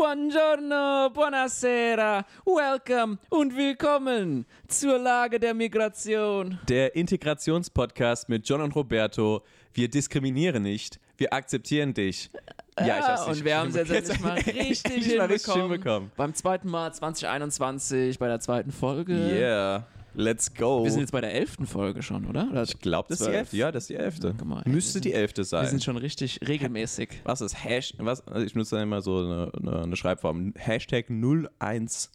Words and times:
Buongiorno, 0.00 1.10
buonasera, 1.12 2.24
welcome 2.46 3.18
und 3.28 3.54
willkommen 3.54 4.46
zur 4.66 4.98
Lage 4.98 5.38
der 5.38 5.52
Migration. 5.52 6.58
Der 6.70 6.96
Integrationspodcast 6.96 8.30
mit 8.30 8.48
John 8.48 8.62
und 8.62 8.74
Roberto. 8.74 9.42
Wir 9.74 9.90
diskriminieren 9.90 10.62
nicht, 10.62 10.98
wir 11.18 11.34
akzeptieren 11.34 11.92
dich. 11.92 12.30
Ja, 12.78 12.98
ich 12.98 13.04
hab's 13.04 13.26
und 13.26 13.44
wir 13.44 13.58
haben 13.58 13.68
es 13.68 13.74
jetzt 13.74 13.90
endlich 13.90 14.20
mal 14.20 14.38
richtig 14.46 15.18
mal 15.18 15.26
richtig 15.26 15.52
hinbekommen. 15.52 16.10
Beim 16.16 16.32
zweiten 16.32 16.70
Mal 16.70 16.94
2021, 16.94 18.18
bei 18.18 18.28
der 18.28 18.40
zweiten 18.40 18.72
Folge. 18.72 19.12
Yeah, 19.12 19.86
let's 20.14 20.52
go. 20.54 20.84
Wir 20.84 20.90
sind 20.90 21.00
jetzt 21.00 21.12
bei 21.12 21.20
der 21.20 21.34
elften 21.34 21.66
Folge 21.66 22.02
schon, 22.02 22.26
oder? 22.26 22.48
oder 22.50 22.62
ich 22.62 22.78
glaube, 22.78 23.08
das 23.08 23.20
ist 23.20 23.26
die 23.28 23.32
elfte. 23.34 23.56
Ja, 23.56 23.72
das 23.72 23.84
ist 23.84 23.90
die 23.90 23.96
elfte. 23.96 24.34
Mal, 24.44 24.62
Müsste 24.66 24.94
wir 24.94 25.00
die 25.02 25.12
elfte 25.12 25.38
Wir 25.42 25.44
sein. 25.44 25.66
sind 25.68 25.82
schon 25.84 25.96
richtig 25.96 26.40
regelmäßig. 26.46 27.20
was 27.24 27.40
ist 27.40 27.64
Hash? 27.64 27.94
Was? 27.98 28.26
Also 28.26 28.44
ich 28.46 28.54
nutze 28.54 28.76
dann 28.76 28.84
immer 28.84 29.00
so 29.02 29.18
eine, 29.18 29.52
eine, 29.60 29.82
eine 29.82 29.96
Schreibform. 29.96 30.52
Hashtag 30.56 31.06
010 31.08 32.08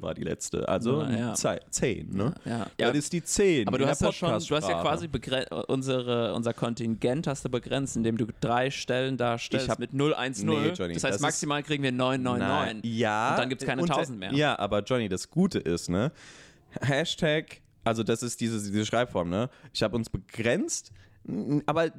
war 0.00 0.14
die 0.14 0.22
letzte. 0.24 0.66
Also 0.68 1.02
Ja, 1.02 1.10
ja. 1.10 1.34
Zei- 1.34 1.60
10, 1.70 2.14
ne? 2.16 2.34
Ja. 2.46 2.66
Das 2.78 2.96
ist 2.96 3.12
die 3.12 3.22
10. 3.22 3.68
Aber 3.68 3.76
du 3.76 3.86
hast 3.86 4.00
ja 4.00 4.10
schon, 4.10 4.30
du 4.30 4.34
hast 4.56 4.68
ja 4.68 4.80
quasi 4.80 5.08
unsere, 5.68 6.32
unser 6.34 6.54
Kontingent 6.54 7.26
hast 7.26 7.44
du 7.44 7.50
begrenzt, 7.50 7.94
indem 7.96 8.16
du 8.16 8.26
drei 8.40 8.70
Stellen 8.70 9.18
darstellst 9.18 9.66
Ich 9.66 9.70
hab- 9.70 9.78
mit 9.78 9.90
010. 9.90 10.46
Nee, 10.46 10.68
Johnny, 10.70 10.94
das 10.94 11.04
heißt, 11.04 11.04
das 11.04 11.16
ist- 11.16 11.20
maximal 11.22 11.62
kriegen 11.62 11.82
wir 11.82 11.92
999. 11.92 12.82
Nein, 12.82 12.90
ja. 12.98 13.30
Und 13.32 13.38
dann 13.38 13.48
gibt 13.50 13.60
es 13.62 13.68
keine 13.68 13.82
Und, 13.82 13.90
äh, 13.90 13.92
1000 13.92 14.18
mehr. 14.18 14.32
Ja, 14.32 14.58
aber 14.58 14.82
Johnny, 14.82 15.08
das 15.10 15.28
Gute 15.30 15.58
ist, 15.58 15.90
ne? 15.90 16.10
Hashtag, 16.80 17.60
also 17.84 18.02
das 18.02 18.22
ist 18.22 18.40
diese, 18.40 18.58
diese 18.62 18.84
Schreibform, 18.86 19.28
ne? 19.30 19.48
Ich 19.72 19.82
habe 19.82 19.96
uns 19.96 20.10
begrenzt, 20.10 20.92
aber 21.66 21.90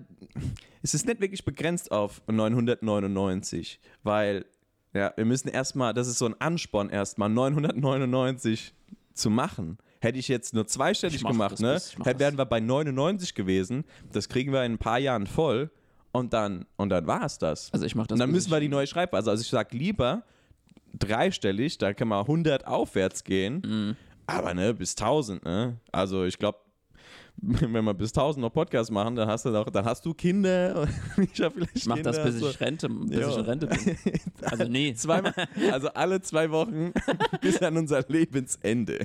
es 0.82 0.94
ist 0.94 1.06
nicht 1.06 1.22
wirklich 1.22 1.46
begrenzt 1.46 1.92
auf 1.92 2.22
999, 2.28 3.80
weil, 4.04 4.46
ja, 4.94 5.13
wir 5.16 5.26
müssen 5.26 5.48
erstmal, 5.50 5.94
das 5.94 6.08
ist 6.08 6.18
so 6.18 6.26
ein 6.26 6.36
Ansporn 6.40 6.90
erstmal, 6.90 7.30
999 7.30 8.74
zu 9.13 9.30
machen. 9.30 9.78
Hätte 10.00 10.18
ich 10.18 10.28
jetzt 10.28 10.54
nur 10.55 10.66
zweistellig 10.66 11.24
gemacht, 11.24 11.60
ne? 11.60 11.74
bis- 11.74 11.96
wären 12.20 12.38
wir 12.38 12.46
bei 12.46 12.60
99 12.60 13.35
gewesen. 13.35 13.84
Das 14.12 14.30
kriegen 14.30 14.52
wir 14.52 14.63
in 14.63 14.74
ein 14.74 14.78
paar 14.80 14.98
Jahren 15.00 15.28
voll. 15.28 15.70
Und 16.13 16.34
dann, 16.34 16.66
und 16.76 16.90
dann 16.90 17.08
war 17.08 17.24
es 17.24 17.38
das. 17.38 17.72
Also 17.72 17.85
ich 17.85 17.96
mach 17.96 18.08
das 18.08 18.16
Und 18.16 18.20
dann 18.20 18.32
müssen 18.32 18.52
wir 18.52 18.60
die 18.60 18.68
neue 18.68 18.85
Schreibweise. 18.88 19.30
Also 19.30 19.41
ich 19.44 19.50
sag 19.50 19.72
lieber 19.74 20.24
dreistellig, 20.98 21.78
da 21.78 21.94
kann 21.94 22.08
man 22.10 22.22
100 22.22 22.68
aufwärts 22.68 23.24
gehen. 23.24 23.62
Mhm. 23.66 23.96
Aber 24.27 24.54
ne, 24.54 24.74
bis 24.74 24.91
1000, 24.96 25.44
ne? 25.44 25.77
Also 25.91 26.26
ich 26.26 26.38
glaube, 26.38 26.60
wenn 27.44 27.84
wir 27.86 27.94
bis 27.94 28.12
1000 28.12 28.41
noch 28.44 28.52
Podcasts 28.54 28.91
machen, 28.91 29.16
dann 29.16 29.28
hast 29.28 29.46
du 29.46 29.52
doch, 29.52 29.70
dann 29.70 29.86
hast 29.86 30.05
du 30.05 30.13
Kinder. 30.13 30.88
ich 31.34 31.41
hab 31.41 31.54
vielleicht 31.54 31.76
Ich 31.76 31.86
mach 31.88 31.98
das, 32.00 32.18
Kinder, 32.18 32.32
bis 32.32 32.40
so. 32.40 32.50
ich 32.50 32.60
Rente, 32.60 32.90
bis 32.90 33.28
ich 33.28 33.36
in 33.38 33.41
Rente 33.46 33.68
bin. 33.68 33.98
Also 34.44 34.63
nee. 34.66 34.94
Zweimal, 34.94 35.34
also 35.72 35.88
alle 35.90 36.22
zwei 36.22 36.52
Wochen 36.52 36.91
bis 37.41 37.62
an 37.62 37.78
unser 37.78 38.04
Lebensende. 38.08 39.00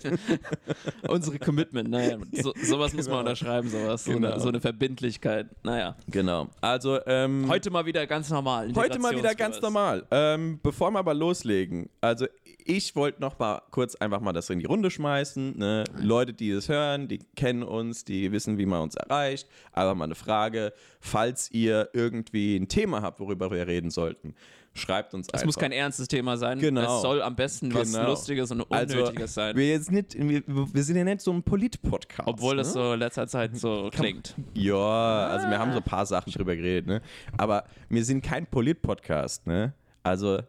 Unsere 1.09 1.39
Commitment, 1.39 1.89
naja. 1.91 2.19
So, 2.33 2.53
sowas 2.63 2.93
muss 2.95 3.07
man 3.07 3.19
Genau. 3.19 3.19
unterschreiben, 3.21 3.69
sowas. 3.69 4.05
So, 4.05 4.13
eine, 4.13 4.21
Genau. 4.29 4.39
so 4.41 4.49
eine 4.49 4.61
Verbindlichkeit. 4.61 5.49
Naja. 5.63 5.97
Genau. 6.11 6.49
Also 6.61 6.99
ähm, 7.07 7.47
Heute 7.49 7.71
mal 7.71 7.87
wieder 7.87 8.07
ganz 8.07 8.29
normal. 8.31 8.73
Heute 8.75 8.99
mal 8.99 9.17
wieder 9.17 9.35
ganz 9.35 9.61
normal. 9.63 10.05
Ähm, 10.11 10.59
bevor 10.63 10.91
wir 10.91 10.99
aber 10.99 11.15
loslegen, 11.15 11.89
also 12.01 12.27
ich 12.67 12.97
wollte 12.97 13.21
noch 13.21 13.39
mal 13.39 13.63
kurz 13.71 13.95
einfach 13.97 14.21
mal 14.21 14.33
das 14.33 14.51
in 14.51 14.59
die 14.59 14.67
Runde 14.67 14.91
schmeißen. 14.91 15.57
Ne? 15.57 15.85
Leute, 15.99 16.33
die 16.33 16.51
es 16.51 16.69
hören, 16.69 17.09
die 17.09 17.19
kennen 17.37 17.63
uns, 17.63 18.05
die 18.05 18.33
wissen, 18.33 18.59
wie 18.59 18.67
man 18.67 18.83
uns 18.83 18.95
erreicht. 18.97 19.49
Aber 19.73 19.95
mal 19.95 20.05
eine 20.05 20.15
Frage, 20.15 20.73
falls 21.01 21.51
ihr 21.53 21.89
irgendwie 21.93 22.57
ein 22.57 22.69
Thema 22.69 23.03
habt, 23.03 23.21
worüber 23.21 23.51
wir 23.51 23.67
reden 23.67 23.91
sollten, 23.91 24.35
schreibt 24.75 25.15
uns 25.15 25.29
Es 25.29 25.35
einfach. 25.35 25.47
muss 25.47 25.57
kein 25.57 25.73
ernstes 25.73 26.09
Thema 26.09 26.37
sein. 26.37 26.59
Genau. 26.59 26.97
Es 26.97 27.03
soll 27.03 27.23
am 27.23 27.35
besten 27.37 27.73
was 27.73 27.93
Genau. 27.93 28.09
Lustiges 28.09 28.51
und 28.51 28.61
Unnötiges 28.63 29.33
sein. 29.35 29.57
Wir, 29.57 29.69
jetzt 29.69 29.91
nicht, 29.91 30.15
wir, 30.19 30.43
wir 30.47 30.83
sind 30.83 30.97
ja 30.97 31.05
nicht 31.05 31.21
so 31.23 31.33
ein 31.33 31.43
Polit-Podcast. 31.43 32.29
Obwohl 32.29 32.57
das 32.57 32.69
ne? 32.69 32.73
so 32.75 32.93
in 32.93 32.99
letzter 33.01 33.27
Zeit 33.27 33.57
so 33.57 33.89
klingt. 33.93 34.35
Ja, 34.55 35.29
also 35.29 35.49
wir 35.49 35.59
haben 35.59 35.73
so 35.73 35.79
ein 35.79 35.85
paar 35.85 36.05
Sachen 36.05 36.33
drüber 36.33 36.55
geredet, 36.57 36.87
ne? 36.87 37.01
Aber 37.39 37.65
wir 37.89 38.05
sind 38.05 38.23
kein 38.23 38.47
Polit-Podcast, 38.47 39.47
ne? 39.47 39.73
Also, 40.07 40.41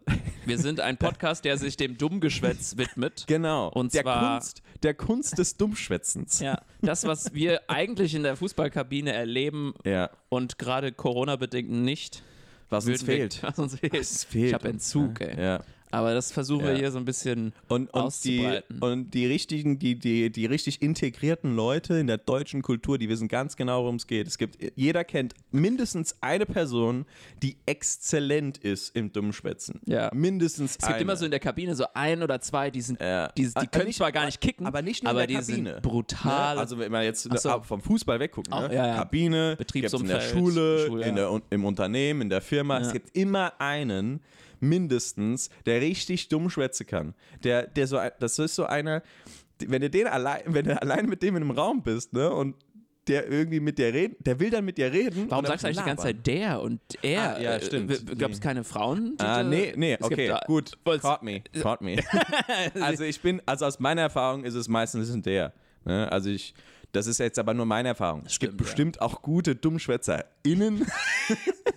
Wir 0.46 0.58
sind 0.60 0.80
ein 0.80 0.98
Podcast, 0.98 1.44
der 1.46 1.58
sich 1.58 1.76
dem 1.78 1.98
Dummgeschwätz 1.98 2.78
widmet. 2.78 3.24
genau. 3.28 3.70
Und 3.70 3.94
der 3.94 4.04
zwar- 4.04 4.34
Kunst, 4.40 4.62
der 4.84 4.94
Kunst 4.94 5.38
des 5.38 5.58
Dummschwätzens. 5.58 6.40
Ja, 6.40 6.62
das, 6.82 7.06
was 7.06 7.34
wir 7.34 7.62
eigentlich 7.70 8.14
in 8.16 8.24
der 8.24 8.36
Fußballkabine 8.38 9.12
erleben 9.12 9.74
Ja. 9.84 10.10
und 10.30 10.58
gerade 10.58 10.92
Corona-bedingt 10.92 11.70
nicht. 11.70 12.24
Was 12.70 12.86
uns 12.86 13.06
wir- 13.08 13.16
fehlt. 13.16 13.44
Was 13.44 13.58
uns 13.60 13.80
fehlt. 13.80 13.94
Was 14.00 14.24
fehlt 14.24 14.48
Ich 14.48 14.54
habe 14.54 14.70
uns, 14.70 14.94
Entzug, 14.96 15.20
ne? 15.20 15.38
ey. 15.38 15.44
Ja. 15.44 15.60
Aber 15.92 16.14
das 16.14 16.32
versuchen 16.32 16.66
wir 16.66 16.74
Ja. 16.74 16.80
hier 16.80 16.92
so 16.92 16.98
ein 16.98 17.06
bisschen 17.06 17.54
Und, 17.70 17.94
und, 17.94 18.24
die, 18.24 18.40
auszubreiten. 18.40 18.80
und 18.82 19.12
die 19.14 19.26
richtigen, 19.26 19.80
die, 19.80 19.96
die, 19.96 20.30
die 20.30 20.46
richtig 20.46 20.82
integrierten 20.82 21.56
Leute 21.56 21.96
in 21.98 22.08
der 22.08 22.18
deutschen 22.18 22.62
Kultur, 22.62 22.98
die 22.98 23.08
wissen 23.10 23.28
ganz 23.30 23.56
genau, 23.56 23.84
worum 23.84 23.96
es 23.96 24.06
geht. 24.08 24.28
Es 24.28 24.38
gibt, 24.38 24.58
jeder 24.76 25.04
kennt 25.04 25.34
mindestens 25.52 26.16
eine 26.22 26.46
Person, 26.46 27.06
die 27.42 27.56
exzellent 27.66 28.58
ist 28.58 28.96
im 28.96 29.12
Dummschwätzen. 29.14 29.80
Ja. 29.86 30.12
Mindestens 30.14 30.72
es 30.72 30.78
gibt 30.80 30.92
eine. 30.94 31.02
immer 31.02 31.16
so 31.16 31.26
in 31.26 31.32
der 31.32 31.40
Kabine 31.40 31.76
so 31.76 31.86
ein 31.94 32.22
oder 32.22 32.42
zwei, 32.42 32.70
die 32.70 32.82
sind, 32.82 33.00
Ja. 33.02 33.30
die, 33.30 33.46
die 33.46 33.68
können 33.68 33.86
nicht- 33.88 33.98
zwar 33.98 34.12
gar 34.12 34.26
nicht 34.26 34.42
kicken, 34.42 34.66
aber 34.68 34.82
nicht 34.82 35.04
nur 35.04 35.12
aber 35.12 35.24
in 35.24 35.30
der 35.30 35.42
die 35.42 35.46
Kabine. 35.48 35.74
sind 35.74 35.82
brutal. 35.84 36.56
Ne? 36.56 36.60
Also 36.62 36.78
wenn 36.80 36.92
man 36.92 37.04
jetzt 37.04 37.24
so. 37.24 37.62
vom 37.64 37.82
Fußball 37.82 38.20
wegguckt, 38.20 38.50
ne? 38.50 38.70
Ja. 38.74 38.96
Kabine, 38.96 39.56
Betriebsumfeld, 39.58 40.12
in 40.12 40.28
der 40.28 40.34
Schule, 40.36 40.86
Schule, 40.88 41.06
in 41.06 41.16
der, 41.16 41.42
im 41.50 41.66
Unternehmen, 41.66 42.22
in 42.24 42.30
der 42.30 42.42
Firma. 42.42 42.80
Es 42.80 42.92
gibt 42.92 43.16
immer 43.16 43.54
einen, 43.60 44.20
mindestens, 44.62 45.50
der 45.66 45.82
richtig 45.82 46.30
dumm 46.30 46.50
schwätzen 46.50 46.88
kann. 46.88 47.14
Der, 47.44 47.68
der 47.68 47.88
so, 47.88 48.00
das 48.20 48.40
ist 48.40 48.56
so 48.56 48.66
einer, 48.66 49.04
wenn 49.60 49.82
du 49.82 49.90
den 49.90 50.08
allein, 50.08 50.42
wenn 50.46 50.66
du 50.66 50.82
allein 50.82 51.08
mit 51.08 51.24
dem 51.24 51.36
in 51.36 51.44
einem 51.44 51.52
Raum 51.52 51.84
bist, 51.84 52.14
ne, 52.14 52.32
und 52.32 52.56
der 53.08 53.28
irgendwie 53.30 53.60
mit 53.60 53.78
dir 53.78 53.94
reden, 53.94 54.16
der 54.20 54.40
will 54.40 54.50
dann 54.50 54.66
mit 54.66 54.78
dir 54.78 54.92
reden. 54.92 55.26
Warum 55.30 55.46
sagst 55.46 55.64
du 55.64 55.68
eigentlich 55.68 55.80
die 55.80 55.86
ganze 55.86 56.08
labern. 56.08 56.24
Zeit 56.24 56.28
der 56.28 56.62
und 56.62 56.82
er? 57.02 57.36
Ah, 57.36 57.40
ja, 57.40 57.62
stimmt. 57.62 58.20
Gab 58.20 58.32
es 58.32 58.42
keine 58.42 58.64
Frauen? 58.64 59.16
Ah, 59.20 59.44
nee, 59.44 59.74
nee, 59.76 59.94
Es 59.94 60.10
gibt 60.10 60.30
okay, 60.30 60.36
gut. 60.46 60.78
Caught 60.84 61.24
me, 61.24 61.42
caught 61.62 61.82
me. 61.82 61.98
also 62.82 63.04
ich 63.04 63.22
bin, 63.22 63.42
also 63.46 63.66
aus 63.66 63.80
meiner 63.80 64.02
Erfahrung 64.02 64.44
ist 64.44 64.56
es 64.56 64.68
meistens 64.68 65.10
ein 65.10 65.22
der. 65.22 65.54
Ne? 65.86 66.12
Also 66.12 66.30
ich, 66.30 66.54
das 66.92 67.08
ist 67.08 67.20
jetzt 67.20 67.40
aber 67.40 67.54
nur 67.54 67.66
meine 67.66 67.90
Erfahrung. 67.90 68.24
Es 68.26 68.34
Stimmt, 68.34 68.52
gibt 68.52 68.64
bestimmt 68.64 69.02
auch 69.02 69.22
gute 69.22 69.56
DummschwätzerInnen. 69.56 70.86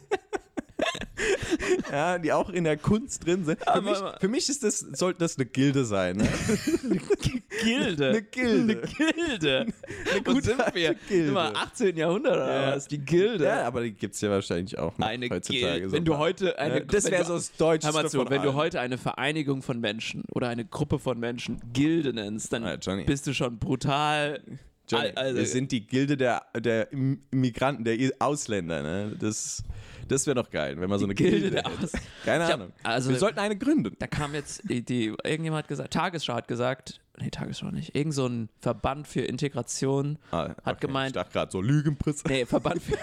ja, 1.93 2.19
die 2.19 2.33
auch 2.33 2.51
in 2.51 2.65
der 2.65 2.77
Kunst 2.77 3.27
drin 3.27 3.45
sind. 3.45 3.59
Für, 3.61 3.81
mich, 3.83 3.99
für 4.21 4.29
mich 4.29 4.49
ist 4.49 4.63
das, 4.65 4.79
sollte 4.81 5.19
das 5.21 5.37
eine 5.37 5.47
Gilde 5.47 5.85
sein. 5.85 6.17
Ne? 6.19 6.29
Gilde. 7.63 8.09
Eine 8.09 8.23
Gilde. 8.23 8.83
Gilde. 8.97 9.67
Eine 10.11 10.23
gute 10.23 10.43
sind 10.43 10.75
wir? 10.75 10.95
Gilde. 11.09 11.29
Immer 11.29 11.53
18. 11.57 11.97
Jahrhundert 11.97 12.35
oder 12.37 12.63
Ja. 12.71 12.77
was? 12.77 12.89
Die 12.89 12.99
Gilde. 12.99 13.45
Ja, 13.45 13.67
aber 13.67 13.83
die 13.83 13.93
gibt 13.93 14.15
es 14.15 14.21
ja 14.21 14.31
wahrscheinlich 14.31 14.79
auch 14.79 14.97
noch 14.97 15.07
eine 15.07 15.29
heutzutage. 15.29 15.73
Gilde. 15.73 15.89
so 15.91 15.97
Wenn 15.97 16.05
du 16.05 16.17
heute 16.17 16.59
eine, 16.59 16.79
Ja, 16.79 16.85
das 16.85 17.11
wäre 17.11 17.25
so 17.25 17.35
das 17.35 17.53
Deutscheste 17.57 17.95
Hör 17.97 18.03
mal 18.03 18.09
zu, 18.11 18.31
wenn 18.31 18.43
du 18.43 18.55
heute 18.55 18.81
eine 18.81 18.99
Vereinigung 18.99 19.63
von 19.63 19.81
Menschen 19.81 20.25
oder 20.33 20.49
eine 20.49 20.65
Gruppe 20.65 20.99
von 20.99 21.19
Menschen 21.19 21.61
Gilde 21.73 22.13
nennst, 22.13 22.53
dann 22.53 22.63
Ja, 22.65 22.75
Johnny. 22.77 23.05
bist 23.05 23.27
du 23.27 23.35
schon 23.35 23.59
brutal. 23.59 24.41
Johnny, 24.89 25.07
Al- 25.09 25.13
also- 25.17 25.39
wir 25.39 25.47
sind 25.47 25.71
die 25.73 25.87
Gilde 25.87 26.17
der, 26.17 26.43
der 26.59 26.89
Migranten, 27.31 27.85
der 27.85 27.97
Ausländer. 28.19 28.83
Ne? 28.83 29.17
Das, 29.21 29.63
das 30.11 30.27
wäre 30.27 30.35
doch 30.35 30.51
geil, 30.51 30.81
wenn 30.81 30.89
man 30.91 30.99
so 30.99 31.05
eine 31.07 31.15
Gilde 31.15 31.41
Gilde, 31.51 31.57
hätte. 31.59 31.91
Keine 32.25 32.45
hab- 32.47 32.55
Ahnung. 32.55 32.73
also- 32.83 33.11
wir 33.11 33.19
sollten 33.19 33.39
eine 33.39 33.57
gründen. 33.57 33.97
Da 33.99 34.07
kam 34.07 34.35
jetzt 34.35 34.63
die, 34.69 35.15
irgendjemand 35.25 35.65
hat 35.65 35.69
gesagt, 35.69 35.93
Tagesschau 35.93 36.35
hat 36.35 36.49
gesagt, 36.49 37.01
nee, 37.19 37.31
Tagesschau 37.31 37.71
nicht, 37.71 37.95
irgend 37.95 38.15
so 38.15 38.27
ein 38.27 38.49
Verband 38.61 39.07
für 39.07 39.21
Integration 39.21 40.19
Ah, 40.31 40.51
hat 40.65 40.77
okay. 40.77 40.87
gemeint, 40.87 41.09
Ich 41.11 41.15
dachte 41.15 41.33
gerade 41.33 41.51
so 41.53 41.61
Lügenpresse. 41.61 42.25
Nee, 42.29 42.47
Verband 42.47 42.83
für, 42.83 42.97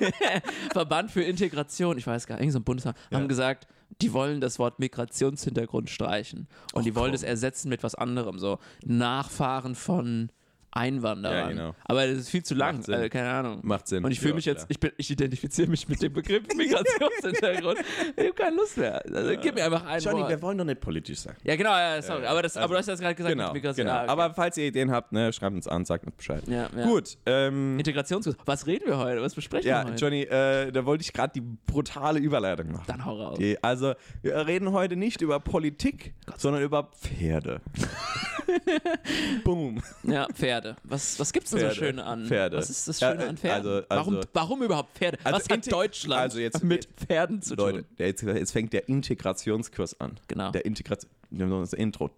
Verband 0.72 1.10
für 1.10 1.22
Integration, 1.22 1.98
ich 1.98 2.06
weiß 2.06 2.26
gar 2.26 2.36
nicht, 2.36 2.42
irgend 2.42 2.52
so 2.54 2.58
ein 2.60 2.64
Bundestag, 2.64 2.96
haben 3.12 3.28
gesagt, 3.28 3.66
die 4.00 4.12
wollen 4.12 4.40
das 4.40 4.58
Wort 4.58 4.78
Migrationshintergrund 4.78 5.90
streichen. 5.90 6.48
Und 6.72 6.86
die 6.86 6.94
wollen 6.94 7.12
es 7.14 7.22
ersetzen 7.22 7.68
mit 7.68 7.82
was 7.82 7.94
anderem, 7.94 8.38
so 8.38 8.58
Nachfahren 8.84 9.74
von 9.74 10.30
Einwanderern. 10.72 11.36
Ja, 11.38 11.48
genau. 11.48 11.74
Aber 11.84 12.06
das 12.06 12.16
ist 12.18 12.30
viel 12.30 12.42
zu 12.42 12.54
lang, 12.54 12.82
äh, 12.88 13.08
keine 13.10 13.30
Ahnung. 13.30 13.60
Macht 13.62 13.86
Sinn. 13.88 14.02
Und 14.04 14.10
ich 14.10 14.18
fühle 14.20 14.30
Ja, 14.32 14.36
mich 14.36 14.44
jetzt, 14.46 14.66
ich, 14.68 14.80
bin, 14.80 14.90
ich 14.96 15.10
identifiziere 15.10 15.68
mich 15.68 15.86
mit 15.88 16.00
dem 16.02 16.12
Begriff 16.12 16.42
Migrationshintergrund. 16.56 17.78
ich 18.16 18.24
habe 18.24 18.32
keine 18.34 18.56
Lust 18.56 18.78
mehr. 18.78 19.02
Also, 19.04 19.32
gib 19.40 19.54
mir 19.54 19.64
einfach 19.66 19.84
ein 19.86 20.00
Johnny, 20.00 20.20
Wort. 20.20 20.30
wir 20.30 20.42
wollen 20.42 20.56
doch 20.58 20.64
nicht 20.64 20.80
politisch 20.80 21.18
sein. 21.20 21.36
Ja, 21.44 21.56
genau, 21.56 21.70
ja, 21.76 22.00
sorry. 22.00 22.24
aber, 22.26 22.42
das, 22.42 22.56
also- 22.56 22.64
aber 22.64 22.74
du 22.74 22.78
hast 22.78 22.88
das 22.88 23.00
gerade 23.00 23.14
gesagt 23.14 23.32
Genau, 23.34 23.44
mit 23.48 23.54
Migration. 23.54 23.86
genau. 23.86 23.98
Ah, 23.98 24.02
okay. 24.04 24.10
Aber 24.12 24.34
falls 24.34 24.56
ihr 24.56 24.66
Ideen 24.66 24.90
habt, 24.90 25.12
ne, 25.12 25.32
schreibt 25.32 25.54
uns 25.54 25.68
an, 25.68 25.84
sagt 25.84 26.06
uns 26.06 26.16
Bescheid. 26.16 26.42
Ja, 26.48 26.68
ja. 26.74 26.84
Gut, 26.86 27.18
ähm, 27.26 27.78
Integrationskurs. 27.78 28.36
Was 28.46 28.66
reden 28.66 28.86
wir 28.86 28.96
heute? 28.98 29.20
Was 29.22 29.34
besprechen 29.34 29.68
ja, 29.68 29.82
wir 29.84 29.92
heute? 29.92 30.02
Johnny, 30.02 30.22
äh, 30.22 30.72
da 30.72 30.84
wollte 30.86 31.02
ich 31.02 31.12
gerade 31.12 31.32
die 31.34 31.42
brutale 31.42 32.18
Überleitung 32.18 32.72
machen. 32.72 32.84
Dann 32.86 33.04
hau 33.04 33.14
raus. 33.20 33.38
Die, 33.38 33.62
also, 33.62 33.92
wir 34.22 34.46
reden 34.46 34.72
heute 34.72 34.96
nicht 34.96 35.20
über 35.20 35.38
Politik, 35.38 36.14
sondern 36.36 36.62
über 36.62 36.84
Pferde. 36.84 37.60
Boom. 39.44 39.82
Ja, 40.02 40.26
Pferde. 40.32 40.61
Was, 40.84 41.18
was 41.18 41.32
gibt's 41.32 41.50
denn 41.50 41.60
Pferde. 41.60 41.74
so 41.74 41.80
schön 41.80 41.98
an? 41.98 42.26
Pferde. 42.26 42.56
Was 42.56 42.70
ist 42.70 42.88
das 42.88 43.00
Ja, 43.00 43.12
Schöne 43.12 43.28
an 43.28 43.36
Pferden? 43.36 43.68
also- 43.72 43.86
warum, 43.88 44.16
also- 44.16 44.28
warum 44.32 44.62
überhaupt 44.62 44.96
Pferde? 44.98 45.18
Also 45.24 45.38
was 45.38 45.48
hat 45.48 45.72
Deutschland 45.72 46.20
also 46.20 46.38
jetzt- 46.38 46.62
mit 46.64 46.88
Pferden 46.96 47.42
zu 47.42 47.56
tun? 47.56 47.66
Leute, 47.66 47.84
der 47.98 48.06
jetzt, 48.08 48.22
jetzt 48.22 48.52
fängt 48.52 48.72
der 48.72 48.88
Integrationskurs 48.88 50.00
an. 50.00 50.18
Genau. 50.28 50.50
Der 50.52 50.64
Integration. 50.64 51.10
Wir 51.30 51.46
haben 51.46 51.60
das 51.60 51.72
Intro. 51.72 52.10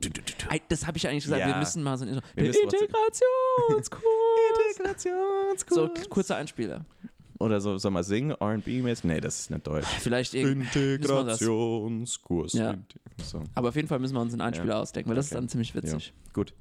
Das 0.69 0.87
habe 0.87 0.99
ich 0.99 1.09
eigentlich 1.09 1.25
gesagt, 1.25 1.43
wir 1.45 1.51
Ja. 1.53 1.59
müssen 1.59 1.83
mal 1.83 1.97
so 1.97 2.05
ein 2.05 2.09
Intro. 2.15 2.23
Wir 2.35 2.47
Integrationskurs. 2.47 3.91
Integrationskurs. 4.71 5.67
so, 5.69 5.91
kurzer 6.11 6.37
Einspieler. 6.37 6.85
Oder 7.41 7.61
so, 7.61 7.77
soll 7.79 7.91
man 7.91 8.05
singen? 8.05 8.33
RB-mäßig? 8.33 9.05
Nee, 9.05 9.21
das 9.21 9.41
ist 9.41 9.51
nicht 9.51 9.67
deutsch. 9.67 9.87
Vielleicht 10.01 10.33
wir 10.35 10.49
Integrationskurs. 10.49 12.53
Ja. 12.55 12.75
So. 13.23 13.43
Aber 13.55 13.69
auf 13.71 13.77
jeden 13.77 13.89
Fall 13.89 13.99
müssen 13.99 14.15
wir 14.15 14.21
uns 14.21 14.33
einen 14.33 14.41
Einspieler 14.41 14.79
ausdenken, 14.79 15.11
weil 15.11 15.17
das 15.17 15.27
ist 15.27 15.35
dann 15.35 15.49
ziemlich 15.49 15.75
witzig. 15.75 16.13
Gut. 16.33 16.55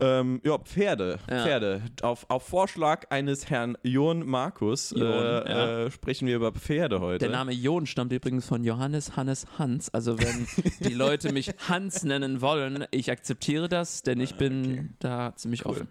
Ähm, 0.00 0.40
ja, 0.44 0.58
Pferde. 0.58 1.18
Ja. 1.28 1.42
Pferde. 1.44 1.82
Auf, 2.02 2.26
auf 2.28 2.42
Vorschlag 2.46 3.06
eines 3.10 3.50
Herrn 3.50 3.76
Jon 3.82 4.26
Markus 4.26 4.90
Jon, 4.90 5.02
äh, 5.02 5.50
ja. 5.50 5.86
äh, 5.86 5.90
sprechen 5.90 6.26
wir 6.26 6.36
über 6.36 6.52
Pferde 6.52 7.00
heute. 7.00 7.18
Der 7.18 7.30
Name 7.30 7.52
Jon 7.52 7.86
stammt 7.86 8.12
übrigens 8.12 8.46
von 8.46 8.64
Johannes 8.64 9.16
Hannes 9.16 9.46
Hans. 9.58 9.92
Also 9.92 10.18
wenn 10.18 10.46
die 10.80 10.94
Leute 10.94 11.32
mich 11.32 11.52
Hans 11.68 12.02
nennen 12.02 12.40
wollen, 12.40 12.86
ich 12.90 13.10
akzeptiere 13.10 13.68
das, 13.68 14.02
denn 14.02 14.20
ich 14.20 14.36
bin 14.36 14.94
da 14.98 15.34
ziemlich 15.36 15.66
offen. 15.66 15.88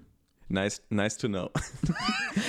Nice, 0.48 0.82
nice 0.90 1.18
to 1.18 1.28
know. 1.28 1.50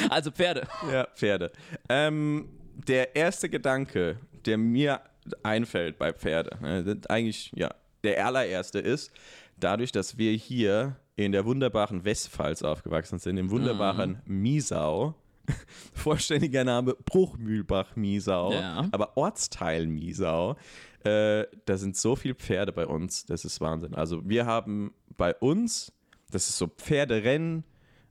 Also 0.09 0.31
Pferde. 0.31 0.67
ja, 0.91 1.07
Pferde. 1.15 1.53
Ähm, 1.89 2.49
der 2.89 3.15
erste 3.15 3.49
Gedanke, 3.49 4.19
der 4.47 4.57
mir 4.57 5.01
einfällt 5.43 5.99
bei 5.99 6.13
Pferde, 6.13 6.57
ne, 6.61 7.01
eigentlich, 7.09 7.53
ja, 7.55 7.75
der 8.05 8.25
allererste 8.27 8.79
ist, 8.79 9.13
dadurch, 9.59 9.93
dass 9.93 10.17
wir 10.19 10.33
hier 10.33 10.97
in 11.17 11.33
der 11.33 11.45
wunderbaren 11.45 12.05
Westpfalz 12.05 12.63
aufgewachsen 12.63 13.19
sind, 13.19 13.37
im 13.37 13.51
wunderbaren 13.51 14.23
Mhm. 14.25 14.41
Miesau, 14.43 15.15
vollständiger 15.93 16.65
Name 16.65 16.97
Bruchmühlbach-Miesau, 17.05 18.53
Ja. 18.53 18.89
aber 18.93 19.17
Ortsteil 19.17 19.87
Miesau, 19.87 20.57
äh, 21.05 21.45
da 21.65 21.77
sind 21.77 21.97
so 21.97 22.17
viele 22.17 22.35
Pferde 22.35 22.73
bei 22.73 22.87
uns, 22.87 23.27
das 23.27 23.45
ist 23.45 23.61
Wahnsinn. 23.61 23.95
Also 23.95 24.29
wir 24.29 24.47
haben 24.47 24.93
bei 25.17 25.35
uns, 25.35 25.93
das 26.31 26.49
ist 26.49 26.59
so 26.59 26.67
Pferderennen, 26.69 27.65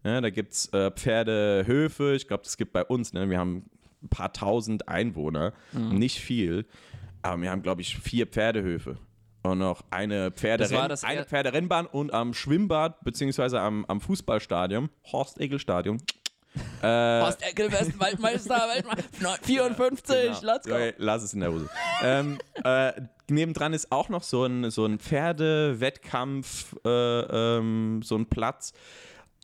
ja, 0.04 0.22
da 0.22 0.30
gibt 0.30 0.54
es 0.54 0.72
äh, 0.74 0.92
Pferdehöfe, 0.92 2.14
ich 2.16 2.28
glaube, 2.28 2.44
das 2.44 2.58
gibt 2.58 2.72
bei 2.74 2.84
uns, 2.84 3.14
ne? 3.14 3.30
wir 3.30 3.38
haben 3.40 3.66
ein 4.02 4.10
paar 4.10 4.32
tausend 4.34 4.88
Einwohner, 4.88 5.54
Mhm. 5.74 5.96
nicht 5.96 6.20
viel, 6.20 6.66
aber 7.22 7.42
wir 7.42 7.52
haben, 7.52 7.62
glaube 7.64 7.82
ich, 7.82 7.98
vier 7.98 8.28
Pferdehöfe. 8.28 8.98
Und 9.42 9.60
noch 9.60 9.82
eine, 9.90 10.32
Pferderenn 10.32 10.78
war 10.78 10.90
das 10.90 11.04
eine 11.04 11.22
er- 11.22 11.26
Pferderennbahn 11.26 11.86
und 11.86 12.14
am 12.14 12.34
Schwimmbad, 12.34 13.02
beziehungsweise 13.04 13.60
am, 13.62 13.86
am 13.88 14.02
Fußballstadion, 14.02 14.90
Horst-Egel-Stadion, 15.12 15.98
äh, 16.82 17.22
Horst 17.22 17.42
Eckel, 17.44 17.72
Westwaldmeister, 17.72 18.56
Weltmeister, 18.74 19.38
54, 19.44 20.16
Genau. 20.42 20.54
let's 20.54 20.68
go. 20.68 20.74
Okay, 20.74 20.94
lass 20.98 21.24
es 21.24 21.34
in 21.34 21.40
der 21.40 21.52
Hose. 21.54 21.70
ähm, 22.04 22.38
äh, 22.66 22.92
nebendran 23.30 23.72
ist 23.74 23.92
auch 23.92 24.10
noch 24.10 24.24
so 24.24 24.44
ein, 24.44 24.70
so 24.72 24.86
ein 24.86 25.00
Pferdewettkampf, 25.00 26.76
äh, 26.86 26.90
ähm, 27.60 28.02
so 28.04 28.16
ein 28.18 28.26
Platz. 28.26 28.74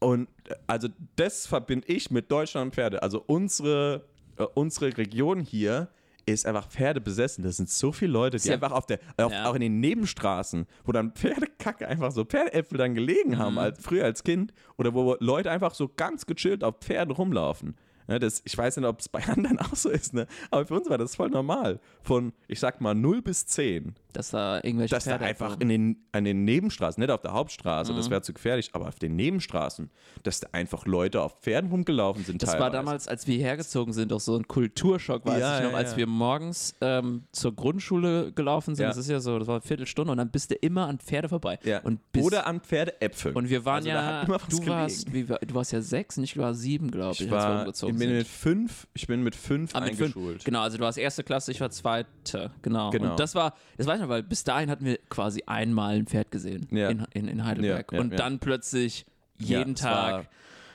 Und 0.01 0.27
äh, 0.49 0.55
also 0.67 0.89
das 1.15 1.47
verbinde 1.47 1.87
ich 1.87 2.11
mit 2.11 2.31
Deutschland 2.31 2.65
und 2.67 2.75
Pferde. 2.75 3.01
Also 3.01 3.23
unsere, 3.25 4.03
äh, 4.37 4.43
unsere 4.55 4.97
Region 4.97 5.39
hier 5.39 5.87
ist 6.25 6.45
einfach 6.45 6.67
Pferde 6.67 7.01
besessen. 7.01 7.43
Das 7.43 7.57
sind 7.57 7.69
so 7.69 7.91
viele 7.91 8.11
Leute, 8.11 8.37
die 8.37 8.47
ja- 8.47 8.55
einfach 8.55 8.71
auf 8.71 8.85
der, 8.85 8.99
auf, 9.17 9.31
Ja. 9.31 9.45
auch 9.49 9.53
in 9.55 9.61
den 9.61 9.79
Nebenstraßen, 9.79 10.65
wo 10.83 10.91
dann 10.91 11.11
Pferdekacke 11.11 11.87
einfach 11.87 12.11
so 12.11 12.25
Pferdeäpfel 12.25 12.77
dann 12.77 12.95
gelegen 12.95 13.31
Mhm. 13.31 13.37
haben, 13.39 13.57
als, 13.59 13.83
früher 13.83 14.05
als 14.05 14.23
Kind, 14.23 14.51
oder 14.77 14.93
wo 14.93 15.15
Leute 15.19 15.51
einfach 15.51 15.73
so 15.75 15.89
ganz 15.95 16.25
gechillt 16.25 16.63
auf 16.63 16.75
Pferden 16.81 17.13
rumlaufen. 17.13 17.75
Ja, 18.07 18.19
das, 18.19 18.41
ich 18.45 18.55
weiß 18.55 18.77
nicht, 18.77 18.85
ob 18.85 18.99
es 18.99 19.09
bei 19.09 19.19
anderen 19.27 19.59
auch 19.59 19.75
so 19.75 19.89
ist, 19.89 20.13
ne? 20.13 20.27
aber 20.51 20.65
für 20.65 20.75
uns 20.75 20.89
war 20.89 20.97
das 20.97 21.15
voll 21.15 21.29
normal. 21.29 21.79
Von, 22.01 22.33
ich 22.47 22.59
sag 22.59 22.79
mal, 22.81 22.93
0 22.95 23.21
bis 23.21 23.45
10 23.47 23.95
Dass 24.15 24.29
da 24.31 24.57
irgendwelche 24.63 24.95
dass 24.95 25.03
da 25.03 25.11
Pferde 25.11 25.25
einfach 25.25 25.59
in 25.59 25.69
den, 25.69 26.05
an 26.11 26.23
den 26.23 26.45
Nebenstraßen, 26.45 27.01
nicht 27.01 27.09
auf 27.11 27.21
der 27.21 27.33
Hauptstraße, 27.33 27.93
das 27.93 28.09
wäre 28.09 28.21
zu 28.21 28.33
gefährlich, 28.33 28.69
aber 28.73 28.87
auf 28.87 28.97
den 28.99 29.15
Nebenstraßen, 29.15 29.89
dass 30.23 30.39
da 30.39 30.47
einfach 30.53 30.85
Leute 30.85 31.21
auf 31.21 31.39
Pferden 31.41 31.69
rumgelaufen 31.69 32.23
sind. 32.23 32.41
Das 32.41 32.51
war 32.51 32.59
teilweise. 32.59 32.71
damals, 32.77 33.07
als 33.07 33.27
wir 33.27 33.37
hergezogen 33.37 33.93
sind, 33.93 34.13
auch 34.13 34.19
so 34.19 34.35
ein 34.37 34.47
Kulturschock, 34.47 35.25
weiß 35.25 35.39
Ja, 35.39 35.57
ich 35.57 35.63
noch, 35.65 35.71
ja, 35.71 35.77
als 35.77 35.91
ja. 35.91 35.97
wir 35.97 36.07
morgens 36.07 36.73
ähm, 36.81 37.23
zur 37.31 37.55
Grundschule 37.55 38.31
gelaufen 38.31 38.75
sind. 38.75 38.85
Das 38.85 38.97
ist 38.97 39.09
ja 39.09 39.19
so, 39.19 39.37
das 39.39 39.47
war 39.47 39.55
eine 39.55 39.61
Viertelstunde 39.61 40.11
und 40.11 40.17
dann 40.17 40.31
bist 40.31 40.51
du 40.51 40.55
immer 40.55 40.87
an 40.87 40.99
Pferde 40.99 41.29
vorbei. 41.29 41.59
Und 41.83 41.99
Oder 42.17 42.47
an 42.47 42.61
Pferdeäpfeln. 42.61 43.35
und 43.35 43.49
wir 43.49 43.65
waren 43.65 43.75
Also 43.77 43.89
da 43.89 44.21
ja, 44.21 44.25
du 44.25 44.67
warst, 44.67 45.13
wie, 45.13 45.27
war- 45.27 45.39
du 45.39 45.53
warst 45.55 45.71
ja 45.73 45.81
sechs, 45.81 46.17
nicht? 46.17 46.35
Du 46.37 46.41
warst 46.41 46.61
sieben, 46.61 46.89
glaube 46.91 47.13
ich, 47.13 47.21
ich, 47.21 47.31
als 47.31 47.43
wir 47.43 47.49
war, 47.49 47.67
ich 47.67 47.79
bin 47.81 47.97
sind. 47.97 48.17
mit 48.17 48.27
fünf, 48.27 48.87
ich 48.93 49.07
bin 49.07 49.23
mit 49.23 49.35
fünf 49.35 49.75
Ah, 49.75 49.81
mit 49.81 49.95
fünf. 49.95 50.15
eingeschult. 50.15 50.45
Genau, 50.45 50.61
also 50.61 50.77
du 50.77 50.83
warst 50.83 50.97
erste 50.97 51.23
Klasse, 51.23 51.51
ich 51.51 51.59
war 51.61 51.69
zweite, 51.69 52.51
genau. 52.61 52.89
Genau. 52.91 53.11
Und 53.11 53.19
das 53.19 53.35
war, 53.35 53.53
das 53.77 53.87
weiß 53.87 53.95
ich 53.95 54.01
noch, 54.01 54.04
weil 54.09 54.23
bis 54.23 54.43
dahin 54.43 54.69
hatten 54.69 54.85
wir 54.85 54.97
quasi 55.09 55.43
einmal 55.45 55.95
ein 55.95 56.05
Pferd 56.07 56.31
gesehen 56.31 56.67
Ja. 56.71 56.89
in, 56.89 57.05
in, 57.13 57.27
in 57.27 57.45
Heidelberg. 57.45 57.91
Ja, 57.91 57.97
ja, 57.97 58.03
und 58.03 58.19
dann 58.19 58.39
plötzlich 58.39 59.05
jeden 59.37 59.73
es 59.73 59.83
war- 59.83 60.09
Tag. 60.23 60.29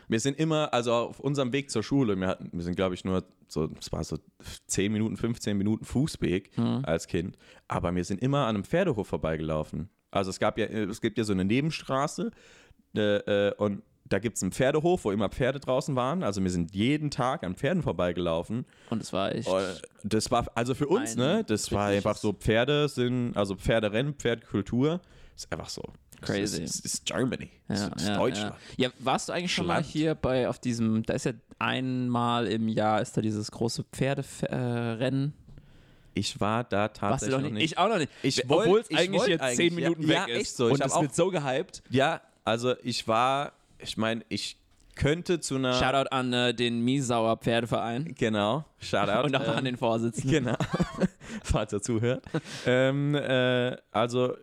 Wir 0.08 0.18
sind 0.18 0.40
immer, 0.40 0.74
also 0.74 0.92
auf 0.92 1.20
unserem 1.20 1.52
Weg 1.52 1.70
zur 1.70 1.84
Schule, 1.84 2.16
wir, 2.16 2.26
hatten, 2.26 2.50
wir 2.52 2.62
sind, 2.64 2.74
glaube 2.74 2.96
ich, 2.96 3.04
nur 3.04 3.22
so, 3.46 3.70
es 3.78 3.92
war 3.92 4.02
so 4.02 4.18
10 4.66 4.90
Minuten, 4.92 5.16
15 5.16 5.56
Minuten 5.56 5.84
Fußweg 5.84 6.56
Mhm. 6.58 6.80
als 6.84 7.06
Kind, 7.06 7.36
aber 7.68 7.94
wir 7.94 8.04
sind 8.04 8.20
immer 8.20 8.46
an 8.46 8.56
einem 8.56 8.64
Pferdehof 8.64 9.06
vorbeigelaufen. 9.06 9.88
Also 10.10 10.30
es 10.30 10.40
gab 10.40 10.58
ja, 10.58 10.66
es 10.66 11.00
gibt 11.00 11.16
ja 11.16 11.22
so 11.22 11.32
eine 11.32 11.44
Nebenstraße 11.44 12.32
äh, 12.96 13.00
äh, 13.48 13.54
und 13.54 13.82
da 14.10 14.18
gibt 14.18 14.36
es 14.36 14.42
einen 14.42 14.52
Pferdehof, 14.52 15.04
wo 15.04 15.10
immer 15.12 15.28
Pferde 15.30 15.58
draußen 15.60 15.96
waren. 15.96 16.22
Also 16.22 16.42
wir 16.42 16.50
sind 16.50 16.74
jeden 16.74 17.10
Tag 17.10 17.42
an 17.44 17.54
Pferden 17.54 17.82
vorbeigelaufen. 17.82 18.66
Und 18.90 19.02
es 19.02 19.12
war 19.12 19.34
echt. 19.34 19.48
Und 19.48 19.80
das 20.02 20.30
war, 20.30 20.46
also 20.54 20.74
für 20.74 20.86
uns, 20.88 21.16
ne, 21.16 21.42
das 21.46 21.72
war 21.72 21.86
einfach 21.86 22.16
so, 22.16 22.32
Pferde 22.32 22.88
sind, 22.88 23.36
also 23.36 23.54
Pferderennen, 23.56 24.14
Pferdekultur, 24.14 25.00
ist 25.34 25.50
einfach 25.52 25.68
so. 25.70 25.82
Crazy. 26.20 26.62
Es 26.62 26.74
ist, 26.76 26.84
ist 26.84 27.06
Germany. 27.06 27.48
Ja, 27.68 27.74
ist 27.86 28.06
ja, 28.06 28.16
Deutschland. 28.18 28.54
Ja. 28.76 28.88
ja, 28.88 28.92
warst 28.98 29.28
du 29.28 29.32
eigentlich 29.32 29.54
schon 29.54 29.66
mal 29.66 29.76
Schland. 29.76 29.86
hier 29.86 30.14
bei 30.14 30.48
auf 30.50 30.58
diesem, 30.58 31.02
da 31.04 31.14
ist 31.14 31.24
ja 31.24 31.32
einmal 31.58 32.46
im 32.46 32.68
Jahr 32.68 33.00
ist 33.00 33.16
da 33.16 33.22
dieses 33.22 33.50
große 33.50 33.84
Pferderennen. 33.92 35.32
Ich 36.14 36.40
war 36.40 36.64
da 36.64 36.88
tatsächlich 36.88 37.36
noch 37.36 37.42
nicht? 37.44 37.52
nicht. 37.54 37.64
Ich 37.72 37.78
auch 37.78 37.88
noch 37.88 37.98
nicht. 37.98 38.10
Ich 38.22 38.44
Obwohl 38.44 38.66
wollt- 38.66 38.84
es 38.84 38.90
ich 38.90 38.98
eigentlich 38.98 39.20
wollt 39.20 39.28
jetzt 39.30 39.40
eigentlich, 39.40 39.56
zehn 39.56 39.74
Minuten 39.74 40.08
weg 40.08 40.16
Ja, 40.16 40.24
ist. 40.26 40.40
echt 40.40 40.56
so. 40.56 40.66
Und 40.66 40.80
es 40.84 41.00
wird 41.00 41.14
so 41.14 41.30
gehypt. 41.30 41.82
Ja, 41.88 42.20
also 42.44 42.74
ich 42.82 43.06
war, 43.06 43.52
ich 43.82 43.96
meine, 43.96 44.24
ich 44.28 44.56
könnte 44.94 45.40
zu 45.40 45.56
einer. 45.56 45.74
Shoutout 45.74 46.08
an 46.10 46.32
äh, 46.32 46.54
den 46.54 46.80
Miesauer 46.80 47.36
Pferdeverein 47.38 48.14
Genau, 48.16 48.64
Shoutout. 48.78 49.24
und 49.26 49.36
auch 49.36 49.48
ähm, 49.48 49.56
an 49.56 49.64
den 49.64 49.76
Vorsitzenden. 49.76 50.44
Genau, 50.44 50.56
falls 51.42 51.72
er 51.72 51.82
zuhört. 51.82 52.24
ähm, 52.66 53.14
äh, 53.14 53.76
also, 53.90 54.34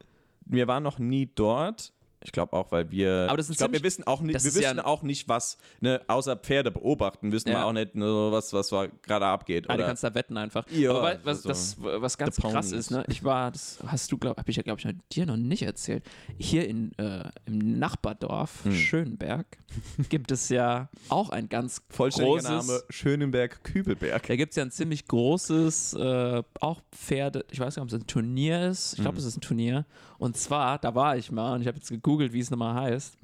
wir 0.46 0.68
waren 0.68 0.84
noch 0.84 1.00
nie 1.00 1.30
dort. 1.34 1.94
Ich 2.24 2.32
glaube 2.32 2.54
auch, 2.54 2.72
weil 2.72 2.90
wir. 2.90 3.28
Aber 3.28 3.38
das 3.38 3.46
ist 3.48 3.52
ich 3.52 3.58
glaube, 3.60 3.74
wir 3.74 3.84
wissen 3.84 4.06
auch 4.08 4.22
nicht, 4.22 4.34
wir 4.34 4.52
ja 4.52 4.56
wissen 4.70 4.80
ein- 4.80 4.86
auch 4.86 5.04
nicht, 5.04 5.30
was, 5.30 5.58
ne, 5.82 6.02
außer 6.08 6.36
Pferde 6.36 6.72
beobachten, 6.72 7.32
wissen 7.32 7.48
wir 7.48 7.54
Ja. 7.54 7.64
auch 7.66 7.74
nicht, 7.74 7.94
nur 7.96 8.32
was, 8.32 8.52
was 8.54 8.70
gerade 9.04 9.26
abgeht. 9.28 9.70
Ah, 9.70 9.78
du 9.78 9.84
kannst 9.86 10.04
da 10.04 10.14
wetten 10.16 10.36
einfach. 10.36 10.66
Ja, 10.72 10.92
Aber 10.92 11.20
was, 11.24 11.46
also 11.46 11.50
das, 11.50 11.76
was 11.80 12.18
ganz 12.18 12.38
krass 12.38 12.72
ist, 12.72 12.90
ne? 12.90 13.04
Ich 13.08 13.24
war, 13.24 13.52
das 13.52 13.80
hast 13.86 14.12
du, 14.12 14.18
glaube 14.18 14.38
habe 14.42 14.50
ich 14.50 14.58
ja, 14.58 14.64
glaube 14.64 14.82
ich, 14.84 14.96
dir 15.12 15.26
noch 15.28 15.38
nicht 15.38 15.62
erzählt. 15.62 16.04
Hier 16.40 16.68
in, 16.68 16.92
äh, 16.98 17.24
im 17.46 17.78
Nachbardorf 17.80 18.64
Hm. 18.66 18.74
Schönberg 18.74 19.46
gibt 20.10 20.32
es 20.32 20.50
ja 20.50 20.90
auch 21.10 21.30
ein 21.30 21.50
ganz 21.50 21.84
Vollständiger 21.90 22.40
großes, 22.50 22.68
Name 22.68 22.84
Schönenberg-Kübelberg. 22.90 24.26
Da 24.28 24.36
gibt 24.36 24.52
es 24.52 24.56
ja 24.56 24.64
ein 24.64 24.72
ziemlich 24.72 25.08
großes, 25.08 25.94
äh, 25.94 26.44
auch 26.60 26.82
Pferde, 26.92 27.46
ich 27.52 27.60
weiß 27.60 27.76
nicht, 27.76 27.82
ob 27.84 27.90
es 27.90 27.94
ein 27.94 28.08
Turnier 28.08 28.68
ist. 28.68 28.94
Ich 28.94 29.02
glaube, 29.02 29.18
es 29.18 29.26
ist 29.26 29.38
ein 29.38 29.42
Turnier. 29.42 29.86
Und 30.18 30.38
zwar, 30.38 30.78
da 30.80 30.96
war 30.96 31.18
ich 31.18 31.32
mal 31.32 31.56
und 31.56 31.62
ich 31.62 31.68
habe 31.68 31.78
jetzt 31.78 31.90
gegoogelt, 31.90 32.34
wie 32.34 32.40
es 32.40 32.50
nochmal 32.52 32.74
heißt. 32.76 33.18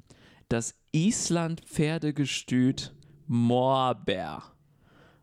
Das 0.48 0.74
Island-Pferdegestüt 0.92 2.92
Moorbeer. 3.26 4.42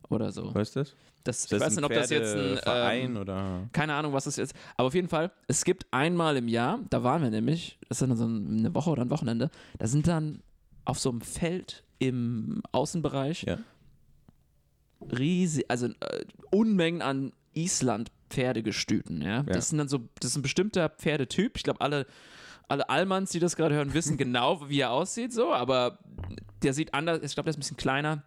Oder 0.10 0.32
so. 0.32 0.54
Weißt 0.54 0.76
du 0.76 0.80
das? 0.82 0.96
Das, 1.24 1.38
Ist 1.38 1.44
ich 1.46 1.50
das 1.52 1.62
weiß 1.62 1.76
nicht, 1.76 1.86
ob 1.86 1.94
das 1.94 2.10
jetzt 2.10 2.36
ein. 2.36 2.58
Verein 2.58 3.12
Ähm, 3.12 3.18
oder. 3.18 3.70
keine 3.72 3.94
Ahnung, 3.94 4.12
was 4.12 4.24
das 4.24 4.40
ist. 4.40 4.56
Aber 4.76 4.88
auf 4.88 4.96
jeden 4.96 5.08
Fall, 5.08 5.32
es 5.48 5.64
gibt 5.64 5.86
einmal 5.92 6.36
im 6.36 6.48
Jahr, 6.48 6.80
da 6.90 7.04
waren 7.04 7.22
wir 7.22 7.30
nämlich, 7.30 7.78
das 7.88 8.02
ist 8.02 8.10
dann 8.10 8.18
so 8.18 8.26
eine 8.26 8.74
Woche 8.74 8.90
oder 8.90 9.04
ein 9.04 9.12
Wochenende, 9.12 9.52
da 9.78 9.86
sind 9.88 10.08
dann 10.08 10.42
auf 10.84 11.00
so 11.00 11.12
einem 11.12 11.22
Feld 11.22 11.84
im 12.00 12.64
Außenbereich 12.72 13.44
Ja. 13.44 13.60
riesig, 15.12 15.66
also 15.70 15.86
äh, 15.88 16.26
Unmengen 16.50 17.04
an 17.04 17.34
Island-Pferdegestüten, 18.32 19.22
ja? 19.22 19.44
Das 19.44 19.70
sind 19.70 19.78
dann 19.78 19.88
so, 19.88 20.00
das 20.20 20.32
ist 20.32 20.38
ein 20.38 20.42
bestimmter 20.42 20.90
Pferdetyp. 20.90 21.58
Ich 21.58 21.64
glaube, 21.64 21.82
alle, 21.82 22.06
alle 22.68 22.90
Allmanns, 22.90 23.32
die 23.32 23.40
das 23.40 23.56
gerade 23.56 23.76
hören, 23.76 23.94
wissen 23.94 24.18
genau, 24.18 24.68
wie 24.70 24.80
er 24.80 24.92
aussieht, 24.92 25.34
so, 25.34 25.54
aber 25.54 26.00
der 26.64 26.74
sieht 26.74 26.94
anders, 26.94 27.20
ich 27.24 27.34
glaube, 27.34 27.46
der 27.46 27.52
ist 27.52 27.58
ein 27.58 27.62
bisschen 27.62 27.78
kleiner. 27.78 28.24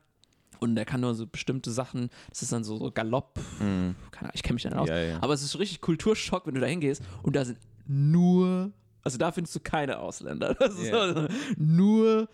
Und 0.60 0.76
der 0.76 0.84
kann 0.86 1.00
nur 1.00 1.14
so 1.14 1.26
bestimmte 1.26 1.70
Sachen, 1.70 2.08
das 2.30 2.42
ist 2.42 2.52
dann 2.52 2.64
so, 2.64 2.78
so 2.78 2.90
Galopp, 2.90 3.38
keine 3.58 3.94
Ahnung, 4.20 4.30
ich 4.34 4.42
kenne 4.42 4.54
mich 4.54 4.62
da 4.62 4.70
nicht 4.70 4.78
aus. 4.78 4.88
Ja, 4.88 4.98
ja. 4.98 5.18
Aber 5.20 5.34
es 5.34 5.42
ist 5.42 5.50
so 5.50 5.58
richtig 5.58 5.80
Kulturschock, 5.82 6.46
wenn 6.46 6.54
du 6.54 6.60
da 6.60 6.66
hingehst 6.66 7.02
und 7.22 7.36
da 7.36 7.44
sind 7.44 7.58
nur 7.86 8.72
also 9.02 9.18
da 9.18 9.32
findest 9.32 9.54
du 9.54 9.60
keine 9.60 9.98
Ausländer. 9.98 10.54
Das 10.58 10.74
ist 10.78 10.86
Ja. 10.86 11.12
so, 11.12 11.28
nur 11.58 12.28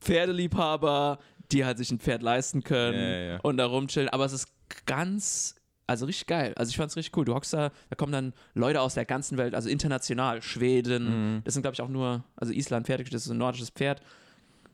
Pferdeliebhaber, 0.00 1.18
die 1.50 1.64
halt 1.66 1.76
sich 1.78 1.90
ein 1.90 1.98
Pferd 1.98 2.22
leisten 2.22 2.62
können 2.62 2.98
Ja, 2.98 3.08
ja, 3.08 3.32
ja. 3.34 3.40
und 3.42 3.56
da 3.58 3.66
rumchillen. 3.66 4.08
Aber 4.08 4.24
es 4.24 4.32
ist 4.32 4.48
ganz, 4.86 5.56
also 5.86 6.06
richtig 6.06 6.26
geil. 6.26 6.52
Also 6.56 6.70
ich 6.70 6.76
fand's 6.76 6.96
richtig 6.96 7.16
cool. 7.16 7.24
Du 7.24 7.34
hockst 7.34 7.52
da, 7.52 7.70
da 7.90 7.96
kommen 7.96 8.12
dann 8.12 8.32
Leute 8.54 8.80
aus 8.80 8.94
der 8.94 9.04
ganzen 9.04 9.36
Welt, 9.38 9.54
also 9.54 9.68
international, 9.68 10.40
Schweden, 10.42 11.34
Mhm. 11.36 11.40
das 11.44 11.54
sind 11.54 11.62
glaube 11.62 11.74
ich 11.74 11.80
auch 11.82 11.88
nur, 11.88 12.24
also 12.36 12.52
Island, 12.52 12.86
Pferd, 12.86 13.00
das 13.12 13.24
ist 13.26 13.30
ein 13.30 13.38
nordisches 13.38 13.70
Pferd. 13.70 14.00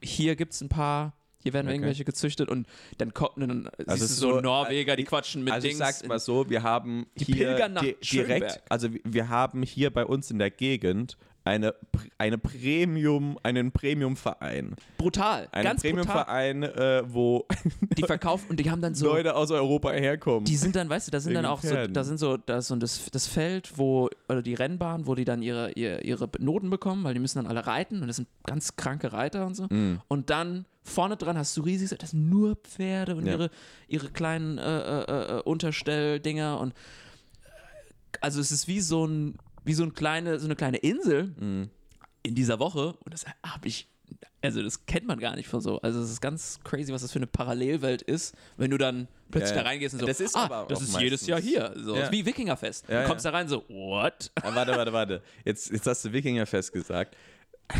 Hier 0.02 0.36
gibt's 0.36 0.60
ein 0.60 0.68
paar. 0.68 1.14
Hier 1.40 1.52
werden 1.52 1.66
Okay. 1.68 1.76
irgendwelche 1.76 2.04
gezüchtet 2.04 2.48
und 2.48 2.66
dann 2.98 3.14
kommt 3.14 3.34
dann 3.40 3.68
Also 3.86 4.04
es 4.04 4.16
so, 4.16 4.32
so, 4.34 4.40
Norweger, 4.40 4.96
die 4.96 5.02
äh, 5.04 5.06
quatschen 5.06 5.44
mit 5.44 5.52
also 5.52 5.66
ich 5.68 5.74
Dings. 5.74 5.78
sag's 5.78 6.04
mal 6.04 6.18
so, 6.18 6.50
wir 6.50 6.64
haben 6.64 7.06
Die 7.16 7.26
hier 7.26 7.36
pilgern 7.46 7.72
nach 7.74 7.82
di- 7.82 7.96
direkt, 8.02 8.60
also 8.68 8.88
wir 9.04 9.28
haben 9.28 9.62
hier 9.62 9.92
bei 9.92 10.04
uns 10.04 10.32
in 10.32 10.38
der 10.40 10.50
Gegend 10.50 11.16
eine, 11.48 11.74
eine 12.18 12.38
Premium, 12.38 13.38
einen 13.42 13.72
Premium-Verein. 13.72 14.76
brutal, 14.98 15.48
Einen 15.52 15.64
ganz. 15.64 15.82
Premium-Verein, 15.82 16.62
äh, 16.62 17.02
wo 17.06 17.46
Die 17.96 18.02
verkaufen 18.02 18.50
und 18.50 18.60
die 18.60 18.70
haben 18.70 18.82
dann 18.82 18.94
so 18.94 19.06
Leute 19.06 19.34
aus 19.34 19.50
Europa 19.50 19.90
herkommen. 19.92 20.44
Die 20.44 20.56
sind 20.56 20.76
dann, 20.76 20.88
weißt 20.88 21.08
du, 21.08 21.10
da 21.10 21.20
sind 21.20 21.34
dann 21.34 21.46
auch 21.46 21.62
so, 21.62 21.86
da 21.86 22.04
sind 22.04 22.18
so, 22.18 22.36
da 22.36 22.58
ist 22.58 22.68
so 22.68 22.76
das, 22.76 23.06
das 23.10 23.26
Feld, 23.26 23.78
wo, 23.78 24.10
oder 24.28 24.42
die 24.42 24.54
Rennbahn, 24.54 25.06
wo 25.06 25.14
die 25.14 25.24
dann 25.24 25.42
ihre, 25.42 25.72
ihre, 25.72 26.02
ihre 26.02 26.28
Noten 26.38 26.70
bekommen, 26.70 27.04
weil 27.04 27.14
die 27.14 27.20
müssen 27.20 27.38
dann 27.38 27.46
alle 27.46 27.66
reiten 27.66 28.00
und 28.02 28.08
das 28.08 28.16
sind 28.16 28.28
ganz 28.44 28.76
kranke 28.76 29.12
Reiter 29.12 29.46
und 29.46 29.54
so. 29.56 29.64
Mm. 29.64 30.00
Und 30.08 30.30
dann 30.30 30.66
vorne 30.82 31.16
dran 31.16 31.36
hast 31.38 31.56
du 31.56 31.62
riesig, 31.62 31.98
das 31.98 32.10
sind 32.10 32.28
nur 32.28 32.56
Pferde 32.56 33.16
und 33.16 33.26
Ja. 33.26 33.32
ihre, 33.32 33.50
ihre 33.88 34.10
kleinen 34.10 34.58
äh, 34.58 35.00
äh, 35.00 35.38
äh, 35.38 35.42
Unterstelldinger 35.42 36.60
und 36.60 36.74
also 38.20 38.40
es 38.40 38.50
ist 38.52 38.68
wie 38.68 38.80
so 38.80 39.06
ein, 39.06 39.36
wie 39.64 39.74
so, 39.74 39.82
ein 39.82 39.94
kleine, 39.94 40.38
so 40.38 40.46
eine 40.46 40.56
kleine 40.56 40.78
Insel 40.78 41.24
Mm. 41.38 41.64
in 42.22 42.34
dieser 42.34 42.58
Woche 42.58 42.94
und 43.04 43.12
das 43.14 43.24
habe 43.44 43.68
ich, 43.68 43.88
also 44.42 44.62
das 44.62 44.86
kennt 44.86 45.06
man 45.06 45.18
gar 45.18 45.34
nicht 45.36 45.48
von 45.48 45.60
so. 45.60 45.80
Also 45.80 46.00
es 46.00 46.10
ist 46.10 46.20
ganz 46.20 46.58
crazy, 46.64 46.92
was 46.92 47.02
das 47.02 47.12
für 47.12 47.18
eine 47.18 47.26
Parallelwelt 47.26 48.02
ist, 48.02 48.34
wenn 48.56 48.70
du 48.70 48.78
dann 48.78 49.08
plötzlich 49.30 49.56
Ja, 49.56 49.62
da 49.62 49.68
reingehst 49.68 49.94
und 49.94 50.00
so, 50.00 50.06
Das 50.06 50.20
ist 50.20 50.36
ah, 50.36 50.44
aber 50.44 50.66
das 50.68 50.80
ist 50.82 50.98
jedes 51.00 51.26
Jahr 51.26 51.40
hier, 51.40 51.72
so 51.76 51.94
Ja. 51.96 52.04
ist 52.04 52.12
wie 52.12 52.24
Wikingerfest. 52.24 52.88
Ja, 52.88 53.02
du 53.02 53.08
kommst 53.08 53.24
da 53.24 53.30
rein 53.30 53.48
so, 53.48 53.64
what? 53.68 54.30
Warte, 54.42 54.72
warte, 54.72 54.92
warte. 54.92 55.22
Jetzt, 55.44 55.70
jetzt 55.70 55.86
hast 55.86 56.04
du 56.04 56.12
Wikingerfest 56.12 56.72
gesagt. 56.72 57.16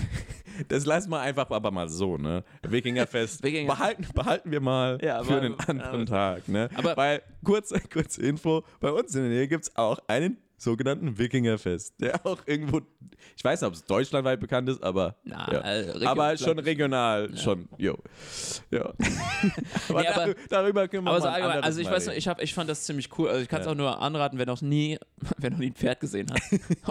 Das 0.67 0.85
lassen 0.87 1.11
wir 1.11 1.21
einfach 1.21 1.49
aber 1.51 1.71
mal 1.71 1.89
so, 1.89 2.17
ne? 2.19 2.43
Wikingerfest 2.63 3.43
Wikinger- 3.45 3.69
behalten, 3.69 4.07
behalten 4.13 4.51
wir 4.51 4.61
mal 4.61 4.99
Ja, 5.01 5.23
für 5.23 5.35
aber- 5.35 5.43
einen 5.43 5.55
anderen 5.61 6.07
Tag, 6.07 6.49
ne? 6.49 6.69
Aber- 6.75 6.97
Weil, 6.97 7.23
kurze, 7.45 7.81
kurze 7.93 8.23
Info, 8.23 8.65
bei 8.81 8.91
uns 8.91 9.15
in 9.15 9.23
der 9.23 9.31
Nähe 9.31 9.47
gibt 9.47 9.65
es 9.65 9.77
auch 9.77 10.01
einen 10.09 10.37
sogenannten 10.59 11.17
Wikingerfest, 11.19 11.95
der 12.01 12.21
auch 12.27 12.39
irgendwo, 12.47 12.83
ich 13.37 13.43
weiß 13.45 13.61
nicht, 13.61 13.69
ob 13.69 13.75
es 13.75 13.85
deutschlandweit 13.85 14.41
bekannt 14.41 14.69
ist, 14.69 14.83
aber, 14.83 15.17
Na, 15.25 15.51
ja. 15.53 15.61
Region- 15.61 16.07
aber 16.07 16.37
schon 16.37 16.59
regional, 16.59 17.37
schon, 17.39 17.69
jo. 17.79 17.97
Ja. 18.71 18.87
aber, 19.89 20.01
Nee, 20.03 20.09
aber- 20.09 20.27
dar- 20.27 20.35
darüber 20.51 20.89
können 20.89 21.05
wir 21.05 21.11
Aber 21.11 21.21
so 21.21 21.27
mal 21.29 21.35
ein 21.35 21.43
allgemein, 21.43 21.65
also 21.65 21.81
ich 21.81 21.87
Mal 21.87 21.95
weiß 21.97 22.07
noch, 22.09 22.15
ich, 22.15 22.29
hab, 22.29 22.43
ich 22.43 22.53
fand 22.55 22.69
das 22.69 22.85
ziemlich 22.85 23.17
cool. 23.19 23.29
Also 23.29 23.41
ich 23.43 23.49
kann 23.49 23.61
es 23.61 23.67
Ja. 23.67 23.73
auch 23.73 23.77
nur 23.77 24.01
anraten, 24.03 24.39
wer 24.39 24.47
noch 24.47 24.61
nie, 24.61 24.99
wer 25.39 25.51
noch 25.51 25.59
nie 25.59 25.67
ein 25.69 25.75
Pferd 25.75 26.01
gesehen 26.01 26.27
hat 26.31 26.43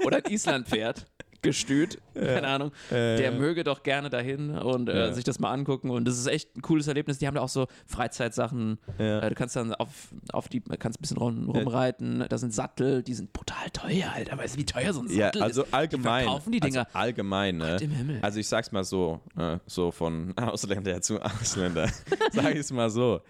oder 0.05 0.17
ein 0.25 0.31
Islandpferd 0.31 1.05
gestüt, 1.41 1.99
keine 2.13 2.47
Ahnung, 2.47 2.71
Äh, 2.89 3.17
der 3.17 3.31
möge 3.31 3.63
doch 3.63 3.83
gerne 3.83 4.09
dahin 4.09 4.49
und 4.51 4.89
äh, 4.89 4.97
Ja. 5.07 5.13
sich 5.13 5.23
das 5.23 5.39
mal 5.39 5.51
angucken. 5.51 5.89
Und 5.89 6.05
das 6.05 6.17
ist 6.17 6.27
echt 6.27 6.55
ein 6.57 6.61
cooles 6.61 6.87
Erlebnis. 6.87 7.19
Die 7.19 7.27
haben 7.27 7.35
da 7.35 7.41
auch 7.41 7.49
so 7.49 7.67
Freizeitsachen. 7.85 8.79
Ja. 8.97 9.19
Äh, 9.19 9.29
du 9.29 9.35
kannst 9.35 9.55
dann 9.55 9.73
auf, 9.75 9.89
auf 10.33 10.47
die, 10.49 10.61
kannst 10.61 10.99
ein 10.99 11.01
bisschen 11.01 11.17
rum, 11.17 11.49
rumreiten. 11.49 12.25
Da 12.29 12.37
sind 12.37 12.53
Sattel, 12.53 13.03
die 13.03 13.13
sind 13.13 13.33
brutal 13.33 13.69
teuer, 13.71 14.11
Alter. 14.13 14.37
Weißt 14.37 14.55
du, 14.55 14.59
wie 14.59 14.65
teuer 14.65 14.93
so 14.93 15.01
ein 15.01 15.09
Ja, 15.09 15.25
Sattel 15.27 15.43
also 15.43 15.63
ist? 15.63 15.73
allgemein. 15.73 16.23
Die 16.23 16.25
verkaufen 16.29 16.51
die 16.51 16.59
Dinger. 16.59 16.85
Also 16.87 16.97
allgemein, 16.99 17.57
ne? 17.57 17.71
Gott 17.73 17.81
im 17.81 17.91
Himmel. 17.91 18.19
Also 18.21 18.39
ich 18.39 18.47
sag's 18.47 18.71
mal 18.71 18.83
so, 18.83 19.19
äh, 19.37 19.57
so 19.67 19.91
von 19.91 20.35
Ausländer 20.37 21.01
zu 21.01 21.21
Ausländer. 21.21 21.87
Sag 22.31 22.51
ich 22.53 22.59
es 22.61 22.71
mal 22.71 22.89
so. 22.89 23.21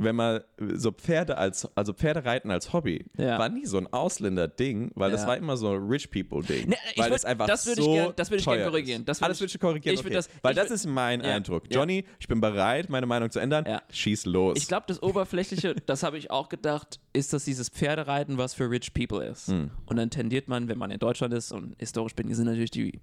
Wenn 0.00 0.14
man 0.16 0.40
so 0.74 0.92
Pferde 0.92 1.36
als, 1.38 1.68
also 1.76 1.92
Pferdereiten 1.92 2.50
als 2.50 2.72
Hobby, 2.72 3.04
Ja. 3.16 3.38
war 3.38 3.48
nie 3.48 3.66
so 3.66 3.78
ein 3.78 3.86
Ausländer-Ding, 3.92 4.92
weil 4.94 5.10
das 5.10 5.22
Ja. 5.22 5.28
war 5.28 5.36
immer 5.36 5.56
so 5.56 5.72
ein 5.74 5.86
Rich 5.88 6.10
People-Ding. 6.10 6.68
Ne, 6.68 6.76
weil 6.96 7.08
würd- 7.08 7.12
das 7.14 7.24
einfach 7.24 7.46
das 7.46 7.66
würd 7.66 7.78
ich 7.78 7.84
so 7.84 8.12
das 8.14 8.30
würd 8.30 8.40
ich 8.40 8.46
gern 8.46 8.56
teuer 8.58 8.66
korrigieren. 8.70 9.04
Das 9.04 9.20
würd 9.20 9.24
ah, 9.24 9.28
das 9.28 9.40
ich- 9.40 9.60
korrigieren, 9.60 9.94
ich 9.94 10.00
okay. 10.04 10.14
das- 10.14 10.28
weil 10.42 10.54
das 10.54 10.70
ist 10.70 10.86
mein 10.86 11.20
Ja. 11.22 11.34
Eindruck. 11.36 11.64
Johnny, 11.70 12.04
ich 12.20 12.28
bin 12.28 12.40
bereit, 12.40 12.88
meine 12.88 13.06
Meinung 13.06 13.30
zu 13.30 13.38
ändern. 13.40 13.64
Schieß 13.90 14.26
los. 14.26 14.56
Ich 14.56 14.68
glaube, 14.68 14.84
das 14.88 15.02
Oberflächliche, 15.02 15.74
das 15.86 16.02
habe 16.02 16.16
ich 16.18 16.30
auch 16.30 16.48
gedacht, 16.48 17.00
ist, 17.12 17.32
dass 17.32 17.44
dieses 17.44 17.68
Pferdereiten 17.68 18.38
was 18.38 18.54
für 18.54 18.70
rich 18.70 18.94
people 18.94 19.24
ist. 19.24 19.48
Hm. 19.48 19.70
Und 19.86 19.96
dann 19.96 20.10
tendiert 20.10 20.48
man, 20.48 20.68
wenn 20.68 20.78
man 20.78 20.90
in 20.90 20.98
Deutschland 20.98 21.34
ist 21.34 21.50
und 21.52 21.74
historisch 21.78 22.14
bin, 22.14 22.32
sind 22.32 22.46
natürlich 22.46 22.70
die 22.70 23.00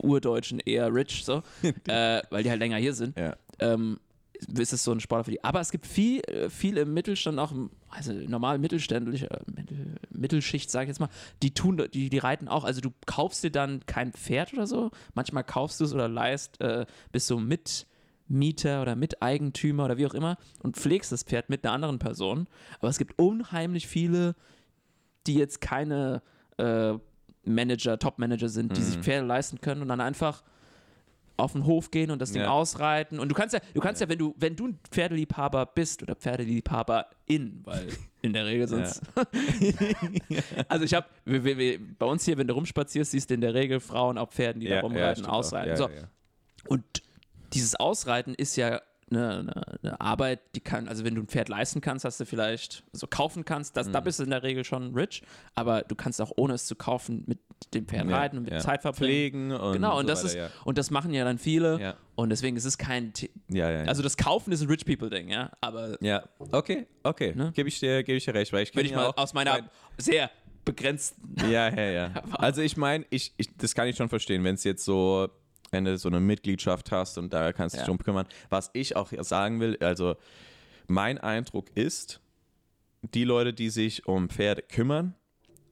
Urdeutschen 0.00 0.60
eher 0.60 0.92
rich, 0.94 1.24
so, 1.24 1.42
äh, 1.88 2.22
weil 2.30 2.42
die 2.44 2.50
halt 2.50 2.60
länger 2.60 2.76
hier 2.76 2.94
sind. 2.94 3.18
ja. 3.18 3.36
Ähm, 3.60 3.98
ist 4.58 4.72
es 4.72 4.84
so 4.84 4.92
ein 4.92 5.00
Sport 5.00 5.24
für 5.24 5.30
die. 5.32 5.42
Aber 5.44 5.60
es 5.60 5.70
gibt 5.70 5.86
viel, 5.86 6.20
äh, 6.20 6.50
viel 6.50 6.76
im 6.76 6.94
Mittelstand, 6.94 7.38
auch 7.38 7.52
im, 7.52 7.70
also 7.88 8.12
normal 8.12 8.58
mittelständlich, 8.58 9.26
Mittel, 9.46 9.96
Mittelschicht, 10.10 10.70
sage 10.70 10.84
ich 10.84 10.88
jetzt 10.88 11.00
mal, 11.00 11.08
die 11.42 11.54
tun, 11.54 11.82
die, 11.92 12.08
die 12.08 12.18
reiten 12.18 12.48
auch. 12.48 12.64
Also 12.64 12.80
du 12.80 12.90
kaufst 13.06 13.42
dir 13.44 13.50
dann 13.50 13.84
kein 13.86 14.12
Pferd 14.12 14.52
oder 14.52 14.66
so. 14.66 14.90
Manchmal 15.14 15.44
kaufst 15.44 15.80
du 15.80 15.84
es 15.84 15.92
oder 15.92 16.08
leist, 16.08 16.60
äh, 16.60 16.86
bist 17.12 17.26
so 17.26 17.38
Mitmieter 17.38 18.82
oder 18.82 18.96
Miteigentümer 18.96 19.84
oder 19.86 19.98
wie 19.98 20.06
auch 20.06 20.14
immer 20.14 20.36
und 20.62 20.76
pflegst 20.76 21.12
das 21.12 21.22
Pferd 21.22 21.50
mit 21.50 21.64
einer 21.64 21.74
anderen 21.74 21.98
Person. 21.98 22.46
Aber 22.78 22.88
es 22.88 22.98
gibt 22.98 23.18
unheimlich 23.18 23.86
viele, 23.86 24.34
die 25.26 25.34
jetzt 25.34 25.60
keine 25.60 26.22
äh, 26.58 26.94
Manager, 27.44 27.98
Top-Manager 27.98 28.48
sind, 28.48 28.76
die 28.76 28.82
sich 28.82 28.98
Pferde 28.98 29.26
leisten 29.26 29.60
können 29.60 29.82
und 29.82 29.88
dann 29.88 30.00
einfach 30.00 30.42
auf 31.38 31.52
den 31.52 31.64
Hof 31.64 31.90
gehen 31.90 32.10
und 32.10 32.20
das 32.20 32.32
Ding 32.32 32.42
Ja. 32.42 32.50
ausreiten. 32.50 33.18
Und 33.20 33.28
du 33.30 33.34
kannst 33.34 33.54
ja, 33.54 33.60
du 33.72 33.80
kannst 33.80 34.00
ja, 34.00 34.08
wenn 34.08 34.18
du, 34.18 34.34
wenn 34.38 34.56
du 34.56 34.68
ein 34.68 34.78
Pferdeliebhaber 34.90 35.66
bist 35.66 36.02
oder 36.02 36.14
Pferdeliebhaberin, 36.16 37.60
weil 37.64 37.86
in 38.22 38.32
der 38.32 38.44
Regel 38.46 38.68
sonst. 38.68 39.00
also 40.68 40.84
ich 40.84 40.94
habe, 40.94 41.06
bei 41.98 42.06
uns 42.06 42.24
hier, 42.24 42.36
wenn 42.38 42.46
du 42.46 42.54
rumspazierst, 42.54 43.10
siehst 43.12 43.30
du 43.30 43.34
in 43.34 43.40
der 43.40 43.54
Regel 43.54 43.80
Frauen 43.80 44.18
auf 44.18 44.30
Pferden, 44.30 44.60
die 44.60 44.66
da 44.66 44.76
Ja, 44.76 44.80
ja, 44.80 44.86
rumreiten, 44.86 45.26
ausreiten. 45.26 45.70
Ja, 45.70 45.76
so. 45.76 45.88
ja, 45.88 45.94
ja. 45.94 46.02
Und 46.66 46.82
dieses 47.54 47.74
Ausreiten 47.76 48.34
ist 48.34 48.56
ja 48.56 48.80
eine, 49.10 49.38
eine, 49.38 49.78
eine 49.82 50.00
Arbeit, 50.02 50.40
die 50.54 50.60
kann, 50.60 50.86
also 50.86 51.02
wenn 51.04 51.14
du 51.14 51.22
ein 51.22 51.28
Pferd 51.28 51.48
leisten 51.48 51.80
kannst, 51.80 52.04
hast 52.04 52.20
du 52.20 52.26
vielleicht 52.26 52.84
so 52.92 53.06
kaufen 53.06 53.44
kannst, 53.46 53.76
das, 53.76 53.88
Mhm. 53.88 53.92
da 53.92 54.00
bist 54.00 54.18
du 54.18 54.24
in 54.24 54.30
der 54.30 54.42
Regel 54.42 54.64
schon 54.64 54.92
rich, 54.94 55.22
aber 55.54 55.80
du 55.82 55.94
kannst 55.94 56.20
auch 56.20 56.32
ohne 56.36 56.54
es 56.54 56.66
zu 56.66 56.76
kaufen 56.76 57.24
mit 57.26 57.38
dem 57.74 57.86
Pferd 57.86 58.08
Ja, 58.08 58.16
reiten 58.18 58.38
und 58.38 58.44
mit 58.44 58.52
ja. 58.52 58.58
Zeit 58.60 58.82
verbringen. 58.82 59.50
Pflegen 59.50 59.52
und 59.52 59.72
Genau, 59.74 59.96
und 59.98 60.02
so 60.02 60.08
das 60.08 60.18
weiter, 60.24 60.28
ist, 60.28 60.34
ja. 60.36 60.48
und 60.64 60.78
das 60.78 60.90
machen 60.90 61.12
ja 61.12 61.24
dann 61.24 61.38
viele. 61.38 61.96
Und 62.14 62.30
deswegen 62.30 62.56
ist 62.56 62.64
es 62.64 62.78
kein, 62.78 63.12
ja. 63.48 63.66
also 63.84 64.02
das 64.02 64.16
Kaufen 64.16 64.52
ist 64.52 64.60
ein 64.62 64.68
Rich 64.68 64.84
People 64.84 65.10
Ding, 65.10 65.28
ja. 65.28 65.50
Aber 65.60 65.96
ja, 66.02 66.24
okay, 66.52 66.86
okay. 67.02 67.32
Ne? 67.34 67.52
Gebe 67.54 67.68
ich, 67.68 67.78
dir- 67.80 68.02
geb 68.02 68.16
ich 68.16 68.24
dir 68.24 68.34
recht, 68.34 68.52
weil 68.52 68.62
ich 68.64 68.74
wenn 68.74 68.86
ich 68.86 68.94
mal 68.94 69.06
auch 69.06 69.16
aus 69.16 69.34
meiner 69.34 69.52
mein- 69.52 69.70
sehr 69.98 70.30
begrenzten, 70.64 71.34
Ja, 71.50 71.68
ja, 71.68 71.90
ja. 71.90 72.10
Also 72.32 72.60
ich 72.62 72.76
meine, 72.76 73.06
ich, 73.10 73.32
ich, 73.36 73.56
das 73.56 73.74
kann 73.74 73.86
ich 73.88 73.96
schon 73.96 74.08
verstehen, 74.08 74.44
wenn 74.44 74.54
es 74.56 74.64
jetzt 74.64 74.84
so, 74.84 75.28
wenn 75.70 75.84
du 75.84 75.96
so 75.96 76.08
eine 76.08 76.20
Mitgliedschaft 76.20 76.90
hast 76.92 77.16
und 77.18 77.32
da 77.32 77.52
kannst 77.52 77.74
du 77.74 77.78
dich 77.78 77.86
drum 77.86 77.98
kümmern. 77.98 78.26
Was 78.50 78.70
ich 78.72 78.96
auch 78.96 79.10
sagen 79.20 79.60
will, 79.60 79.76
also 79.80 80.16
mein 80.86 81.18
Eindruck 81.18 81.66
ist, 81.74 82.20
die 83.14 83.24
Leute, 83.24 83.52
die 83.54 83.70
sich 83.70 84.06
um 84.06 84.28
Pferde 84.28 84.62
kümmern 84.62 85.14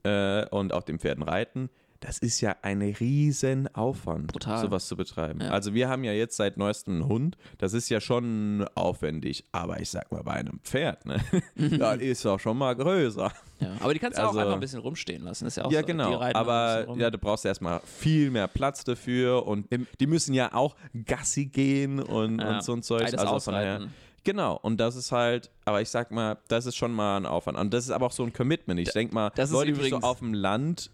äh, 0.04 0.46
und 0.50 0.72
auf 0.72 0.84
den 0.84 0.98
Pferden 0.98 1.22
reiten, 1.24 1.70
das 2.00 2.18
ist 2.18 2.40
ja 2.40 2.56
ein 2.62 2.82
riesen 2.82 3.74
Aufwand, 3.74 4.28
Brutal. 4.32 4.60
sowas 4.60 4.86
zu 4.86 4.96
betreiben. 4.96 5.40
Ja. 5.40 5.50
Also 5.50 5.74
wir 5.74 5.88
haben 5.88 6.04
ja 6.04 6.12
jetzt 6.12 6.36
seit 6.36 6.56
neuestem 6.56 6.94
einen 6.94 7.08
Hund, 7.08 7.36
das 7.58 7.72
ist 7.72 7.88
ja 7.88 8.00
schon 8.00 8.66
aufwendig, 8.74 9.44
aber 9.52 9.80
ich 9.80 9.90
sag 9.90 10.10
mal, 10.12 10.22
bei 10.22 10.32
einem 10.34 10.60
Pferd, 10.60 11.06
ne, 11.06 11.20
das 11.56 11.98
ist 11.98 12.26
auch 12.26 12.38
schon 12.40 12.58
mal 12.58 12.74
größer. 12.76 13.32
ja. 13.60 13.68
Aber 13.80 13.92
die 13.94 13.98
kannst 14.00 14.18
du 14.18 14.22
auch 14.22 14.28
Also- 14.28 14.38
einfach 14.40 14.54
ein 14.54 14.60
bisschen 14.60 14.80
rumstehen 14.80 15.22
lassen. 15.24 15.46
Ist 15.46 15.56
ja 15.56 15.64
auch 15.64 15.72
Ja, 15.72 15.80
so. 15.80 15.86
genau. 15.86 16.20
Aber 16.20 16.86
ja, 16.96 17.10
du 17.10 17.18
brauchst 17.18 17.44
erstmal 17.46 17.80
viel 17.84 18.30
mehr 18.30 18.48
Platz 18.48 18.84
dafür 18.84 19.46
und 19.46 19.66
die 20.00 20.06
müssen 20.06 20.34
ja 20.34 20.52
auch 20.54 20.76
Gassi 21.06 21.46
gehen 21.46 22.00
und, 22.00 22.40
Ja. 22.40 22.56
und 22.56 22.62
so 22.64 22.72
ein 22.72 22.82
Zeug. 22.82 23.00
Beides 23.04 23.14
Also 23.20 23.40
von 23.40 23.54
daher, 23.54 23.74
ausreiten. 23.76 23.94
genau. 24.24 24.56
Und 24.62 24.78
das 24.78 24.96
ist 24.96 25.12
halt, 25.12 25.50
aber 25.64 25.80
ich 25.80 25.88
sag 25.88 26.10
mal, 26.10 26.36
das 26.48 26.66
ist 26.66 26.76
schon 26.76 26.92
mal 26.92 27.16
ein 27.16 27.26
Aufwand. 27.26 27.58
Und 27.58 27.72
das 27.72 27.84
ist 27.84 27.90
aber 27.90 28.06
auch 28.06 28.12
so 28.12 28.22
ein 28.24 28.32
Commitment. 28.32 28.78
Ich 28.80 28.90
denke 28.92 29.14
mal, 29.14 29.30
das 29.34 29.48
ist 29.50 29.52
Leute, 29.54 29.72
die 29.72 29.74
so 29.74 29.80
übrigens- 29.86 30.04
auf 30.04 30.18
dem 30.18 30.34
Land, 30.34 30.90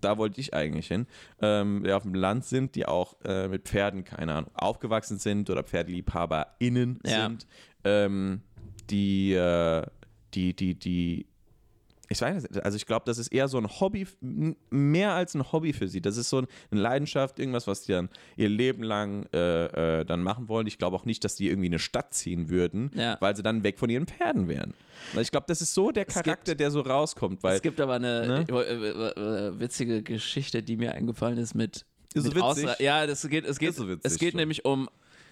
da 0.00 0.18
wollte 0.18 0.40
ich 0.40 0.54
eigentlich 0.54 0.88
hin, 0.88 1.06
ähm, 1.40 1.82
die 1.84 1.92
auf 1.92 2.02
dem 2.02 2.14
Land 2.14 2.44
sind, 2.44 2.74
die 2.74 2.86
auch 2.86 3.16
äh, 3.24 3.48
mit 3.48 3.68
Pferden, 3.68 4.04
keine 4.04 4.34
Ahnung, 4.34 4.50
aufgewachsen 4.54 5.18
sind 5.18 5.50
oder 5.50 5.62
PferdeliebhaberInnen 5.62 6.98
Ja. 7.04 7.24
sind, 7.26 7.46
ähm, 7.84 8.42
die, 8.90 9.32
äh, 9.34 9.82
die, 10.34 10.54
die, 10.54 10.74
die 10.74 11.26
ich 12.08 12.20
weiß 12.20 12.42
nicht, 12.42 12.64
also 12.64 12.76
ich 12.76 12.86
glaube, 12.86 13.04
das 13.06 13.18
ist 13.18 13.28
eher 13.32 13.48
so 13.48 13.58
ein 13.58 13.66
Hobby, 13.68 14.06
mehr 14.70 15.12
als 15.12 15.34
ein 15.34 15.50
Hobby 15.52 15.72
für 15.72 15.88
sie. 15.88 16.00
Das 16.00 16.16
ist 16.16 16.28
so 16.30 16.38
eine 16.38 16.46
Leidenschaft, 16.80 17.38
irgendwas, 17.38 17.66
was 17.66 17.82
die 17.82 17.92
dann 17.92 18.08
ihr 18.36 18.48
Leben 18.48 18.82
lang 18.82 19.26
äh, 19.32 20.00
äh, 20.00 20.04
dann 20.04 20.22
machen 20.22 20.48
wollen. 20.48 20.66
Ich 20.66 20.78
glaube 20.78 20.96
auch 20.96 21.04
nicht, 21.04 21.24
dass 21.24 21.34
die 21.36 21.48
irgendwie 21.48 21.66
in 21.66 21.72
eine 21.72 21.78
Stadt 21.78 22.14
ziehen 22.14 22.48
würden, 22.48 22.90
Ja. 22.94 23.16
weil 23.20 23.34
sie 23.36 23.42
dann 23.42 23.62
weg 23.64 23.78
von 23.78 23.90
ihren 23.90 24.06
Pferden 24.06 24.48
wären. 24.48 24.74
Weil 25.14 25.22
Ich 25.22 25.30
glaube, 25.30 25.46
das 25.48 25.60
ist 25.62 25.74
so 25.74 25.90
der 25.90 26.04
Charakter, 26.04 26.54
der 26.54 26.70
so 26.70 26.80
rauskommt, 26.80 27.42
weil 27.42 27.56
Es 27.56 27.62
gibt 27.62 27.80
aber 27.80 27.94
eine 27.94 28.26
Ne? 28.26 28.46
äh, 28.48 28.54
äh, 28.54 29.48
äh, 29.48 29.60
witzige 29.60 30.02
Geschichte, 30.02 30.62
die 30.62 30.76
mir 30.76 30.92
eingefallen 30.94 31.38
ist 31.38 31.54
mit. 31.54 31.84
Ist 32.14 32.22
so 32.24 32.28
mit 32.30 32.36
witzig? 32.36 32.66
Ausra- 32.68 32.82
ja, 32.82 33.06
das 33.06 33.28
geht, 33.28 33.44
es 33.44 33.58
geht, 33.58 33.74
so 33.74 33.88
witzig 33.88 34.04
es 34.04 34.18
geht 34.18 34.34
nämlich 34.34 34.64
um. 34.64 34.88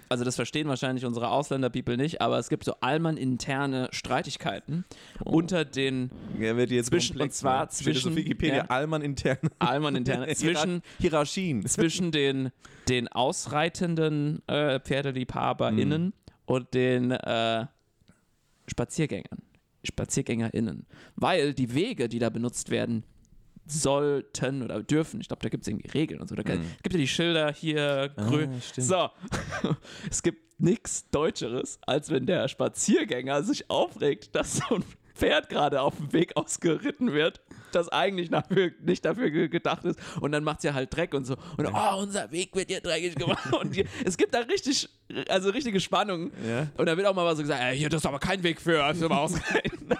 Also 0.08 0.24
das 0.24 0.36
verstehen 0.36 0.68
wahrscheinlich 0.68 1.04
unsere 1.04 1.28
Ausländer-People 1.30 1.96
nicht, 1.96 2.20
aber 2.20 2.38
es 2.38 2.48
gibt 2.48 2.64
so 2.64 2.74
Allmann-interne 2.80 3.88
Streitigkeiten 3.90 4.84
unter 5.24 5.64
den 5.64 6.10
er 6.38 6.56
wird 6.56 6.70
jetzt 6.70 6.88
Zwischen- 6.88 7.14
komplex, 7.18 7.36
und 7.36 7.38
zwar 7.40 7.60
ne? 7.60 7.66
Das 7.66 7.78
auf 7.78 7.84
zwischen- 7.84 8.16
Wikipedia 8.16 8.56
ja. 8.56 8.64
Allmann 8.66 9.02
intern 9.02 9.38
Allmann-interne 9.58 10.26
zwischen 10.34 10.82
Hierarchien. 11.00 11.64
zwischen 11.66 12.12
den, 12.12 12.50
den 12.88 13.08
ausreitenden 13.08 14.42
äh, 14.48 14.78
PferdeliebhaberInnen 14.80 16.02
Mhm. 16.06 16.12
und 16.46 16.74
den 16.74 17.10
äh, 17.12 17.66
Spaziergängern, 18.66 19.38
SpaziergängerInnen. 19.84 20.86
Weil 21.16 21.54
die 21.54 21.74
Wege, 21.74 22.08
die 22.08 22.18
da 22.18 22.30
benutzt 22.30 22.70
werden, 22.70 23.04
sollten 23.66 24.62
oder 24.62 24.82
dürfen, 24.82 25.20
ich 25.20 25.28
glaube, 25.28 25.42
da 25.42 25.48
gibt 25.48 25.62
es 25.62 25.68
irgendwie 25.68 25.88
Regeln 25.90 26.20
und 26.20 26.28
so. 26.28 26.34
Da 26.34 26.42
kann- 26.42 26.60
Es 26.76 26.82
gibt 26.82 26.94
ja 26.94 27.00
die 27.00 27.08
Schilder 27.08 27.52
hier, 27.52 28.10
grün. 28.16 28.50
Mhm. 28.50 28.56
Ah, 28.56 29.10
so, 29.62 29.76
es 30.10 30.22
gibt 30.22 30.60
nichts 30.60 31.08
Deutscheres, 31.10 31.78
als 31.86 32.10
wenn 32.10 32.26
der 32.26 32.46
Spaziergänger 32.48 33.42
sich 33.42 33.70
aufregt, 33.70 34.34
dass 34.34 34.56
so 34.56 34.76
ein 34.76 34.84
Pferd 35.14 35.48
gerade 35.48 35.80
auf 35.80 35.96
dem 35.96 36.12
Weg 36.12 36.36
ausgeritten 36.36 37.12
wird, 37.12 37.40
das 37.74 37.88
eigentlich 37.88 38.30
dafür, 38.30 38.70
nicht 38.82 39.04
dafür 39.04 39.30
ge- 39.30 39.48
gedacht 39.48 39.84
ist. 39.84 39.98
Und 40.20 40.32
dann 40.32 40.44
macht 40.44 40.58
es 40.58 40.64
ja 40.64 40.74
halt 40.74 40.94
Dreck 40.94 41.14
und 41.14 41.24
so. 41.24 41.34
Und 41.56 41.66
oh, 41.72 41.96
unser 42.00 42.30
Weg 42.32 42.54
wird 42.54 42.68
hier 42.70 42.80
dreckig 42.80 43.14
gemacht. 43.16 43.52
Und 43.52 43.74
die, 43.76 43.84
es 44.04 44.16
gibt 44.16 44.34
da 44.34 44.40
richtig, 44.40 44.88
also 45.28 45.50
richtige 45.50 45.80
Spannung. 45.80 46.30
Ja. 46.48 46.66
Und 46.76 46.86
da 46.86 46.96
wird 46.96 47.06
auch 47.06 47.14
mal 47.14 47.34
so 47.36 47.42
gesagt, 47.42 47.60
ey, 47.62 47.76
hier, 47.76 47.88
das 47.88 48.02
ist 48.02 48.06
aber 48.06 48.18
kein 48.18 48.42
Weg 48.42 48.60
für, 48.60 48.94
für 48.94 49.08
mal 49.08 49.18
ausreiten. 49.18 49.88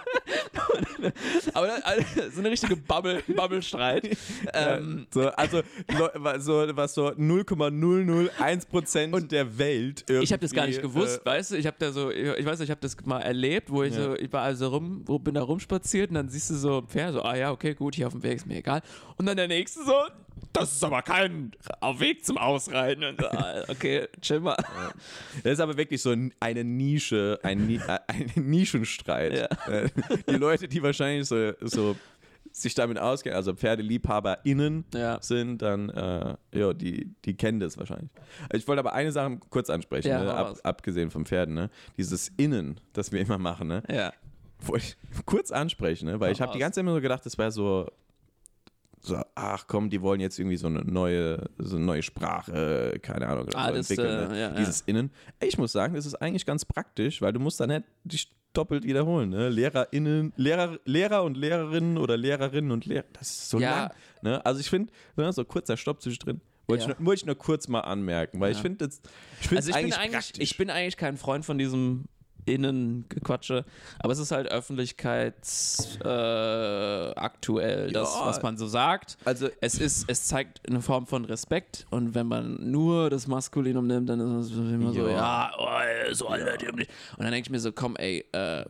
aber 1.53 1.69
also, 1.85 2.03
so 2.33 2.39
eine 2.39 2.49
richtige 2.51 2.75
Bubble, 2.75 3.21
Bubble-Streit. 3.27 4.17
Ähm, 4.53 5.05
So, 5.13 5.27
also 5.29 5.61
so, 6.39 6.65
was 6.75 6.93
so 6.95 7.07
0,001% 7.09 9.27
der 9.27 9.57
Welt 9.57 10.03
Ich 10.09 10.31
habe 10.31 10.41
das 10.41 10.51
gar 10.51 10.65
nicht 10.67 10.77
irgendwie, 10.79 10.99
gewusst, 10.99 11.21
äh, 11.21 11.25
weißt 11.25 11.51
du? 11.51 11.55
Ich 11.57 11.65
habe 11.67 11.75
da 11.79 11.91
so, 11.91 12.09
ich 12.11 12.45
weiß, 12.45 12.59
nicht, 12.59 12.67
ich 12.67 12.71
habe 12.71 12.81
das 12.81 12.95
mal 13.05 13.21
erlebt, 13.21 13.69
wo 13.69 13.83
ich 13.83 13.95
Ja. 13.95 14.03
so, 14.03 14.15
ich 14.15 14.31
war 14.33 14.41
also 14.43 14.69
rum, 14.69 15.03
wo 15.05 15.19
bin 15.19 15.35
da 15.35 15.43
rumspaziert 15.43 16.09
und 16.09 16.15
dann 16.15 16.29
siehst 16.29 16.49
du 16.49 16.55
so 16.55 16.79
ein 16.79 16.87
Pferd, 16.87 17.13
so, 17.13 17.21
ah 17.21 17.35
ja, 17.35 17.51
okay, 17.51 17.64
gut, 17.73 17.95
hier 17.95 18.07
auf 18.07 18.13
dem 18.13 18.21
Weg 18.23 18.35
ist 18.35 18.45
mir 18.45 18.57
egal. 18.57 18.81
Und 19.17 19.25
dann 19.25 19.37
der 19.37 19.47
nächste 19.47 19.83
so, 19.83 19.93
das 20.53 20.73
ist 20.73 20.83
aber 20.83 21.01
kein 21.01 21.51
auf 21.81 21.99
Weg 21.99 22.23
zum 22.25 22.37
Ausreiten. 22.37 23.03
Und 23.03 23.19
so, 23.19 23.27
ah, 23.27 23.63
okay, 23.69 24.07
chill 24.21 24.39
mal. 24.41 24.55
Das 25.43 25.53
ist 25.53 25.59
aber 25.59 25.75
wirklich 25.77 26.01
so 26.01 26.11
ein- 26.11 26.33
eine 26.39 26.63
Nische, 26.63 27.39
ein, 27.43 27.65
Ni- 27.67 27.75
äh, 27.87 27.99
ein 28.07 28.31
Nischenstreit. 28.35 29.33
Äh, 29.67 29.89
Die 30.29 30.35
Leute, 30.35 30.67
die 30.67 30.83
wahrscheinlich 30.83 31.27
so, 31.27 31.51
so 31.61 31.95
sich 32.51 32.73
damit 32.73 32.97
auskennen, 32.97 33.35
also 33.35 33.53
PferdeliebhaberInnen 33.53 34.85
Ja. 34.93 35.21
sind, 35.21 35.61
dann, 35.61 35.89
äh, 35.89 36.35
ja, 36.53 36.73
die, 36.73 37.11
die 37.25 37.35
kennen 37.35 37.59
das 37.59 37.77
wahrscheinlich. 37.77 38.09
Ich 38.53 38.65
wollte 38.67 38.79
aber 38.79 38.93
eine 38.93 39.11
Sache 39.11 39.39
kurz 39.49 39.69
ansprechen, 39.69 40.07
Ja, 40.07 40.23
ne? 40.23 40.33
Ab, 40.33 40.55
abgesehen 40.63 41.11
vom 41.11 41.25
Pferden, 41.25 41.53
ne? 41.53 41.69
Dieses 41.97 42.29
Innen, 42.37 42.79
das 42.93 43.11
wir 43.11 43.19
immer 43.19 43.37
machen, 43.37 43.67
ne? 43.67 43.83
Ja. 43.91 44.13
wollte 44.67 44.85
ich 44.85 45.25
kurz 45.25 45.51
ansprechen, 45.51 46.05
ne? 46.07 46.19
weil 46.19 46.31
ich 46.31 46.41
habe 46.41 46.51
die 46.53 46.59
ganze 46.59 46.75
Zeit 46.77 46.83
immer 46.83 46.93
so 46.93 47.01
gedacht, 47.01 47.25
das 47.25 47.37
wäre 47.37 47.51
so, 47.51 47.87
so, 49.01 49.21
ach 49.35 49.65
komm, 49.67 49.89
die 49.89 50.01
wollen 50.01 50.19
jetzt 50.19 50.39
irgendwie 50.39 50.57
so 50.57 50.67
eine 50.67 50.79
neue, 50.83 51.47
so 51.59 51.75
eine 51.75 51.85
neue 51.85 52.01
Sprache, 52.01 52.97
keine 53.01 53.27
Ahnung, 53.27 53.47
Ah, 53.53 53.69
so 53.69 53.75
entwickeln, 53.75 54.31
äh, 54.31 54.33
ne? 54.33 54.39
ja, 54.39 54.49
dieses 54.51 54.81
Innen. 54.81 55.11
Ich 55.41 55.57
muss 55.57 55.71
sagen, 55.71 55.93
das 55.93 56.05
ist 56.07 56.15
eigentlich 56.15 56.45
ganz 56.45 56.65
praktisch, 56.65 57.21
weil 57.21 57.31
du 57.33 57.39
musst 57.39 57.59
da 57.59 57.67
nicht 57.67 57.83
dich 58.03 58.31
doppelt 58.53 58.83
wiederholen. 58.85 59.29
Ne? 59.29 59.49
LehrerInnen, 59.49 60.31
Lehrer, 60.37 60.79
Lehrer 60.85 61.23
und 61.23 61.35
Lehrerinnen 61.37 61.97
oder 61.97 62.15
Lehrerinnen 62.17 62.71
und 62.71 62.85
Lehrer, 62.85 63.03
das 63.13 63.29
ist 63.29 63.49
so 63.49 63.59
Ja. 63.59 63.77
lang. 63.83 63.91
Ne? 64.21 64.45
Also 64.45 64.61
ich 64.61 64.69
finde, 64.69 64.91
ne, 65.17 65.31
so 65.33 65.43
kurzer 65.45 65.75
Stopp 65.77 66.01
zwischendrin, 66.01 66.39
wollte 66.67 66.85
Ja. 66.85 66.91
ich, 66.91 66.97
nur- 66.99 67.05
wollte 67.05 67.19
ich 67.19 67.25
nur 67.25 67.35
kurz 67.35 67.67
mal 67.67 67.81
anmerken, 67.81 68.39
weil 68.39 68.53
ich 68.53 68.57
finde 68.59 68.87
das, 68.87 69.01
ich 69.41 69.51
Also 69.55 69.69
ich 69.69 69.75
eigentlich, 69.75 69.95
bin 69.95 70.03
eigentlich, 70.15 70.31
ich 70.39 70.57
bin 70.57 70.69
eigentlich 70.71 70.97
kein 70.97 71.17
Freund 71.17 71.43
von 71.45 71.57
diesem 71.59 72.05
Innengequatsche, 72.45 73.65
aber 73.99 74.13
es 74.13 74.19
ist 74.19 74.31
halt 74.31 74.47
öffentlichkeits 74.47 75.97
äh, 76.01 77.13
das, 77.91 78.15
Ja. 78.15 78.25
was 78.25 78.41
man 78.41 78.57
so 78.57 78.67
sagt. 78.67 79.17
also 79.25 79.49
Es 79.61 79.75
ist, 79.79 80.05
es 80.09 80.25
zeigt 80.27 80.61
eine 80.67 80.81
Form 80.81 81.07
von 81.07 81.25
Respekt 81.25 81.85
und 81.89 82.13
wenn 82.15 82.27
man 82.27 82.57
nur 82.71 83.09
das 83.09 83.27
Maskulinum 83.27 83.87
nimmt, 83.87 84.09
dann 84.09 84.39
ist 84.39 84.51
es 84.51 84.57
immer 84.57 84.93
so, 84.93 85.07
Ja. 85.07 85.15
ja, 85.15 85.51
oh, 85.57 86.13
so 86.13 86.27
alter 86.27 86.57
dämlich. 86.57 86.87
Und 87.17 87.23
dann 87.23 87.31
denke 87.31 87.47
ich 87.47 87.51
mir 87.51 87.59
so, 87.59 87.71
komm, 87.71 87.95
ey, 87.95 88.25
äh, 88.33 88.61
ich 88.61 88.67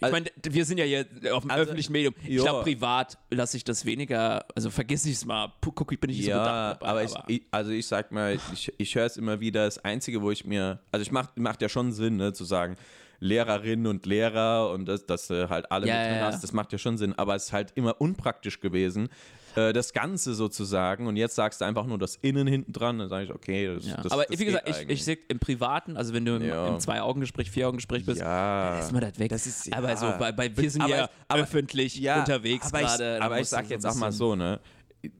Also- 0.00 0.12
meine, 0.12 0.26
wir 0.42 0.64
sind 0.64 0.78
ja 0.78 0.84
hier 0.84 1.06
auf 1.32 1.42
dem 1.42 1.50
Also, 1.50 1.62
öffentlichen 1.64 1.92
Medium. 1.92 2.14
Ich 2.22 2.28
ja. 2.36 2.42
glaube, 2.42 2.62
privat 2.64 3.18
lasse 3.30 3.56
ich 3.56 3.64
das 3.64 3.84
weniger, 3.84 4.44
also 4.54 4.70
vergiss 4.70 5.04
ich 5.06 5.14
es 5.14 5.24
mal, 5.24 5.52
guck, 5.60 5.90
ich 5.92 6.00
bin 6.00 6.10
nicht 6.10 6.24
so 6.24 6.30
Ja, 6.30 6.38
bedacht 6.74 6.82
dabei, 6.82 6.90
aber, 6.90 7.02
ich, 7.04 7.12
ich, 7.28 7.42
also 7.50 7.70
ich 7.70 7.86
sag 7.86 8.12
mal, 8.12 8.38
ich, 8.52 8.72
ich 8.78 8.94
höre 8.94 9.06
es 9.06 9.16
immer 9.16 9.40
wieder, 9.40 9.64
das 9.64 9.78
Einzige, 9.84 10.22
wo 10.22 10.30
ich 10.30 10.44
mir, 10.44 10.78
also 10.90 11.02
ich 11.02 11.10
macht, 11.12 11.38
macht 11.38 11.62
ja 11.62 11.68
schon 11.68 11.92
Sinn, 11.92 12.16
ne, 12.16 12.32
zu 12.32 12.44
sagen, 12.44 12.76
Lehrerinnen 13.22 13.86
und 13.86 14.04
Lehrer 14.06 14.70
und 14.70 14.86
das, 14.86 15.06
dass 15.06 15.28
du 15.28 15.48
halt 15.48 15.70
alle 15.70 15.86
Ja, 15.86 15.94
mit 15.94 16.02
drin 16.06 16.14
ja, 16.16 16.20
ja. 16.20 16.26
hast, 16.26 16.42
das 16.42 16.52
macht 16.52 16.72
ja 16.72 16.78
schon 16.78 16.98
Sinn, 16.98 17.14
aber 17.16 17.34
es 17.36 17.44
ist 17.44 17.52
halt 17.52 17.72
immer 17.76 18.00
unpraktisch 18.00 18.60
gewesen, 18.60 19.08
äh, 19.54 19.72
das 19.72 19.92
Ganze 19.92 20.34
sozusagen 20.34 21.06
und 21.06 21.16
jetzt 21.16 21.34
sagst 21.36 21.60
du 21.60 21.64
einfach 21.64 21.86
nur 21.86 21.98
das 21.98 22.16
Innen 22.16 22.46
hinten 22.48 22.72
dran, 22.72 22.98
dann 22.98 23.08
sage 23.08 23.24
ich, 23.24 23.30
okay, 23.30 23.74
das, 23.74 23.86
Ja. 23.86 23.96
das 24.02 24.10
aber 24.12 24.24
das 24.24 24.38
wie 24.40 24.44
gesagt, 24.46 24.68
ich, 24.68 24.88
ich 24.88 25.04
sehe 25.04 25.18
im 25.28 25.38
Privaten, 25.38 25.96
also 25.96 26.12
wenn 26.14 26.24
du 26.24 26.36
im, 26.36 26.42
Ja. 26.48 26.68
im 26.68 26.80
Zwei-Augen-Gespräch, 26.80 27.50
Vier-Augen-Gespräch 27.50 28.04
bist, 28.04 28.20
ja, 28.20 28.78
ist 28.80 28.92
man 28.92 29.02
das 29.02 29.18
weg. 29.18 29.28
Das 29.30 29.46
ist- 29.46 29.72
aber 29.72 29.96
so, 29.96 30.12
bei, 30.18 30.32
bei, 30.32 30.56
wir 30.56 30.70
sind 30.70 30.82
Aber 30.82 30.96
ja 30.96 31.08
aber- 31.28 31.42
öffentlich 31.42 31.96
ja, 32.00 32.18
unterwegs 32.20 32.66
aber 32.72 32.80
gerade. 32.80 33.22
Aber 33.22 33.40
ich 33.40 33.48
sag 33.48 33.66
so 33.66 33.70
jetzt 33.70 33.86
auch 33.86 33.94
mal 33.94 34.10
so, 34.10 34.34
ne? 34.34 34.58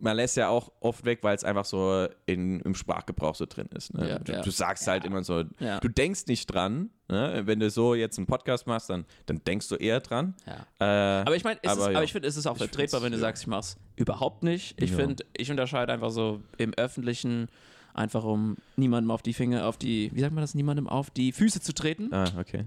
Man 0.01 0.17
lässt 0.17 0.37
ja 0.37 0.49
auch 0.49 0.71
oft 0.81 1.05
weg, 1.05 1.19
weil 1.23 1.35
es 1.35 1.43
einfach 1.45 1.65
so 1.65 2.07
in, 2.27 2.61
im 2.61 2.75
Sprachgebrauch 2.75 3.35
so 3.35 3.47
drin 3.47 3.69
ist. 3.75 3.93
Ne? 3.95 4.09
Ja, 4.09 4.19
du, 4.21 4.33
ja. 4.33 4.41
du 4.43 4.51
sagst 4.51 4.87
halt 4.87 5.05
immer 5.05 5.25
so, 5.25 5.43
Ja. 5.59 5.81
du 5.81 5.89
denkst 5.89 6.27
nicht 6.27 6.47
dran. 6.47 6.91
Ne? 7.09 7.43
Wenn 7.47 7.59
du 7.61 7.69
so 7.69 7.95
jetzt 7.95 8.17
einen 8.19 8.27
Podcast 8.27 8.67
machst, 8.67 8.91
dann, 8.91 9.05
dann 9.27 9.43
denkst 9.45 9.69
du 9.69 9.75
eher 9.77 10.01
dran. 10.01 10.35
Ja. 10.47 10.67
Äh, 10.79 11.23
Aber 11.27 11.37
ich 11.37 11.45
meine, 11.45 11.59
Aber 11.65 11.83
aber, 11.85 11.93
ja. 11.93 12.03
ich 12.03 12.13
finde, 12.13 12.29
es 12.29 12.37
ist 12.37 12.47
auch 12.47 12.57
vertretbar, 12.57 13.03
wenn 13.03 13.13
du 13.13 13.19
ja. 13.19 13.23
sagst, 13.23 13.43
ich 13.43 13.47
mach's 13.49 13.77
überhaupt 13.97 14.43
nicht. 14.45 14.81
Ich 14.81 14.91
Ja. 14.91 14.97
finde, 14.97 15.25
ich 15.37 15.51
unterscheide 15.51 15.93
einfach 15.93 16.11
so 16.11 16.41
im 16.59 16.73
Öffentlichen, 16.75 17.49
einfach 17.95 18.25
um 18.25 18.57
niemandem 18.77 19.11
auf 19.11 19.23
die 19.23 19.35
Finger, 19.35 19.67
auf 19.67 19.77
die, 19.79 20.11
wie 20.15 20.21
sagt 20.21 20.33
man 20.33 20.43
das, 20.43 20.55
niemandem 20.55 20.89
auf 20.89 21.11
die 21.11 21.33
Füße 21.33 21.61
zu 21.61 21.75
treten. 21.75 22.13
ah, 22.15 22.25
okay. 22.39 22.65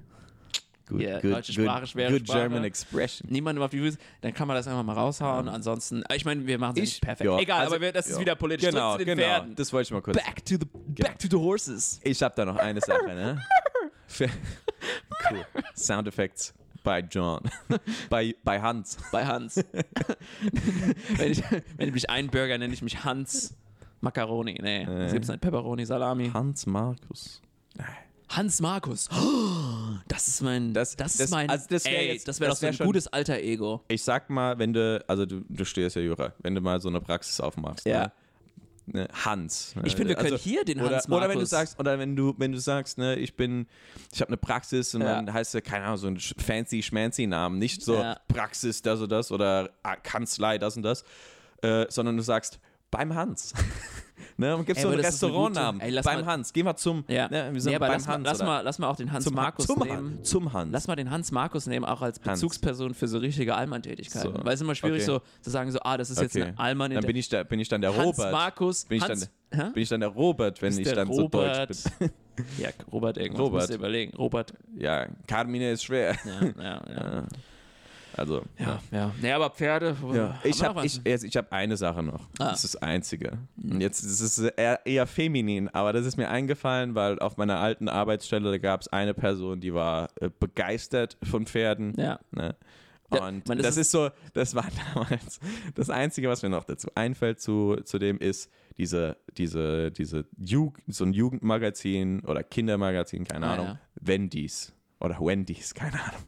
Gut, 0.88 1.02
Ja, 1.02 1.19
good, 1.19 1.34
deutsche 1.34 1.54
good, 1.54 1.65
Sprache, 1.65 1.88
schwere 1.88 2.12
good 2.12 2.21
Sprache. 2.28 2.39
German 2.41 2.63
expression. 2.63 3.28
Niemandem 3.32 3.63
auf 3.63 3.71
die 3.71 3.80
Füße, 3.80 3.98
dann 4.21 4.34
kann 4.36 4.48
man 4.48 4.56
das 4.56 4.67
einfach 4.67 4.84
mal 4.84 4.93
raushauen. 4.93 5.50
Ansonsten, 5.50 6.04
ich 6.13 6.26
meine, 6.26 6.45
wir 6.45 6.60
machen 6.60 6.74
es 6.78 6.84
Ich- 6.84 6.89
nicht 6.95 7.02
perfekt. 7.02 7.28
ja, 7.30 7.39
Egal, 7.39 7.62
also- 7.62 7.76
aber 7.76 7.82
wir, 7.82 7.91
das 7.91 8.06
ist 8.08 8.13
ja. 8.15 8.19
wieder 8.21 8.36
politisch. 8.36 8.69
Genau, 8.69 8.95
genau. 8.98 9.15
Pferden. 9.15 9.56
Das 9.56 9.74
wollte 9.74 9.88
ich 9.88 9.91
mal 9.91 10.02
kurz. 10.04 10.15
Back 10.17 10.45
to 10.45 10.56
the, 10.60 10.65
back 11.02 11.17
to 11.17 11.28
the 11.30 11.38
horses. 11.38 12.00
Ich 12.04 12.21
habe 12.21 12.34
da 12.36 12.45
noch 12.45 12.58
eine 12.58 12.80
Sache, 12.82 13.06
ne? 13.08 13.41
Cool. 15.32 15.45
Sound 15.76 16.08
Effects 16.08 16.54
bei 16.84 17.00
John. 17.00 17.41
bei, 18.10 18.36
bei 18.43 18.62
Hans. 18.62 18.98
bei 19.12 19.26
Hans. 19.26 19.56
wenn, 21.17 21.32
ich, 21.32 21.41
wenn 21.78 21.88
ich 21.88 21.93
mich 21.93 22.10
einbürger, 22.10 22.58
nenne 22.60 22.74
ich 22.74 22.82
mich 22.84 23.04
Hans 23.04 23.56
Macaroni. 24.02 24.60
Nee, 24.62 24.84
Äh. 24.84 25.06
es 25.06 25.13
gibt 25.13 25.28
nicht 25.28 25.41
Pepperoni, 25.41 25.86
Salami. 25.86 26.30
Hans 26.32 26.67
Markus. 26.67 27.41
Hans 28.29 28.59
Markus. 28.61 29.07
Oh, 29.11 29.97
das 30.07 30.27
ist 30.27 30.41
mein. 30.41 30.73
Das- 30.73 30.95
Das, 30.95 31.11
ist 31.13 31.21
das- 31.21 31.29
mein. 31.31 31.49
also 31.49 31.65
das 31.69 31.85
wär 31.85 32.05
jetzt- 32.05 32.27
das 32.27 32.39
wäre 32.39 32.49
das 32.49 32.57
doch 32.57 32.61
so 32.61 32.63
wär 32.63 32.69
ein 32.69 32.73
schon- 32.75 32.85
gutes 32.88 33.07
alter 33.07 33.38
Ego. 33.39 33.83
Ich 33.88 34.03
sag 34.03 34.29
mal, 34.29 34.57
wenn 34.59 34.73
du, 34.73 35.03
also 35.07 35.25
du, 35.25 35.41
du 35.47 35.65
stehst 35.65 35.95
ja 35.95 36.01
Jura, 36.01 36.33
wenn 36.39 36.55
du 36.55 36.61
mal 36.61 36.79
so 36.81 36.89
eine 36.89 37.01
Praxis 37.01 37.39
aufmachst. 37.39 37.85
Ja. 37.85 38.03
Ne? 38.03 38.11
Ne, 38.88 39.07
Hans. 39.25 39.75
ne? 39.75 39.81
Ich 39.85 39.95
finde, 39.95 40.09
wir 40.09 40.15
können 40.15 40.38
hier 40.38 40.63
den 40.63 40.79
oder, 40.79 40.97
Hans 40.97 41.07
Oder 41.07 41.21
wenn 41.21 41.29
du 41.29 41.35
Markus- 41.38 41.49
sagst, 41.49 41.79
oder 41.79 41.97
wenn 41.97 42.15
du, 42.15 42.35
wenn 42.38 42.51
du 42.51 42.59
sagst, 42.59 42.99
ne, 42.99 43.15
ich 43.15 43.35
bin, 43.35 43.65
ich 44.13 44.21
habe 44.21 44.29
eine 44.29 44.38
Praxis 44.38 44.93
und 44.93 45.01
Ja. 45.01 45.15
dann 45.15 45.33
heißt 45.33 45.55
ja, 45.55 45.61
keine 45.61 45.85
Ahnung, 45.85 45.97
so 45.97 46.05
ein 46.07 46.19
fancy 46.19 46.83
schmancy 46.83 47.25
Namen, 47.25 47.57
nicht 47.57 47.81
so 47.81 47.95
Ja. 47.95 48.19
Praxis 48.27 48.83
das 48.83 49.01
und 49.01 49.11
das 49.11 49.31
oder 49.31 49.71
ah, 49.81 49.95
Kanzlei 49.95 50.59
das 50.59 50.77
und 50.77 50.83
das, 50.83 51.03
äh, 51.63 51.88
sondern 51.89 52.15
du 52.15 52.21
sagst 52.21 52.59
beim 52.97 53.13
Hans. 53.15 53.53
ne, 54.38 54.55
und 54.55 54.65
gibst 54.65 54.81
so 54.81 54.89
einen 54.89 54.99
Restaurantnamen. 54.99 55.81
ey, 55.81 55.99
beim 56.01 56.21
mal- 56.21 56.25
Hans. 56.25 56.53
Geh 56.53 56.63
mal 56.63 56.75
zum, 56.75 57.03
Ja. 57.08 57.27
ne, 57.29 57.49
wir 57.53 57.62
sind 57.62 57.73
nee, 57.73 57.79
beim 57.79 57.91
lass, 57.91 58.05
mal, 58.08 58.13
Hans. 58.13 58.25
lass, 58.25 58.39
mal, 58.43 58.62
lass 58.62 58.79
mal 58.79 58.88
auch 58.89 58.95
den 58.95 59.12
Hans 59.12 59.23
zum, 59.25 59.36
Markus 59.36 59.65
zum, 59.65 59.79
nehmen. 59.79 60.23
Zum 60.23 60.53
Hans. 60.53 60.69
Lass 60.71 60.88
mal 60.88 60.95
den 60.95 61.10
Hans 61.12 61.31
Markus 61.31 61.67
nehmen, 61.67 61.86
auch 61.86 62.01
als 62.01 62.19
Hans. 62.25 62.39
Bezugsperson 62.39 62.93
für 62.93 63.08
so 63.08 63.17
richtige 63.17 63.55
Allmann-Tätigkeiten. 63.55 64.34
So. 64.36 64.43
Weil 64.43 64.53
es 64.53 64.55
ist 64.55 64.62
immer 64.62 64.75
schwierig, 64.75 65.03
Okay. 65.03 65.05
so 65.05 65.21
zu 65.41 65.49
sagen, 65.49 65.71
so, 65.71 65.79
ah, 65.84 65.97
das 65.97 66.10
ist 66.10 66.21
jetzt 66.21 66.36
Okay. 66.36 66.45
eine 66.49 66.60
Allmann 66.60 66.91
dann 66.91 67.05
bin 67.05 67.15
ich, 67.15 67.29
da, 67.29 67.43
bin 67.43 67.60
ich 67.60 67.67
dann 67.69 67.81
der 67.81 67.95
Hans 67.95 68.17
Robert. 68.17 68.31
Markus. 68.31 68.86
bin 68.86 68.97
ich, 68.97 69.03
Hans, 69.03 69.29
dann, 69.51 69.73
bin 69.73 69.84
ich 69.84 69.89
dann 69.89 69.99
der 70.01 70.10
Robert, 70.10 70.62
wenn 70.62 70.77
ich 70.77 70.91
dann 70.91 71.12
so 71.12 71.27
deutsch 71.27 71.58
Robert- 71.60 71.99
bin. 71.99 72.10
Ja, 72.58 72.69
Robert 72.91 73.17
irgendwas. 73.17 73.39
Robert. 73.45 73.69
Überlegen. 73.69 74.17
Robert. 74.17 74.53
Ja, 74.77 75.08
Carmine 75.27 75.71
ist 75.71 75.84
schwer. 75.86 76.15
Ja, 76.25 76.63
ja, 76.63 76.81
ja. 76.93 77.23
Also, 78.17 78.43
Ja, 78.58 78.80
ja. 78.91 79.12
Nee, 79.21 79.32
aber 79.32 79.49
Pferde. 79.49 79.95
Ja. 80.13 80.39
Ich 80.43 80.63
habe 80.63 80.86
ich, 80.86 81.01
jetzt- 81.06 81.23
ich 81.23 81.36
hab 81.38 81.51
eine 81.51 81.75
Sache 81.78 82.01
noch. 82.04 82.21
Ah. 82.39 82.51
Das 82.51 82.63
ist 82.63 82.75
das 82.75 82.82
Einzige. 82.82 83.38
Und 83.62 83.82
jetzt 83.82 84.04
ist 84.04 84.21
es 84.21 84.39
eher, 84.39 84.86
eher 84.86 85.06
feminin, 85.08 85.67
aber 85.69 85.93
das 85.93 86.06
ist 86.06 86.17
mir 86.17 86.30
eingefallen, 86.30 86.95
weil 86.95 87.19
auf 87.19 87.38
meiner 87.38 87.60
alten 87.60 87.89
Arbeitsstelle 87.89 88.60
gab 88.60 88.82
es 88.82 88.88
eine 88.88 89.13
Person, 89.13 89.60
die 89.60 89.73
war 89.73 90.10
äh, 90.21 90.30
begeistert 90.39 91.17
von 91.23 91.45
Pferden. 91.45 91.93
Ja. 91.97 92.19
Ne? 92.32 92.56
Ja, 93.13 93.28
Und 93.28 93.47
das 93.49 93.58
das 93.58 93.67
ist- 93.71 93.78
ist 93.78 93.91
so, 93.91 94.10
das 94.34 94.56
war 94.56 94.65
damals 94.93 95.39
das 95.75 95.89
Einzige, 95.89 96.28
was 96.30 96.41
mir 96.41 96.49
noch 96.49 96.63
dazu 96.63 96.88
einfällt 96.95 97.39
zu, 97.39 97.75
zu 97.84 97.99
dem 97.99 98.17
ist 98.17 98.51
diese, 98.78 99.15
diese, 99.38 99.91
diese 99.91 100.25
Jugend, 100.38 100.84
so 100.93 101.06
ein 101.06 101.13
Jugendmagazin 101.13 102.21
oder 102.25 102.43
Kindermagazin, 102.43 103.23
keine 103.25 103.45
Ah, 103.47 103.54
Ahnung, 103.54 103.65
ja. 103.67 103.80
Wendy's 104.01 104.73
oder 104.99 105.19
Wendy's, 105.19 105.73
keine 105.73 106.01
Ahnung. 106.01 106.23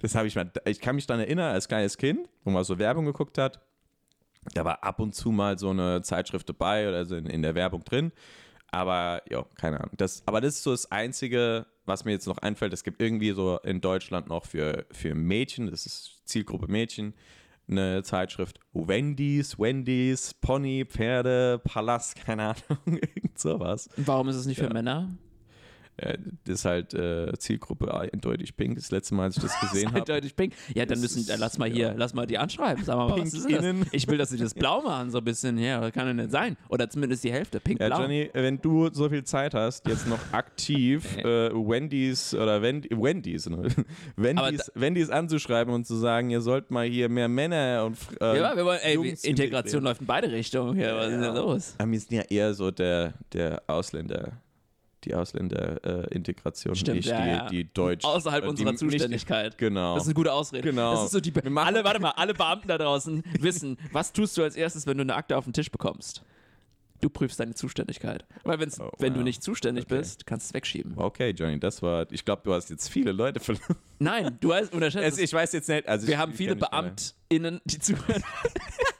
Das 0.00 0.14
habe 0.14 0.26
ich 0.28 0.34
mal, 0.36 0.50
ich 0.64 0.80
kann 0.80 0.94
mich 0.96 1.06
daran 1.06 1.20
erinnern, 1.22 1.52
als 1.52 1.68
kleines 1.68 1.96
Kind, 1.98 2.28
wo 2.44 2.50
man 2.50 2.64
so 2.64 2.78
Werbung 2.78 3.04
geguckt 3.04 3.38
hat, 3.38 3.60
da 4.54 4.64
war 4.64 4.84
ab 4.84 5.00
und 5.00 5.14
zu 5.14 5.32
mal 5.32 5.58
so 5.58 5.70
eine 5.70 6.02
Zeitschrift 6.02 6.48
dabei 6.48 6.88
oder 6.88 7.04
so 7.04 7.16
in, 7.16 7.26
in 7.26 7.42
der 7.42 7.54
Werbung 7.54 7.82
drin. 7.84 8.12
Aber 8.68 9.22
ja, 9.30 9.44
keine 9.56 9.80
Ahnung. 9.80 9.92
Das, 9.96 10.22
aber 10.26 10.40
das 10.40 10.54
ist 10.56 10.62
so 10.62 10.70
das 10.72 10.90
Einzige, 10.90 11.66
was 11.84 12.04
mir 12.04 12.12
jetzt 12.12 12.26
noch 12.26 12.38
einfällt. 12.38 12.72
Es 12.72 12.84
gibt 12.84 13.00
irgendwie 13.00 13.32
so 13.32 13.58
in 13.58 13.80
Deutschland 13.80 14.28
noch 14.28 14.44
für, 14.44 14.86
für 14.90 15.14
Mädchen, 15.14 15.70
das 15.70 15.86
ist 15.86 16.20
Zielgruppe 16.26 16.68
Mädchen, 16.68 17.14
eine 17.68 18.02
Zeitschrift 18.02 18.60
Wendy's, 18.72 19.58
Wendy's, 19.58 20.34
Pony, 20.34 20.84
Pferde, 20.88 21.60
Palast, 21.64 22.16
keine 22.16 22.42
Ahnung, 22.44 22.78
irgend 22.86 23.38
sowas. 23.38 23.88
Warum 23.96 24.28
ist 24.28 24.36
es 24.36 24.46
nicht 24.46 24.58
für 24.58 24.64
Ja. 24.66 24.72
Männer? 24.72 25.16
Äh, 25.98 26.18
Das 26.44 26.56
ist 26.60 26.64
halt 26.64 26.94
äh, 26.94 27.32
Zielgruppe 27.38 27.92
eindeutig 27.98 28.56
pink. 28.56 28.76
Das 28.76 28.90
letzte 28.90 29.14
Mal, 29.14 29.24
als 29.24 29.36
ich 29.36 29.42
das 29.42 29.58
gesehen 29.60 29.88
habe. 29.88 29.98
Eindeutig 29.98 30.36
pink. 30.36 30.52
Ja, 30.74 30.84
dann 30.84 30.88
Das 30.90 31.00
müssen, 31.00 31.20
ist- 31.20 31.30
äh, 31.30 31.36
lass 31.38 31.58
mal 31.58 31.68
hier, 31.70 31.88
ja. 31.88 31.94
lass 31.96 32.12
mal 32.14 32.26
die 32.26 32.38
anschreiben. 32.38 32.84
Sag 32.84 32.96
mal, 32.96 33.08
was 33.08 33.14
Pink 33.16 33.26
ist 33.26 33.36
das? 33.36 33.44
innen. 33.46 33.86
Ich 33.92 34.06
will, 34.08 34.18
dass 34.18 34.30
sie 34.30 34.36
das 34.38 34.54
blau 34.54 34.82
machen, 34.82 35.10
so 35.10 35.18
ein 35.18 35.24
bisschen. 35.24 35.56
Ja, 35.58 35.80
das 35.80 35.92
kann 35.92 36.06
ja 36.06 36.12
nicht 36.12 36.30
sein. 36.30 36.56
Oder 36.68 36.88
zumindest 36.90 37.24
die 37.24 37.32
Hälfte, 37.32 37.58
Ja, 37.58 37.62
pink-blau. 37.64 38.00
Johnny, 38.02 38.30
wenn 38.32 38.60
du 38.60 38.90
so 38.92 39.08
viel 39.08 39.24
Zeit 39.24 39.54
hast, 39.54 39.86
jetzt 39.88 40.06
noch 40.06 40.20
aktiv 40.32 41.16
äh, 41.18 41.50
Wendy's 41.52 42.34
oder 42.34 42.60
Wendy, 42.62 42.90
Wendy's, 42.90 43.48
ne? 43.48 43.68
Wendy's, 44.16 44.70
Wendy's 44.74 45.10
anzuschreiben 45.10 45.72
und 45.72 45.86
zu 45.86 45.94
sagen, 45.96 46.30
ihr 46.30 46.40
sollt 46.40 46.70
mal 46.70 46.86
hier 46.86 47.08
mehr 47.08 47.28
Männer 47.28 47.84
und 47.86 47.96
äh, 48.20 48.38
ja, 48.38 48.56
wir 48.56 48.64
wollen, 48.64 48.80
ey, 48.82 48.94
Jungs 48.94 49.24
Integration 49.24 49.56
integrieren. 49.56 49.84
läuft 49.84 50.00
in 50.00 50.06
beide 50.06 50.30
Richtungen. 50.30 50.78
Ja, 50.78 50.96
was 50.96 51.12
ist 51.12 51.20
denn 51.20 51.34
los? 51.34 51.74
Aber 51.78 51.90
wir 51.90 52.00
sind 52.00 52.12
ja 52.12 52.22
eher 52.22 52.54
so 52.54 52.70
der, 52.70 53.14
der 53.32 53.62
Ausländer, 53.66 54.32
die 55.06 55.14
Ausländer-Integration, 55.14 56.74
Stimmt, 56.74 56.96
nicht 56.96 57.08
ja, 57.08 57.48
die, 57.48 57.64
die 57.64 57.72
Deutsch. 57.72 58.04
Außerhalb 58.04 58.42
äh, 58.42 58.46
die 58.46 58.50
unserer 58.50 58.70
nicht- 58.72 58.78
Zuständigkeit. 58.80 59.56
Genau. 59.58 59.94
Das 59.94 60.02
ist 60.04 60.08
eine 60.08 60.14
gute 60.14 60.32
Ausrede. 60.32 60.68
Genau. 60.68 60.92
Das 60.94 61.04
ist 61.06 61.10
so 61.12 61.20
die, 61.20 61.32
machen- 61.48 61.58
alle, 61.68 61.84
warte 61.84 62.00
mal, 62.00 62.10
alle 62.10 62.34
Beamten 62.34 62.68
da 62.68 62.76
draußen 62.78 63.22
wissen, 63.40 63.78
was 63.92 64.12
tust 64.12 64.36
du 64.36 64.42
als 64.42 64.56
erstes, 64.56 64.86
wenn 64.86 64.98
du 64.98 65.02
eine 65.02 65.14
Akte 65.14 65.36
auf 65.36 65.44
den 65.44 65.52
Tisch 65.52 65.70
bekommst? 65.70 66.22
Du 67.02 67.10
prüfst 67.10 67.38
deine 67.38 67.54
Zuständigkeit. 67.54 68.24
Weil 68.42 68.58
wenn's, 68.58 68.80
Oh, 68.80 68.90
wenn 68.98 69.12
du 69.12 69.18
wow. 69.20 69.24
nicht 69.24 69.42
zuständig 69.42 69.84
Okay. 69.84 69.98
bist, 69.98 70.24
kannst 70.26 70.46
du 70.46 70.50
es 70.50 70.54
wegschieben. 70.54 70.94
Okay, 70.96 71.30
Johnny, 71.36 71.60
das 71.60 71.82
war, 71.82 72.06
ich 72.10 72.24
glaube, 72.24 72.40
du 72.44 72.54
hast 72.54 72.70
jetzt 72.70 72.88
viele 72.88 73.12
Leute 73.12 73.38
verloren. 73.38 73.76
Nein, 73.98 74.38
du 74.40 74.54
hast 74.54 74.72
unterschätzt. 74.72 75.04
Also 75.04 75.20
ich 75.20 75.32
weiß 75.32 75.52
jetzt 75.52 75.68
nicht, 75.68 75.86
also 75.86 76.06
wir 76.06 76.14
ich, 76.14 76.18
haben 76.20 76.32
viele 76.32 76.54
nicht. 76.56 76.70
BeamtInnen, 76.70 77.60
die 77.66 77.78
zuhören. 77.80 78.22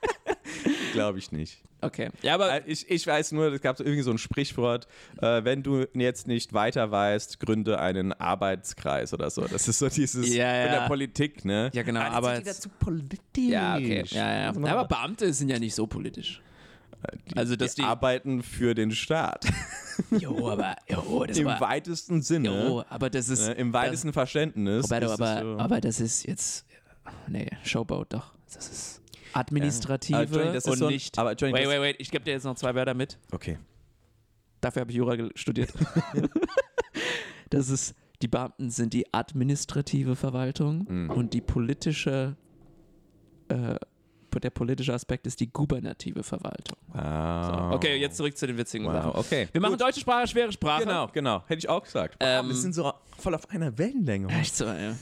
Glaube 0.93 1.19
ich 1.19 1.33
nicht. 1.33 1.63
Okay. 1.83 2.09
Ja, 2.23 2.35
aber 2.35 2.53
Äh, 2.55 2.63
Ich, 2.67 2.91
ich 2.91 3.07
weiß 3.07 3.33
nur, 3.33 3.53
es 3.53 3.61
gab 3.61 3.77
so 3.77 3.85
irgendwie 3.85 4.03
so 4.03 4.11
ein 4.11 4.19
Sprichwort, 4.19 4.89
äh, 5.21 5.45
wenn 5.45 5.63
du 5.63 5.85
jetzt 5.95 6.27
nicht 6.27 6.53
weiter 6.55 6.91
weißt, 6.91 7.39
gründe 7.39 7.79
einen 7.79 8.13
Arbeitskreis 8.13 9.13
oder 9.13 9.29
so. 9.31 9.43
Das 9.47 9.69
ist 9.69 9.79
so 9.79 9.89
dieses 9.89 10.35
Ja, 10.35 10.65
in 10.65 10.73
ja. 10.73 10.81
der 10.81 10.87
Politik, 10.89 11.45
ne? 11.45 11.71
Ja, 11.75 11.83
genau, 11.83 12.01
Ah, 12.01 12.11
aber 12.13 12.37
sind 12.43 12.65
die 12.65 12.69
politisch. 12.85 13.21
Ja, 13.53 13.77
okay. 13.77 14.05
Ja, 14.09 14.33
ja. 14.33 14.53
Ja. 14.53 14.73
Aber 14.79 14.89
Beamte 14.89 15.33
sind 15.33 15.51
ja 15.51 15.59
nicht 15.59 15.75
so 15.75 15.87
politisch. 15.87 16.41
die, 17.31 17.37
also, 17.37 17.57
dass 17.57 17.75
die, 17.75 17.83
die- 17.83 17.87
arbeiten 17.87 18.43
für 18.43 18.75
den 18.75 18.91
Staat. 18.91 19.47
Jo, 20.11 20.51
aber, 20.51 20.77
jo, 20.91 21.25
das 21.25 21.39
Im 21.39 21.47
war, 21.47 21.59
weitesten 21.59 22.21
Sinne. 22.21 22.49
jo, 22.51 22.85
aber 22.91 23.09
das 23.09 23.31
ist, 23.31 23.47
ne? 23.47 23.53
Im 23.55 23.73
weitesten 23.73 24.13
Verständnis. 24.13 24.85
Roberto, 24.85 25.11
aber, 25.13 25.41
so. 25.41 25.59
aber 25.59 25.81
das 25.81 26.01
ist 26.01 26.27
jetzt, 26.27 26.67
nee, 27.29 27.49
Showboat 27.65 28.13
doch. 28.13 28.33
Das 28.53 28.69
ist 28.69 29.01
administrative 29.37 30.17
Aber 30.19 30.45
das 30.53 30.65
ist 30.65 30.69
und 30.69 30.79
so 30.79 30.87
ein- 30.87 30.93
nicht, 30.93 31.19
aber 31.19 31.31
wait, 31.31 31.53
wait, 31.53 31.81
wait, 31.81 31.97
ich 31.99 32.11
gebe 32.11 32.25
dir 32.25 32.33
jetzt 32.33 32.45
noch 32.45 32.55
zwei 32.57 32.75
Wörter 32.75 32.95
mit. 32.95 33.19
Okay. 33.33 33.59
Dafür 34.61 34.81
habe 34.81 34.91
ich 34.91 34.97
Jura 34.97 35.17
studiert. 35.35 35.73
das 37.51 37.69
ist, 37.71 37.95
die 38.23 38.29
Beamten 38.29 38.71
sind 38.71 38.93
die 38.93 39.13
administrative 39.13 40.17
Verwaltung 40.17 40.87
Mhm. 40.89 41.11
und 41.11 41.35
die 41.35 41.41
politische, 41.41 42.37
äh, 43.49 43.75
der 44.43 44.51
politische 44.51 44.93
Aspekt 44.93 45.27
ist 45.27 45.41
die 45.41 45.47
gubernative 45.51 46.23
Verwaltung. 46.23 46.77
So. 46.93 46.99
Wow. 46.99 47.73
Okay, 47.75 47.97
jetzt 47.97 48.19
zurück 48.19 48.37
zu 48.37 48.47
den 48.47 48.59
witzigen 48.59 48.87
Sachen. 48.87 49.09
Wow, 49.15 49.17
okay. 49.17 49.49
Wir 49.51 49.63
machen 49.63 49.79
deutsche 49.79 50.01
Sprache, 50.01 50.27
schwere 50.29 50.53
Sprache. 50.53 50.83
Genau, 50.85 51.07
genau. 51.09 51.43
Hätte 51.47 51.61
ich 51.61 51.69
auch 51.71 51.83
gesagt. 51.83 52.17
Ähm, 52.21 52.49
wir 52.49 52.55
sind 52.55 52.75
so 52.75 52.93
voll 53.17 53.35
auf 53.35 53.49
einer 53.49 53.79
Wellenlänge. 53.79 54.29
Echt 54.39 54.55
so, 54.57 54.67
ja. 54.67 54.95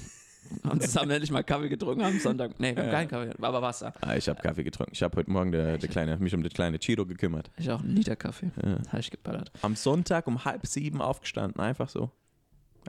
Haben 0.64 0.80
zusammen 0.80 1.10
endlich 1.10 1.30
mal 1.30 1.42
Kaffee 1.44 1.68
getrunken 1.68 2.02
am 2.02 2.18
Sonntag. 2.18 2.52
Nee, 2.58 2.74
wir 2.74 2.82
haben 2.82 2.90
Ja. 2.90 2.92
keinen 2.98 3.08
Kaffee, 3.08 3.30
aber 3.40 3.62
Wasser. 3.62 3.92
Ah, 4.00 4.16
ich 4.16 4.28
habe 4.28 4.40
Kaffee 4.40 4.64
getrunken. 4.64 4.92
Ich 4.94 5.02
habe 5.02 5.16
heute 5.16 5.30
Morgen 5.30 5.52
der, 5.52 5.78
der 5.78 5.88
kleine, 5.88 6.16
mich 6.18 6.34
um 6.34 6.42
den 6.42 6.52
kleinen 6.52 6.78
Chiro 6.78 7.04
gekümmert. 7.06 7.50
Ich 7.58 7.70
auch 7.70 7.80
einen 7.80 7.94
Liter 7.96 8.16
Kaffee. 8.16 8.50
Ja. 8.62 8.78
Habe 8.88 9.00
ich 9.00 9.10
geballert. 9.10 9.50
Am 9.62 9.76
Sonntag 9.76 10.26
um 10.26 10.44
halb 10.44 10.66
sieben 10.66 11.00
aufgestanden. 11.02 11.60
Einfach 11.60 11.88
so. 11.88 12.10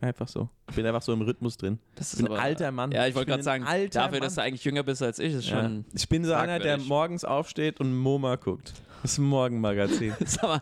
Einfach 0.02 0.28
so. 0.28 0.50
Ich 0.70 0.76
bin 0.76 0.86
einfach 0.86 1.02
so 1.02 1.14
im 1.14 1.22
Rhythmus 1.22 1.58
drin. 1.58 1.80
Das 1.96 2.14
Ich 2.14 2.20
bin 2.24 2.32
ein 2.34 2.40
alter 2.40 2.72
Mann. 2.72 2.92
Ja, 2.92 3.08
ich 3.08 3.16
wollte 3.16 3.32
gerade 3.32 3.44
sagen, 3.44 3.64
dafür, 3.92 4.20
dass 4.20 4.36
du 4.36 4.40
Mann. 4.42 4.48
eigentlich 4.48 4.64
jünger 4.66 4.84
bist 4.84 5.02
als 5.02 5.20
ich, 5.20 5.34
ist 5.34 5.50
Ja. 5.50 5.62
schon. 5.62 5.86
Ich 5.94 6.10
bin 6.10 6.26
so 6.26 6.34
einer, 6.34 6.60
der 6.60 6.78
morgens 6.80 7.24
aufsteht 7.24 7.80
und 7.80 7.96
MoMA 7.98 8.36
guckt. 8.36 8.74
Das 9.02 9.18
Morgenmagazin. 9.20 10.14
Sag 10.26 10.44
mal, 10.44 10.62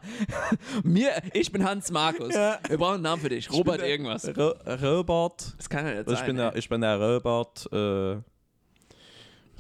mir, 0.84 1.12
ich 1.34 1.52
bin 1.52 1.64
Hans 1.64 1.92
Markus. 1.92 2.34
Ja. 2.36 2.60
Wir 2.68 2.78
brauchen 2.78 2.96
einen 2.96 3.04
Namen 3.04 3.22
für 3.22 3.30
dich. 3.30 3.50
Robert 3.52 3.80
der- 3.80 3.88
irgendwas. 3.90 4.28
Ro 4.38 4.54
Robert. 4.82 5.54
Das 5.58 5.70
kann 5.70 5.86
ja 5.86 5.92
nicht 5.94 6.00
Also 6.00 6.12
ich, 6.14 6.18
sein. 6.20 6.28
bin 6.28 6.36
der, 6.38 6.56
ich 6.56 6.68
bin 6.70 6.82
der 6.82 7.00
Robert. 7.00 7.70
Äh, 7.72 8.22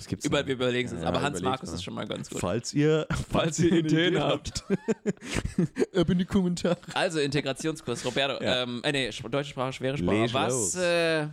was 0.03 0.07
gibt's 0.09 0.25
Über, 0.25 0.45
wir 0.45 0.53
überlegen 0.55 0.87
es 0.87 0.93
uns. 0.93 1.01
Ja, 1.01 1.07
aber 1.07 1.21
Hans 1.21 1.41
Markus 1.41 1.69
mal. 1.69 1.75
ist 1.75 1.83
schon 1.83 1.93
mal 1.93 2.05
ganz 2.07 2.29
gut. 2.29 2.39
Falls 2.39 2.73
ihr, 2.73 3.07
Falls 3.29 3.59
ihr 3.59 3.71
Ideen 3.71 4.19
habt. 4.19 4.63
Ab 5.95 6.09
in 6.09 6.17
die 6.17 6.25
Kommentare. 6.25 6.77
Also, 6.93 7.19
Integrationskurs. 7.19 8.05
Roberto, 8.05 8.43
Ja. 8.43 8.63
ähm, 8.63 8.81
äh, 8.83 8.91
nee, 8.91 9.09
Sch- 9.09 9.27
deutsche 9.29 9.51
Sprache, 9.51 9.73
schwere 9.73 9.97
Sprache. 9.97 10.17
Leg 10.23 10.33
was 10.33 10.53
los. 10.53 10.75
äh, 10.75 11.27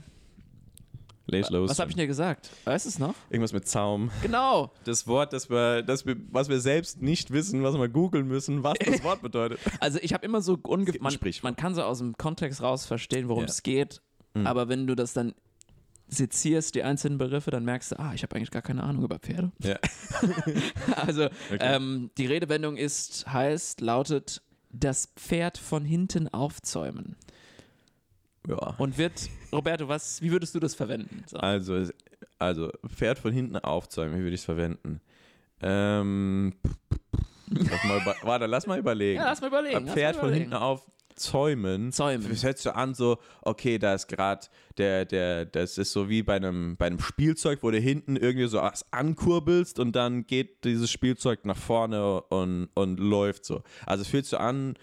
los. 1.50 1.70
was 1.70 1.78
habe 1.78 1.90
ich 1.90 1.96
denn 1.96 2.08
gesagt? 2.08 2.50
Weißt 2.64 2.86
du 2.86 2.88
es 2.88 2.98
noch? 2.98 3.14
Irgendwas 3.30 3.52
mit 3.52 3.68
Zaum. 3.68 4.10
Genau. 4.22 4.72
Das 4.84 5.06
Wort, 5.06 5.32
das 5.32 5.48
wir, 5.48 5.82
das 5.82 6.04
wir, 6.04 6.16
was 6.30 6.48
wir 6.48 6.58
selbst 6.60 7.00
nicht 7.02 7.30
wissen, 7.30 7.62
was 7.62 7.76
wir 7.76 7.88
googeln 7.88 8.26
müssen, 8.26 8.64
was 8.64 8.74
das 8.84 9.02
Wort 9.04 9.22
bedeutet. 9.22 9.60
Also 9.78 9.98
ich 10.02 10.12
habe 10.12 10.24
immer 10.26 10.40
so 10.42 10.58
unge 10.62 10.86
gibt 10.86 10.98
ein 11.00 11.02
man, 11.04 11.32
man 11.42 11.56
kann 11.56 11.74
so 11.74 11.82
aus 11.82 11.98
dem 11.98 12.16
Kontext 12.16 12.62
raus 12.62 12.84
verstehen, 12.86 13.28
worum 13.28 13.44
Ja. 13.44 13.48
es 13.48 13.62
geht, 13.62 14.00
Mhm. 14.34 14.46
aber 14.46 14.68
wenn 14.68 14.86
du 14.86 14.94
das 14.94 15.12
dann 15.12 15.34
sezierst, 16.10 16.74
die 16.74 16.82
einzelnen 16.82 17.18
Begriffe, 17.18 17.50
dann 17.50 17.64
merkst 17.64 17.92
du, 17.92 17.98
ah, 17.98 18.12
ich 18.14 18.22
habe 18.22 18.36
eigentlich 18.36 18.50
gar 18.50 18.62
keine 18.62 18.82
Ahnung 18.82 19.04
über 19.04 19.18
Pferde. 19.18 19.52
Ja. 19.58 19.78
Also 20.96 21.28
ähm, 21.58 22.10
die 22.18 22.26
Redewendung 22.26 22.76
ist, 22.76 23.26
heißt, 23.32 23.80
lautet, 23.80 24.42
das 24.70 25.06
Pferd 25.16 25.58
von 25.58 25.84
hinten 25.84 26.28
aufzäumen. 26.28 27.16
ja. 28.46 28.74
Und 28.78 28.98
wird, 28.98 29.28
Roberto, 29.52 29.88
was, 29.88 30.20
wie 30.20 30.30
würdest 30.30 30.54
du 30.54 30.60
das 30.60 30.74
verwenden? 30.74 31.24
So. 31.26 31.38
Also, 31.38 31.86
also, 32.38 32.70
Pferd 32.86 33.18
von 33.18 33.32
hinten 33.32 33.56
aufzäumen, 33.56 34.18
wie 34.18 34.22
würde 34.22 34.34
ich 34.34 34.40
es 34.40 34.44
verwenden? 34.44 35.00
Ähm, 35.62 36.54
lass 37.48 37.84
mal 37.84 38.00
über, 38.00 38.16
warte, 38.22 38.46
lass 38.46 38.66
mal 38.66 38.78
überlegen. 38.78 39.20
Ja, 39.20 39.26
lass 39.26 39.40
mal 39.40 39.48
überlegen. 39.48 39.76
Ein 39.76 39.86
Pferd 39.88 40.16
mal 40.16 40.20
von 40.20 40.28
überlegen. 40.30 40.50
hinten 40.50 40.62
aufzäumen. 40.62 40.99
Zäumen. 41.20 41.90
Das 41.90 42.44
hört 42.44 42.58
sich 42.58 42.64
so 42.64 42.70
an, 42.70 42.94
so, 42.94 43.18
okay, 43.42 43.78
da 43.78 43.94
ist 43.94 44.08
gerade 44.08 44.46
der, 44.78 45.04
der, 45.04 45.46
das 45.46 45.78
ist 45.78 45.92
so 45.92 46.08
wie 46.08 46.22
bei 46.22 46.36
einem, 46.36 46.76
bei 46.76 46.86
einem 46.86 47.00
Spielzeug, 47.00 47.60
wo 47.62 47.70
du 47.70 47.78
hinten 47.78 48.16
irgendwie 48.16 48.48
so 48.48 48.58
was 48.58 48.84
ankurbelst 48.92 49.78
und 49.78 49.94
dann 49.94 50.26
geht 50.26 50.64
dieses 50.64 50.90
Spielzeug 50.90 51.44
nach 51.44 51.56
vorne 51.56 52.22
und, 52.22 52.68
und 52.74 52.98
läuft 52.98 53.44
so. 53.44 53.62
Also 53.86 54.04
sich 54.04 54.26
so 54.26 54.38
an, 54.38 54.74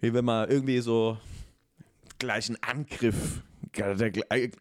wie 0.00 0.14
wenn 0.14 0.24
man 0.24 0.48
irgendwie 0.48 0.80
so 0.80 1.18
gleich 2.18 2.48
einen 2.48 2.58
Angriff, 2.62 3.42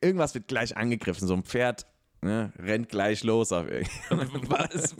irgendwas 0.01 0.33
wird 0.33 0.47
gleich 0.47 0.75
angegriffen, 0.75 1.27
so 1.27 1.33
ein 1.33 1.43
Pferd 1.43 1.85
ne, 2.23 2.51
rennt 2.57 2.89
gleich 2.89 3.23
los 3.23 3.51
auf 3.51 3.67
irgendwie. 3.69 3.91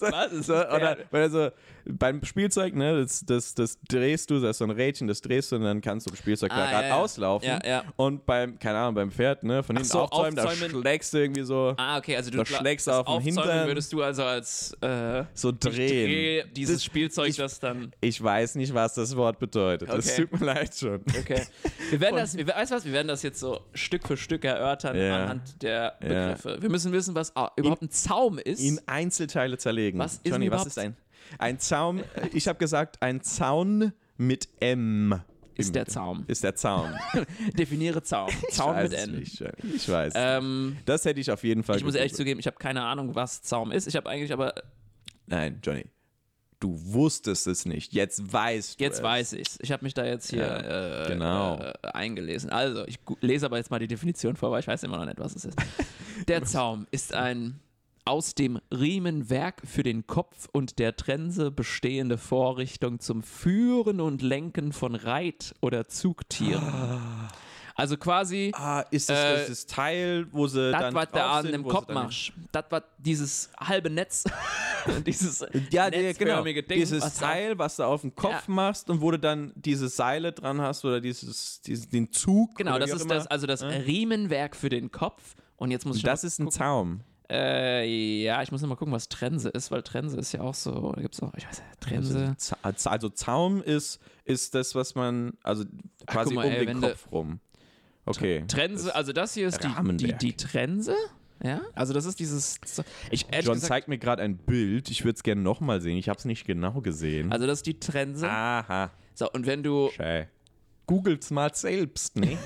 Was? 0.00 0.10
So, 0.10 0.12
Was 0.16 0.32
ist 0.32 0.46
so, 0.46 0.52
das 0.54 0.72
oder 0.74 0.96
weil 1.10 1.30
so 1.30 1.50
beim 1.86 2.24
Spielzeug, 2.24 2.74
ne, 2.74 2.98
das, 3.02 3.24
das, 3.26 3.54
das 3.54 3.78
drehst 3.86 4.30
du, 4.30 4.40
das 4.40 4.52
ist 4.52 4.58
so 4.58 4.64
ein 4.64 4.70
Rädchen, 4.70 5.06
das 5.06 5.20
drehst 5.20 5.52
du 5.52 5.56
und 5.56 5.62
dann 5.64 5.82
kannst 5.82 6.06
du 6.06 6.10
das 6.10 6.18
Spielzeug 6.18 6.50
Ah, 6.50 6.56
da 6.64 6.70
gerade 6.70 6.88
ja, 6.88 6.96
auslaufen. 6.96 7.46
Ja, 7.46 7.58
ja. 7.62 7.84
Und 7.96 8.24
beim, 8.24 8.58
keine 8.58 8.78
Ahnung, 8.78 8.94
beim 8.94 9.10
Pferd, 9.10 9.42
ne, 9.44 9.62
von 9.62 9.76
hinten 9.76 9.90
so, 9.90 10.00
aufzäumen, 10.00 10.34
da 10.34 10.44
aufzäumen. 10.44 10.80
schlägst 10.80 11.12
du 11.12 11.18
irgendwie 11.18 11.42
so, 11.42 11.74
Ah, 11.76 11.98
okay, 11.98 12.16
also 12.16 12.30
du 12.30 12.38
Da 12.38 12.46
schlägst 12.46 12.86
das 12.86 12.96
auf 12.96 13.04
den 13.06 13.14
Aufzäumen 13.16 13.42
Hintern. 13.50 13.66
würdest 13.68 13.92
du 13.92 14.02
also 14.02 14.24
als 14.24 14.72
äh, 14.80 15.24
so 15.34 15.50
ich 15.50 15.58
drehen. 15.58 16.06
drehe 16.06 16.46
dieses 16.48 16.76
Das- 16.76 16.84
Spielzeug, 16.84 17.28
ich- 17.28 17.36
das 17.36 17.60
dann. 17.60 17.92
Ich 18.00 18.22
weiß 18.22 18.54
nicht, 18.54 18.72
was 18.72 18.94
das 18.94 19.14
Wort 19.14 19.38
bedeutet. 19.38 19.88
Das 19.90 20.10
Okay. 20.12 20.22
tut 20.26 20.40
mir 20.40 20.46
leid 20.46 20.74
schon. 20.74 21.02
Okay. 21.18 21.42
Wir 21.90 22.00
werden 22.00 22.16
das, 22.16 22.34
wir, 22.34 22.46
weißt 22.46 22.70
du 22.72 22.76
was, 22.76 22.84
wir 22.86 22.92
werden 22.92 23.08
das 23.08 23.22
jetzt 23.22 23.40
so 23.40 23.60
Stück 23.74 24.06
für 24.08 24.16
Stück 24.16 24.44
erörtern 24.46 24.96
Ja. 24.96 25.16
anhand 25.24 25.62
der. 25.62 25.96
Begriffe. 26.00 26.56
Wir 26.62 26.70
müssen 26.70 26.92
wissen, 26.92 27.14
was 27.14 27.32
überhaupt 27.56 27.82
ein 27.82 27.90
Zaum 27.90 28.38
ist. 28.38 28.60
In 28.62 28.80
Einzelteile 28.86 29.58
zerlegen. 29.58 29.93
Was 29.98 30.14
ist 30.16 30.26
Johnny, 30.26 30.50
was 30.50 30.66
ist 30.66 30.78
ein, 30.78 30.96
ein 31.38 31.58
Zaum? 31.58 32.02
Ich 32.32 32.48
habe 32.48 32.58
gesagt, 32.58 33.02
ein 33.02 33.22
Zaun 33.22 33.92
mit 34.16 34.48
M. 34.60 35.20
ist 35.54 35.74
der 35.74 35.86
Zaum. 35.86 36.24
Ist 36.26 36.44
der 36.44 36.54
Zaun. 36.54 36.94
Definiere 37.58 38.02
Zaum. 38.02 38.30
Zaum 38.50 38.76
mit 38.76 38.92
N. 38.92 39.18
Nicht, 39.18 39.42
ich 39.62 39.88
weiß. 39.88 40.12
Ähm, 40.16 40.76
das 40.84 41.04
hätte 41.04 41.20
ich 41.20 41.30
auf 41.30 41.44
jeden 41.44 41.62
Fall 41.62 41.76
ich 41.76 41.84
muss 41.84 41.94
ehrlich 41.94 42.14
zugeben, 42.14 42.40
ich 42.40 42.46
habe 42.46 42.56
keine 42.58 42.82
Ahnung, 42.82 43.14
was 43.14 43.42
Zaum 43.42 43.72
ist. 43.72 43.86
Ich 43.86 43.96
habe 43.96 44.08
eigentlich 44.08 44.32
aber, 44.32 44.54
Nein, 45.26 45.60
Johnny. 45.62 45.86
Du 46.60 46.80
wusstest 46.94 47.46
es 47.46 47.66
nicht. 47.66 47.92
Jetzt 47.92 48.32
weißt 48.32 48.80
du 48.80 48.84
jetzt 48.84 48.98
es. 48.98 49.02
weiß 49.02 49.32
ich's. 49.34 49.58
Ich 49.60 49.70
habe 49.70 49.84
mich 49.84 49.92
da 49.92 50.04
jetzt 50.04 50.30
hier 50.30 50.46
Ja, 50.46 51.04
äh, 51.04 51.08
genau. 51.08 51.58
äh, 51.58 51.72
eingelesen. 51.92 52.48
Also, 52.50 52.86
ich 52.86 52.98
lese 53.20 53.44
aber 53.46 53.58
jetzt 53.58 53.70
mal 53.70 53.78
die 53.80 53.86
Definition 53.86 54.34
vor, 54.36 54.50
weil 54.50 54.60
ich 54.60 54.66
weiß 54.66 54.82
immer 54.84 54.96
noch 54.96 55.04
nicht, 55.04 55.18
was 55.18 55.36
es 55.36 55.44
ist. 55.44 55.58
Der 56.28 56.42
Zaum 56.44 56.86
ist 56.90 57.12
ein 57.12 57.60
aus 58.06 58.34
dem 58.34 58.60
Riemenwerk 58.70 59.62
für 59.64 59.82
den 59.82 60.06
Kopf 60.06 60.48
und 60.52 60.78
der 60.78 60.96
Trense 60.96 61.50
bestehende 61.50 62.18
Vorrichtung 62.18 63.00
zum 63.00 63.22
Führen 63.22 64.00
und 64.00 64.20
Lenken 64.20 64.72
von 64.72 64.94
Reit- 64.94 65.54
oder 65.62 65.88
Zugtieren. 65.88 66.62
Also 67.76 67.96
quasi 67.96 68.52
Ah, 68.54 68.84
ist 68.92 69.10
das, 69.10 69.18
Äh, 69.18 69.36
das 69.38 69.46
das 69.48 69.66
Teil, 69.66 70.26
wo 70.30 70.46
sie 70.46 70.70
das, 70.70 70.80
dann 70.80 70.94
was 70.94 71.08
da 71.10 71.26
drauf 71.26 71.36
an 71.44 71.50
dem 71.52 71.64
Kopf 71.64 71.88
machst. 71.88 72.32
Das, 72.52 72.66
was 72.70 72.82
dieses 72.98 73.50
halbe 73.58 73.90
Netz, 73.90 74.24
dieses 75.06 75.40
Ja, 75.70 75.84
ja, 75.86 75.90
genau. 75.90 76.02
netzförmige 76.02 76.62
Ding, 76.62 76.78
Dieses 76.78 77.02
was 77.02 77.14
Teil, 77.16 77.58
was 77.58 77.76
du 77.76 77.82
auf 77.84 78.02
den 78.02 78.14
Kopf 78.14 78.30
Ja. 78.30 78.42
machst 78.54 78.90
und 78.90 79.00
wo 79.00 79.10
du 79.10 79.18
dann 79.18 79.52
diese 79.56 79.88
Seile 79.88 80.32
dran 80.32 80.60
hast 80.60 80.84
oder 80.84 81.00
dieses, 81.00 81.62
dieses 81.62 81.88
den 81.88 82.12
Zug. 82.12 82.54
Genau, 82.54 82.78
das 82.78 82.90
ist 82.92 83.02
immer. 83.02 83.14
das, 83.14 83.26
also 83.26 83.46
das 83.48 83.62
Riemenwerk 83.64 84.54
für 84.54 84.68
den 84.68 84.92
Kopf. 84.92 85.34
Und 85.56 85.70
jetzt 85.72 85.84
muss 85.84 85.96
ich 85.96 86.02
Das 86.04 86.22
ist 86.22 86.38
ein 86.38 86.44
gucken. 86.44 86.58
Zaum. 86.58 87.00
Äh, 87.30 88.22
ja, 88.22 88.42
ich 88.42 88.52
muss 88.52 88.60
noch 88.60 88.68
mal 88.68 88.76
gucken, 88.76 88.92
was 88.92 89.08
Trense 89.08 89.48
ist, 89.48 89.70
weil 89.70 89.82
Trense 89.82 90.18
ist 90.18 90.32
ja 90.32 90.40
auch 90.42 90.54
so, 90.54 90.92
da 90.92 91.00
gibt 91.00 91.14
es 91.14 91.22
auch, 91.22 91.32
ich 91.36 91.46
weiß 91.46 91.62
nicht, 91.62 91.80
Trense. 91.80 92.36
Also, 92.62 92.90
also 92.90 93.08
Zaum 93.08 93.62
ist, 93.62 93.98
ist 94.24 94.54
das, 94.54 94.74
was 94.74 94.94
man, 94.94 95.32
also 95.42 95.64
quasi 96.06 96.34
guck 96.34 96.44
mal, 96.44 96.46
um 96.46 96.52
ey, 96.52 96.66
den 96.66 96.80
Kopf 96.80 97.08
rum. 97.10 97.40
Okay. 98.04 98.44
Trense, 98.46 98.94
also 98.94 99.12
das 99.12 99.32
hier 99.34 99.48
ist 99.48 99.64
die, 99.64 99.96
die, 99.96 100.12
die 100.12 100.36
Trense. 100.36 100.94
Ja, 101.42 101.62
also 101.74 101.92
das 101.92 102.04
ist 102.04 102.20
dieses. 102.20 102.58
Ich, 103.10 103.22
John 103.22 103.54
gesagt, 103.54 103.60
zeigt 103.60 103.88
mir 103.88 103.98
gerade 103.98 104.22
ein 104.22 104.36
Bild. 104.36 104.90
Ich 104.90 105.04
würde 105.04 105.16
es 105.16 105.22
gerne 105.22 105.42
nochmal 105.42 105.80
sehen. 105.80 105.96
Ich 105.96 106.08
habe 106.08 106.18
es 106.18 106.24
nicht 106.24 106.46
genau 106.46 106.80
gesehen. 106.80 107.32
also 107.32 107.46
das 107.46 107.58
ist 107.58 107.66
die 107.66 107.80
Trense. 107.80 108.30
Aha. 108.30 108.90
So, 109.14 109.30
und 109.30 109.46
wenn 109.46 109.62
du 109.62 109.90
Schei. 109.90 110.28
Googelt's 110.86 111.30
mal 111.30 111.54
selbst, 111.54 112.16
ne? 112.16 112.36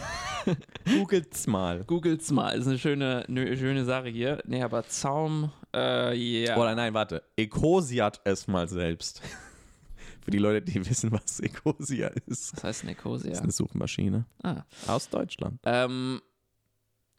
Googelt's 0.87 1.47
mal. 1.47 1.85
googelst 1.85 2.33
mal, 2.33 2.57
ist 2.59 2.67
eine 2.67 2.79
schöne, 2.79 3.25
eine 3.29 3.57
schöne 3.57 3.85
Sache 3.85 4.09
hier. 4.09 4.41
Nee, 4.47 4.63
aber 4.63 4.87
Zaum, 4.89 5.53
äh, 5.75 6.15
ja. 6.45 6.57
Oder 6.57 6.75
nein, 6.75 6.95
warte. 6.95 7.23
Ecosiat 7.37 8.21
es 8.25 8.47
mal 8.47 8.69
selbst. 8.69 9.21
Für 10.23 10.31
die 10.31 10.39
Leute, 10.39 10.63
die 10.65 10.89
wissen, 10.89 11.11
was 11.13 11.41
Ecosia 11.41 12.09
ist. 12.27 12.55
Was 12.57 12.65
heißt 12.65 12.85
Nekosia? 12.85 13.31
Das 13.31 13.39
ist 13.39 13.43
eine 13.45 13.53
Suchmaschine 13.53 14.25
Ah. 14.43 14.63
aus 14.87 15.09
Deutschland. 15.09 15.59
Ähm, 15.65 16.21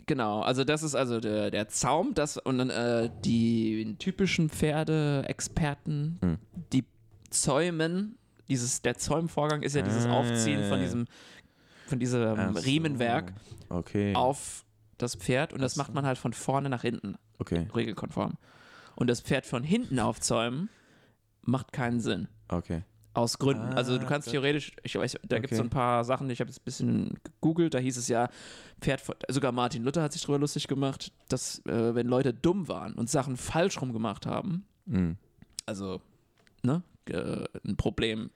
genau, 0.06 0.42
also 0.42 0.64
das 0.64 0.82
ist 0.84 0.96
also 0.96 1.20
der, 1.20 1.52
der 1.52 1.68
Zaum, 1.70 2.14
das 2.14 2.38
und 2.38 2.58
dann 2.60 2.70
äh, 2.70 3.10
die 3.26 3.96
typischen 4.00 4.50
Pferdeexperten, 4.50 6.20
Hm. 6.22 6.38
die 6.74 6.86
zäumen, 7.30 8.18
dieses, 8.50 8.82
der 8.82 8.98
Zäumvorgang 8.98 9.62
ist 9.62 9.76
ja 9.76 9.82
dieses 9.82 10.06
Aufziehen 10.08 10.64
von 10.64 10.80
Ah. 10.80 10.82
diesem, 10.82 11.06
von 11.88 12.00
diesem 12.00 12.54
so. 12.54 12.60
Riemenwerk 12.60 13.34
Okay. 13.70 14.14
auf 14.16 14.66
das 14.98 15.16
Pferd 15.16 15.54
und 15.54 15.62
das 15.62 15.76
macht 15.76 15.94
man 15.94 16.06
halt 16.06 16.18
von 16.18 16.34
vorne 16.34 16.70
nach 16.70 16.82
hinten, 16.82 17.16
Okay. 17.38 17.68
regelkonform. 17.74 18.34
Und 18.96 19.08
das 19.08 19.22
Pferd 19.22 19.46
von 19.46 19.64
hinten 19.64 20.00
aufzäumen 20.00 20.70
macht 21.44 21.72
keinen 21.72 22.00
Sinn. 22.02 22.28
Okay. 22.50 22.84
Aus 23.14 23.40
Gründen. 23.40 23.74
also 23.74 23.98
du 23.98 24.06
Ah, 24.06 24.10
kannst 24.10 24.30
theoretisch, 24.30 24.72
ich 24.84 24.96
weiß, 24.96 25.18
da 25.28 25.40
gibt 25.40 25.52
es 25.52 25.58
so 25.58 25.64
Okay. 25.64 25.68
ein 25.68 25.72
paar 25.72 26.04
Sachen, 26.06 26.30
ich 26.30 26.40
habe 26.42 26.50
jetzt 26.50 26.60
ein 26.62 26.66
bisschen 26.66 27.18
gegoogelt, 27.24 27.74
da 27.74 27.80
hieß 27.80 27.98
es 27.98 28.08
ja, 28.08 28.30
Pferd 28.82 29.02
von, 29.02 29.16
sogar 29.30 29.52
Martin 29.52 29.84
Luther 29.84 30.04
hat 30.04 30.14
sich 30.14 30.22
drüber 30.22 30.38
lustig 30.40 30.68
gemacht, 30.68 31.12
dass 31.28 31.60
äh, 31.66 31.96
wenn 31.96 32.08
Leute 32.08 32.34
dumm 32.34 32.68
waren 32.68 32.94
und 32.94 33.10
Sachen 33.10 33.36
falsch 33.36 33.82
rum 33.82 33.94
gemacht 33.94 34.26
haben, 34.26 34.66
Mhm. 34.86 35.18
also 35.66 36.02
ne, 36.64 36.84
äh, 37.12 37.45
ein 37.67 37.76
Problem 37.78 38.30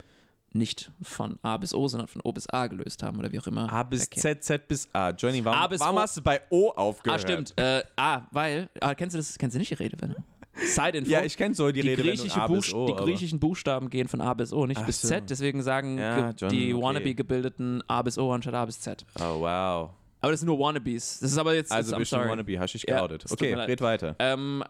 nicht 0.56 0.92
von 1.02 1.40
A 1.42 1.58
bis 1.58 1.74
O, 1.74 1.88
sondern 1.88 2.08
von 2.08 2.22
O 2.24 2.32
bis 2.32 2.48
A 2.50 2.68
gelöst 2.68 3.02
haben 3.02 3.18
oder 3.18 3.32
wie 3.32 3.40
auch 3.40 3.48
immer. 3.48 3.72
A 3.74 3.82
bis 3.84 4.02
Verkehr. 4.04 4.22
Z, 4.40 4.44
Z 4.44 4.68
bis 4.68 4.88
A. 4.94 5.10
Johnny, 5.12 5.44
warum, 5.44 5.60
A 5.60 5.68
bis 5.68 5.80
warum 5.80 5.98
O. 5.98 6.00
hast 6.02 6.16
du 6.18 6.22
bei 6.22 6.42
O 6.52 6.70
Ah, 6.70 6.82
aufgehört? 6.82 7.22
stimmt. 7.22 7.54
Äh, 7.58 7.84
ah, 7.96 8.22
weil, 8.32 8.70
ah, 8.80 8.94
kennst 8.94 9.16
du 9.16 9.18
das, 9.18 9.38
kennst 9.38 9.56
du 9.56 9.60
nicht 9.60 9.72
die 9.72 9.76
Redewende? 9.76 10.18
Side-Info. 10.56 11.10
Ja, 11.10 11.24
ich 11.24 11.36
kenne 11.36 11.56
so 11.56 11.72
die, 11.72 11.82
die, 11.82 11.90
Redewendung 11.90 12.18
griechische 12.18 12.40
A 12.40 12.46
bis 12.46 12.56
Buchst- 12.58 12.74
O. 12.76 12.86
die 12.86 12.94
griechischen 12.94 13.40
Buchstaben 13.40 13.90
gehen 13.90 14.08
von 14.08 14.22
A 14.22 14.32
bis 14.36 14.54
O, 14.54 14.68
nicht 14.68 14.80
Ach 14.80 14.86
bis 14.86 15.02
so. 15.02 15.08
Z. 15.08 15.28
Deswegen 15.28 15.64
sagen 15.64 15.98
Ja, 15.98 16.30
John, 16.38 16.50
die 16.52 16.72
okay. 16.76 16.84
wannabe 16.84 17.16
gebildeten 17.16 17.82
A 17.88 18.04
bis 18.04 18.20
O 18.20 18.32
anstatt 18.32 18.54
A 18.54 18.64
bis 18.66 18.80
Z. 18.80 19.04
Oh, 19.20 19.40
wow. 19.40 19.90
Aber 20.22 20.32
das 20.32 20.40
sind 20.42 20.48
nur 20.48 20.60
Wannabes. 20.60 21.18
Das 21.20 21.32
ist 21.32 21.38
aber 21.40 21.56
jetzt. 21.56 21.72
Also 21.72 21.98
bist 21.98 22.12
du. 22.12 22.18
Wannabe, 22.18 22.60
hast 22.60 22.74
dich 22.76 22.86
Ja, 22.88 22.98
geoutet. 23.00 23.24
tut 23.24 23.32
okay, 23.32 23.56
red 23.56 23.82
weiter. 23.82 24.16
Ähm, 24.20 24.64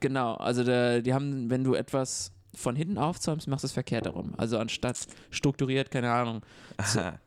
genau, 0.00 0.34
also 0.34 0.62
der, 0.64 1.00
die 1.02 1.14
haben, 1.14 1.48
wenn 1.50 1.64
du 1.64 1.74
etwas 1.74 2.32
von 2.54 2.76
hinten 2.76 2.98
aufzäumst, 2.98 3.48
machst 3.48 3.64
du 3.64 3.66
es 3.66 3.72
verkehrt 3.72 4.06
herum. 4.06 4.34
Also 4.36 4.58
anstatt 4.58 5.06
strukturiert, 5.30 5.90
keine 5.90 6.10
Ahnung. 6.10 6.42
Aha. 6.76 7.20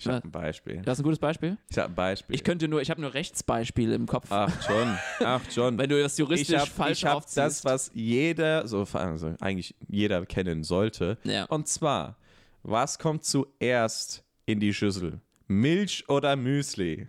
Ich 0.00 0.06
habe 0.06 0.24
ein 0.24 0.30
Beispiel. 0.30 0.80
Das 0.82 0.96
ist 0.98 1.00
ein 1.00 1.04
gutes 1.04 1.18
Beispiel. 1.18 1.58
Ich 1.68 1.76
habe 1.76 1.92
ein 1.92 1.94
Beispiel. 1.94 2.34
Ich 2.34 2.42
könnte 2.42 2.68
nur, 2.68 2.80
ich 2.80 2.88
habe 2.88 3.02
nur 3.02 3.12
Rechtsbeispiele 3.12 3.94
im 3.94 4.06
Kopf. 4.06 4.28
Ach, 4.30 4.50
John. 4.66 4.98
Ach, 5.20 5.42
John. 5.54 5.76
Wenn 5.78 5.90
du 5.90 6.00
das 6.00 6.16
juristisch 6.16 6.54
ich 6.54 6.58
habe 6.58 6.70
falsch 6.70 7.04
hab 7.04 7.16
aufziehst. 7.16 7.36
das, 7.36 7.64
was 7.66 7.90
jeder, 7.92 8.66
so 8.66 8.86
also 8.94 9.34
eigentlich 9.40 9.74
jeder 9.88 10.24
kennen 10.24 10.64
sollte. 10.64 11.18
Ja. 11.24 11.44
Und 11.44 11.68
zwar, 11.68 12.16
was 12.62 12.98
kommt 12.98 13.24
zuerst 13.24 14.24
in 14.46 14.58
die 14.58 14.72
Schüssel? 14.72 15.20
Milch 15.48 16.08
oder 16.08 16.34
Müsli? 16.34 17.06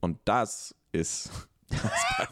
Und 0.00 0.18
das 0.24 0.74
ist. 0.90 1.30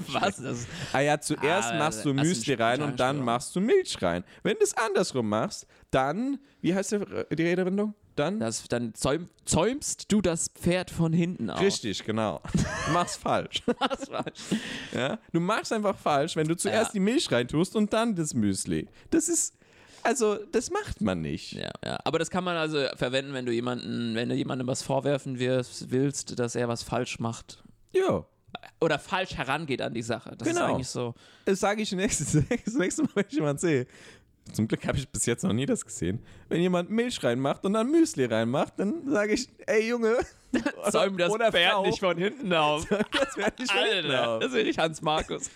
Was? 0.08 0.36
Das, 0.36 0.66
Ah 0.92 1.00
ja, 1.00 1.20
zuerst 1.20 1.70
Ah, 1.72 1.78
machst 1.78 2.04
du 2.04 2.12
Müsli 2.14 2.54
ein 2.54 2.60
rein 2.60 2.82
und 2.82 3.00
dann 3.00 3.20
machst 3.24 3.54
du 3.56 3.60
Milch 3.60 4.00
rein. 4.02 4.24
Wenn 4.42 4.56
du 4.56 4.62
es 4.64 4.76
andersrum 4.76 5.28
machst, 5.28 5.66
dann, 5.90 6.38
wie 6.60 6.74
heißt 6.74 6.92
der, 6.92 7.24
die 7.24 7.42
Redewendung? 7.42 7.94
Dann? 8.14 8.40
das, 8.40 8.68
dann 8.68 8.94
zäum, 8.94 9.30
zäumst 9.46 10.12
du 10.12 10.20
das 10.20 10.48
Pferd 10.48 10.90
von 10.90 11.14
hinten 11.14 11.48
auf. 11.48 11.58
Richtig, 11.62 12.04
genau. 12.04 12.42
Du 12.86 12.92
machst 12.92 13.16
falsch. 13.16 13.62
Was 13.78 14.10
war 14.10 14.26
Ja? 14.92 15.18
Du 15.32 15.40
machst 15.40 15.72
einfach 15.72 15.96
falsch, 15.96 16.36
wenn 16.36 16.46
du 16.46 16.54
zuerst 16.54 16.88
Ja. 16.88 16.92
die 16.92 17.00
Milch 17.00 17.32
reintust 17.32 17.74
und 17.74 17.90
dann 17.94 18.14
das 18.14 18.34
Müsli. 18.34 18.86
Das 19.08 19.28
ist, 19.30 19.54
also, 20.02 20.36
das 20.52 20.70
macht 20.70 21.00
man 21.00 21.22
nicht. 21.22 21.52
Ja, 21.52 21.70
ja. 21.82 21.98
Aber 22.04 22.18
das 22.18 22.28
kann 22.28 22.44
man 22.44 22.58
also 22.58 22.84
verwenden, 22.96 23.32
wenn 23.32 23.46
du 23.46 23.52
jemanden, 23.52 24.14
wenn 24.14 24.28
du 24.28 24.34
jemandem 24.34 24.66
was 24.66 24.82
vorwerfen 24.82 25.38
wirst, 25.38 25.90
willst, 25.90 26.38
dass 26.38 26.54
er 26.54 26.68
was 26.68 26.82
falsch 26.82 27.18
macht. 27.18 27.62
Ja. 27.92 28.26
Oder 28.80 28.98
falsch 28.98 29.34
herangeht 29.36 29.80
an 29.82 29.94
die 29.94 30.02
Sache. 30.02 30.34
Das 30.36 30.46
ist 30.48 30.54
Genau. 30.54 30.74
eigentlich 30.74 30.88
so. 30.88 31.14
Das 31.44 31.60
sage 31.60 31.82
ich 31.82 31.92
nächstes, 31.92 32.32
das 32.64 32.74
nächste 32.74 33.02
Mal, 33.02 33.10
wenn 33.14 33.24
ich 33.28 33.34
jemanden 33.34 33.58
sehe. 33.58 33.86
Zum 34.52 34.66
Glück 34.66 34.84
habe 34.88 34.98
ich 34.98 35.08
bis 35.08 35.24
jetzt 35.26 35.44
noch 35.44 35.52
nie 35.52 35.66
das 35.66 35.84
gesehen. 35.84 36.18
Wenn 36.48 36.60
jemand 36.60 36.90
Milch 36.90 37.22
reinmacht 37.22 37.64
und 37.64 37.74
dann 37.74 37.88
Müsli 37.90 38.24
reinmacht, 38.24 38.72
dann 38.76 39.08
sage 39.08 39.34
ich, 39.34 39.48
ey 39.66 39.88
Junge, 39.88 40.16
Zäum 40.90 41.16
das 41.16 41.30
oder 41.30 41.52
Pferd 41.52 41.72
Frau. 41.74 41.86
nicht 41.86 42.00
von 42.00 42.16
hinten 42.18 42.52
auf. 42.52 42.84
das 42.88 43.36
wäre 43.36 43.52
nicht 43.56 43.70
Alter, 43.72 44.08
Alter. 44.32 44.38
das 44.40 44.52
will 44.52 44.66
ich 44.66 44.78
Hans 44.78 45.00
Markus. 45.00 45.48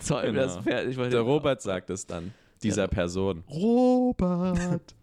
Zäum 0.00 0.22
Genau. 0.26 0.42
das 0.42 0.58
Pferd 0.58 0.86
nicht 0.88 0.94
von 0.96 1.04
hinten 1.04 1.10
Der 1.12 1.22
auf. 1.22 1.26
Robert 1.28 1.62
sagt 1.62 1.88
es 1.88 2.06
dann, 2.06 2.34
dieser 2.62 2.86
Person. 2.86 3.44
Robert. 3.48 4.94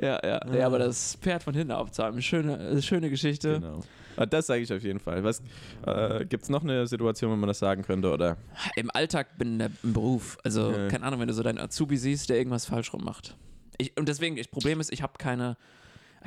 Ja, 0.00 0.20
ja, 0.26 0.40
nee, 0.50 0.60
aber 0.62 0.78
das 0.80 1.16
Pferd 1.22 1.42
von 1.44 1.54
hinten 1.54 1.72
aufzäumen, 1.72 2.20
schöne, 2.20 2.82
schöne 2.82 3.08
Geschichte. 3.10 3.60
Genau. 3.60 3.80
Ah, 4.16 4.26
Das 4.26 4.46
sage 4.46 4.62
ich 4.62 4.72
auf 4.72 4.82
jeden 4.82 4.98
Fall. 5.00 5.22
Was 5.24 5.42
äh, 5.86 6.24
gibt 6.24 6.44
es 6.44 6.48
noch 6.48 6.62
eine 6.62 6.86
Situation, 6.86 7.30
wo 7.30 7.36
man 7.36 7.48
das 7.48 7.58
sagen 7.58 7.82
könnte? 7.82 8.10
Oder? 8.10 8.36
Im 8.76 8.90
Alltag 8.92 9.38
bin 9.38 9.58
der, 9.58 9.70
im 9.82 9.92
Beruf. 9.92 10.38
Also, 10.44 10.72
Ja. 10.72 10.88
keine 10.88 11.04
Ahnung, 11.04 11.20
wenn 11.20 11.28
du 11.28 11.34
so 11.34 11.42
deinen 11.42 11.58
Azubi 11.58 11.96
siehst, 11.96 12.30
der 12.30 12.38
irgendwas 12.38 12.66
falsch 12.66 12.92
rum 12.92 13.04
macht. 13.04 13.36
Ich, 13.78 13.96
und 13.96 14.08
deswegen, 14.08 14.36
das 14.36 14.48
Problem 14.48 14.80
ist, 14.80 14.92
ich 14.92 15.02
habe 15.02 15.14
keine, 15.18 15.56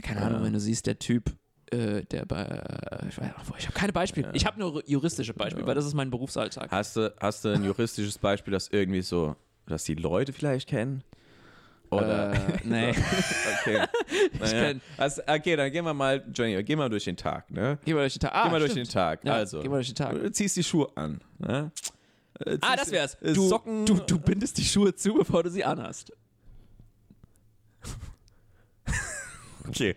keine 0.04 0.22
Ahnung, 0.22 0.44
wenn 0.44 0.54
du 0.54 0.60
siehst, 0.60 0.86
der 0.86 1.00
Typ 1.00 1.32
äh, 1.72 2.04
der 2.06 2.26
bei, 2.26 2.46
ich, 3.08 3.16
weiß- 3.16 3.54
ich 3.60 3.66
habe 3.68 3.74
keine 3.76 3.94
Beispiele. 3.94 4.32
Ich 4.34 4.46
habe 4.46 4.60
nur 4.60 4.82
juristische 4.90 5.34
Beispiele, 5.36 5.68
weil 5.68 5.76
das 5.76 5.86
ist 5.86 5.94
mein 5.94 6.10
Berufsalltag. 6.10 6.72
Hast 6.72 6.96
du, 6.96 7.14
hast 7.20 7.46
du 7.46 7.50
ein 7.50 7.64
juristisches 7.64 8.18
Beispiel, 8.18 8.52
das 8.52 8.70
irgendwie 8.70 9.02
so, 9.04 9.36
dass 9.68 9.84
die 9.84 9.94
Leute 9.96 10.34
vielleicht 10.34 10.68
kennen? 10.68 11.04
Oder? 11.92 12.34
Äh, 12.34 12.38
nee. 12.64 12.90
okay. 13.62 13.86
Naja. 14.40 14.74
Also, 14.98 15.22
okay, 15.28 15.56
dann 15.56 15.72
gehen 15.72 15.86
wir 15.86 15.94
mal, 15.94 16.24
Johnny, 16.34 16.62
gehen 16.64 16.78
wir 16.80 16.88
durch 16.90 17.06
den 17.06 17.18
Tag, 17.18 17.50
ne? 17.52 17.78
Geh 17.84 17.94
mal 17.94 18.02
durch 18.02 18.14
den 18.14 18.20
Tag. 18.22 18.32
Ah, 18.36 18.44
Geh 18.46 18.52
mal 18.52 18.60
durch 18.60 18.74
den 18.74 18.88
Tag. 18.88 19.24
Ja, 19.26 19.34
also, 19.34 19.62
geh 19.62 19.70
mal 19.70 19.76
durch 19.78 19.88
den 19.88 19.96
Tag. 19.96 20.14
du 20.14 20.32
ziehst 20.32 20.56
die 20.58 20.64
Schuhe 20.64 20.88
an, 20.96 21.20
ne? 21.40 21.72
Äh, 22.46 22.58
Ah, 22.62 22.76
das 22.76 22.92
wär's. 22.92 23.16
äh, 23.16 23.34
Du, 23.34 23.48
Socken. 23.48 23.86
du, 23.86 23.96
du 23.96 24.20
bindest 24.20 24.58
die 24.60 24.66
Schuhe 24.66 24.94
zu, 24.96 25.14
bevor 25.16 25.44
du 25.44 25.50
sie 25.50 25.64
anhast. 25.66 26.12
okay. 29.68 29.96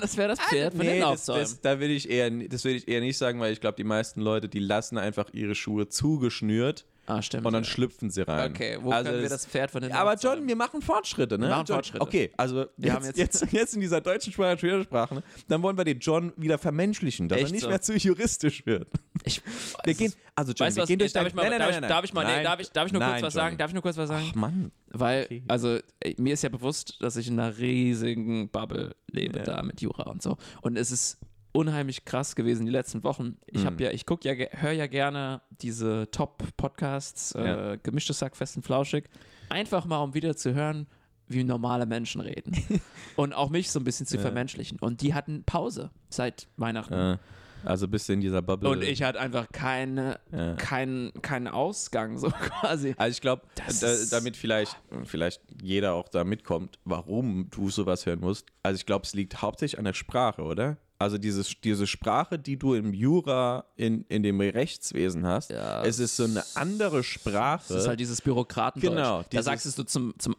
Das 0.00 0.16
wäre 0.16 0.28
das 0.28 0.40
Pferd 0.40 0.74
von 0.74 0.84
den 0.84 1.02
Ah, 1.02 1.12
das, 1.12 1.24
das, 1.26 1.60
da 1.60 1.80
will 1.80 1.90
ich 1.90 2.10
eher, 2.10 2.30
das 2.30 2.64
will 2.64 2.76
ich 2.76 2.86
eher 2.88 3.00
nicht 3.00 3.16
sagen, 3.16 3.40
weil 3.40 3.52
ich 3.52 3.60
glaube, 3.60 3.76
die 3.76 3.84
meisten 3.84 4.20
Leute, 4.20 4.48
die 4.48 4.58
lassen 4.58 4.98
einfach 4.98 5.30
ihre 5.32 5.54
Schuhe 5.54 5.88
zugeschnürt 5.88 6.84
Ah, 7.06 7.22
stimmt. 7.22 7.46
und 7.46 7.52
dann 7.52 7.62
ja. 7.62 7.68
schlüpfen 7.70 8.10
sie 8.10 8.22
rein. 8.22 8.50
Okay, 8.50 8.78
wo 8.80 8.90
Also 8.90 9.10
können 9.10 9.22
wir 9.22 9.28
das 9.28 9.46
Pferd 9.46 9.70
von 9.70 9.80
den 9.82 9.92
Aber? 9.92 10.14
John, 10.16 10.46
wir 10.46 10.56
machen 10.56 10.82
Fortschritte, 10.82 11.38
ne? 11.38 11.46
Wir 11.46 11.50
machen 11.50 11.64
John, 11.66 11.76
Fortschritte. 11.76 12.00
Okay, 12.02 12.32
also 12.36 12.56
Wir 12.56 12.66
jetzt, 12.88 12.94
haben 12.94 13.04
jetzt- 13.04 13.18
jetzt, 13.18 13.52
jetzt 13.52 13.74
in 13.74 13.80
dieser 13.80 14.00
deutschen 14.00 14.32
Sprache, 14.32 14.58
Schwersprache, 14.58 15.14
ne? 15.16 15.22
dann 15.48 15.62
wollen 15.62 15.76
wir 15.76 15.84
den 15.84 15.98
John 16.00 16.32
wieder 16.36 16.58
vermenschlichen, 16.58 17.28
dass 17.28 17.38
er 17.38 17.44
Echt 17.44 17.52
nicht 17.52 17.62
so? 17.62 17.68
mehr 17.68 17.80
zu 17.80 17.94
juristisch 17.96 18.66
wird. 18.66 18.88
Ich, 19.24 19.40
Wir 19.84 19.94
gehen, 19.94 20.12
also 20.34 20.52
John, 20.52 20.66
weißt 20.66 20.76
wir 20.76 20.82
was, 20.82 20.88
gehen 20.88 20.98
durch 20.98 21.12
darf 21.12 21.26
ich 21.26 21.34
mal, 21.34 21.42
nein, 21.42 21.50
nein, 21.52 21.58
darf, 21.60 21.80
nein, 21.80 21.88
darf 21.90 22.04
ich 22.04 22.12
mal, 22.12 22.24
nein. 22.24 22.44
darf 22.44 22.60
ich, 22.60 22.70
darf 22.70 22.86
ich 22.86 22.92
nur 22.92 23.00
Nein, 23.00 23.12
kurz 23.12 23.22
was 23.22 23.34
Johnny. 23.34 23.44
sagen? 23.46 23.58
Darf 23.58 23.70
ich 23.70 23.74
nur 23.74 23.82
kurz 23.82 23.96
was 23.96 24.08
sagen? 24.08 24.26
Ach 24.30 24.34
Mann. 24.34 24.72
Weil, 24.88 25.24
Okay. 25.24 25.42
also, 25.48 25.78
ey, 26.00 26.14
mir 26.18 26.34
ist 26.34 26.42
ja 26.42 26.48
bewusst, 26.48 26.96
dass 27.00 27.16
ich 27.16 27.28
in 27.28 27.38
einer 27.38 27.56
riesigen 27.58 28.48
Bubble 28.50 28.94
lebe 29.10 29.38
Ja. 29.40 29.44
da 29.44 29.62
mit 29.62 29.80
Jura 29.80 30.04
und 30.10 30.22
so. 30.22 30.36
Und 30.62 30.76
es 30.76 30.90
ist 30.90 31.18
unheimlich 31.56 32.04
krass 32.04 32.36
gewesen 32.36 32.66
die 32.66 32.72
letzten 32.72 33.02
Wochen. 33.02 33.36
Ich 33.46 33.62
Mhm. 33.62 33.66
habe 33.66 33.82
ja, 33.84 33.90
ich 33.90 34.06
gucke 34.06 34.28
ja, 34.28 34.34
höre 34.60 34.72
ja 34.72 34.86
gerne 34.86 35.40
diese 35.62 36.08
Top-Podcasts, 36.10 37.34
Ja. 37.36 37.72
äh, 37.72 37.78
gemischtes 37.82 38.18
Sack, 38.18 38.36
fest 38.36 38.56
und 38.56 38.62
flauschig. 38.62 39.04
Einfach 39.48 39.84
mal, 39.86 39.98
um 40.02 40.14
wieder 40.14 40.36
zu 40.36 40.54
hören, 40.54 40.86
wie 41.28 41.42
normale 41.44 41.86
Menschen 41.86 42.20
reden. 42.20 42.52
und 43.16 43.32
auch 43.32 43.50
mich 43.50 43.70
so 43.70 43.80
ein 43.80 43.84
bisschen 43.84 44.06
zu 44.06 44.16
Ja. 44.16 44.22
vermenschlichen. 44.22 44.78
Und 44.80 45.00
die 45.00 45.14
hatten 45.14 45.44
Pause 45.44 45.90
seit 46.08 46.46
Weihnachten. 46.56 46.94
Äh, 46.94 47.18
also 47.64 47.88
bist 47.88 48.08
du 48.08 48.12
in 48.12 48.20
dieser 48.20 48.42
Bubble. 48.42 48.68
Und 48.68 48.84
ich 48.84 49.02
hatte 49.02 49.18
einfach 49.18 49.48
keine, 49.50 50.20
Ja. 50.30 50.54
keinen, 50.54 51.12
keinen 51.22 51.48
Ausgang, 51.48 52.16
so 52.18 52.28
quasi. 52.60 52.94
Also 52.96 53.10
ich 53.12 53.20
glaube, 53.20 53.42
da, 53.80 53.94
damit 54.10 54.36
vielleicht, 54.36 54.76
vielleicht 55.04 55.40
jeder 55.62 55.94
auch 55.94 56.08
da 56.08 56.22
mitkommt, 56.22 56.78
warum 56.84 57.48
du 57.50 57.70
sowas 57.70 58.06
hören 58.06 58.20
musst. 58.20 58.46
Also 58.62 58.76
ich 58.76 58.86
glaube, 58.86 59.04
es 59.04 59.14
liegt 59.14 59.42
hauptsächlich 59.42 59.78
an 59.78 59.84
der 59.84 59.94
Sprache, 59.94 60.42
oder? 60.42 60.76
Also 60.98 61.18
dieses, 61.18 61.60
diese 61.60 61.86
Sprache, 61.86 62.38
die 62.38 62.58
du 62.58 62.74
im 62.74 62.94
Jura, 62.94 63.64
in, 63.76 64.04
in 64.08 64.22
dem 64.22 64.40
Rechtswesen 64.40 65.26
hast, 65.26 65.50
Ja, 65.50 65.84
es 65.84 65.98
ist 65.98 66.16
so 66.16 66.24
eine 66.24 66.42
andere 66.54 67.02
Sprache. 67.04 67.64
Das 67.68 67.82
ist 67.82 67.88
halt 67.88 68.00
dieses 68.00 68.22
Bürokratendeutsch. 68.22 68.94
Genau, 68.94 69.24
Da 69.30 69.42
sagst 69.42 69.66
du 69.78 69.84
zum, 69.84 70.14
zum, 70.18 70.34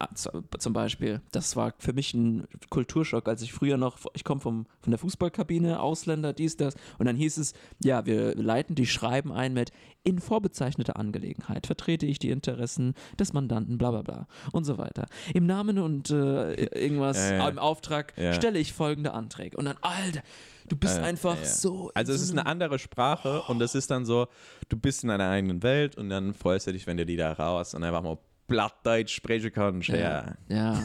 zum 0.57 0.73
Beispiel, 0.73 1.21
das 1.31 1.55
war 1.55 1.73
für 1.77 1.93
mich 1.93 2.13
ein 2.13 2.47
Kulturschock, 2.69 3.27
als 3.27 3.41
ich 3.41 3.53
früher 3.53 3.77
noch, 3.77 3.97
ich 4.13 4.23
komme 4.23 4.41
vom 4.41 4.65
von 4.81 4.91
der 4.91 4.99
Fußballkabine, 4.99 5.81
Ausländer, 5.81 6.31
dies, 6.33 6.55
das, 6.55 6.73
und 6.97 7.07
dann 7.07 7.17
hieß 7.17 7.37
es, 7.37 7.53
ja, 7.83 8.05
wir 8.05 8.35
leiten 8.35 8.73
die 8.73 8.85
Schreiben 8.85 9.31
ein 9.33 9.53
mit 9.53 9.71
in 10.03 10.19
vorbezeichneter 10.19 10.95
Angelegenheit 10.95 11.67
vertrete 11.67 12.05
ich 12.05 12.17
die 12.17 12.29
Interessen 12.29 12.93
des 13.19 13.33
Mandanten, 13.33 13.77
bla 13.77 13.91
bla 13.91 14.01
bla 14.03 14.27
und 14.53 14.63
so 14.63 14.77
weiter. 14.77 15.05
Im 15.33 15.45
Namen 15.45 15.77
und 15.79 16.09
äh, 16.09 16.53
irgendwas, 16.53 17.17
Ja, 17.17 17.35
ja. 17.39 17.49
im 17.49 17.59
Auftrag 17.59 18.13
stelle 18.31 18.57
ich 18.59 18.71
folgende 18.71 19.13
Anträge. 19.13 19.57
Und 19.57 19.65
dann, 19.65 19.75
Alter, 19.81 20.21
du 20.69 20.75
bist 20.75 20.97
Äh, 20.97 21.01
einfach 21.01 21.35
ja, 21.35 21.41
ja. 21.41 21.47
so. 21.47 21.91
Also 21.93 22.13
es 22.13 22.19
so 22.19 22.25
ist 22.25 22.31
eine 22.31 22.45
andere 22.45 22.79
Sprache 22.79 23.41
und 23.43 23.61
es 23.61 23.75
ist 23.75 23.89
dann 23.91 24.05
so, 24.05 24.27
du 24.69 24.77
bist 24.77 25.03
in 25.03 25.09
deiner 25.09 25.29
eigenen 25.29 25.63
Welt 25.63 25.95
und 25.97 26.09
dann 26.09 26.33
freust 26.33 26.67
du 26.67 26.73
dich, 26.73 26.85
wenn 26.87 26.97
du 26.97 27.05
die 27.05 27.15
da 27.17 27.31
raus 27.33 27.73
und 27.73 27.83
einfach 27.83 28.01
mal 28.01 28.17
Blattdeutsch 28.47 29.13
sprechen 29.15 29.51
kannst. 29.51 29.89
Ja. 29.89 29.97
Ja. 29.97 30.35
ja. 30.49 30.83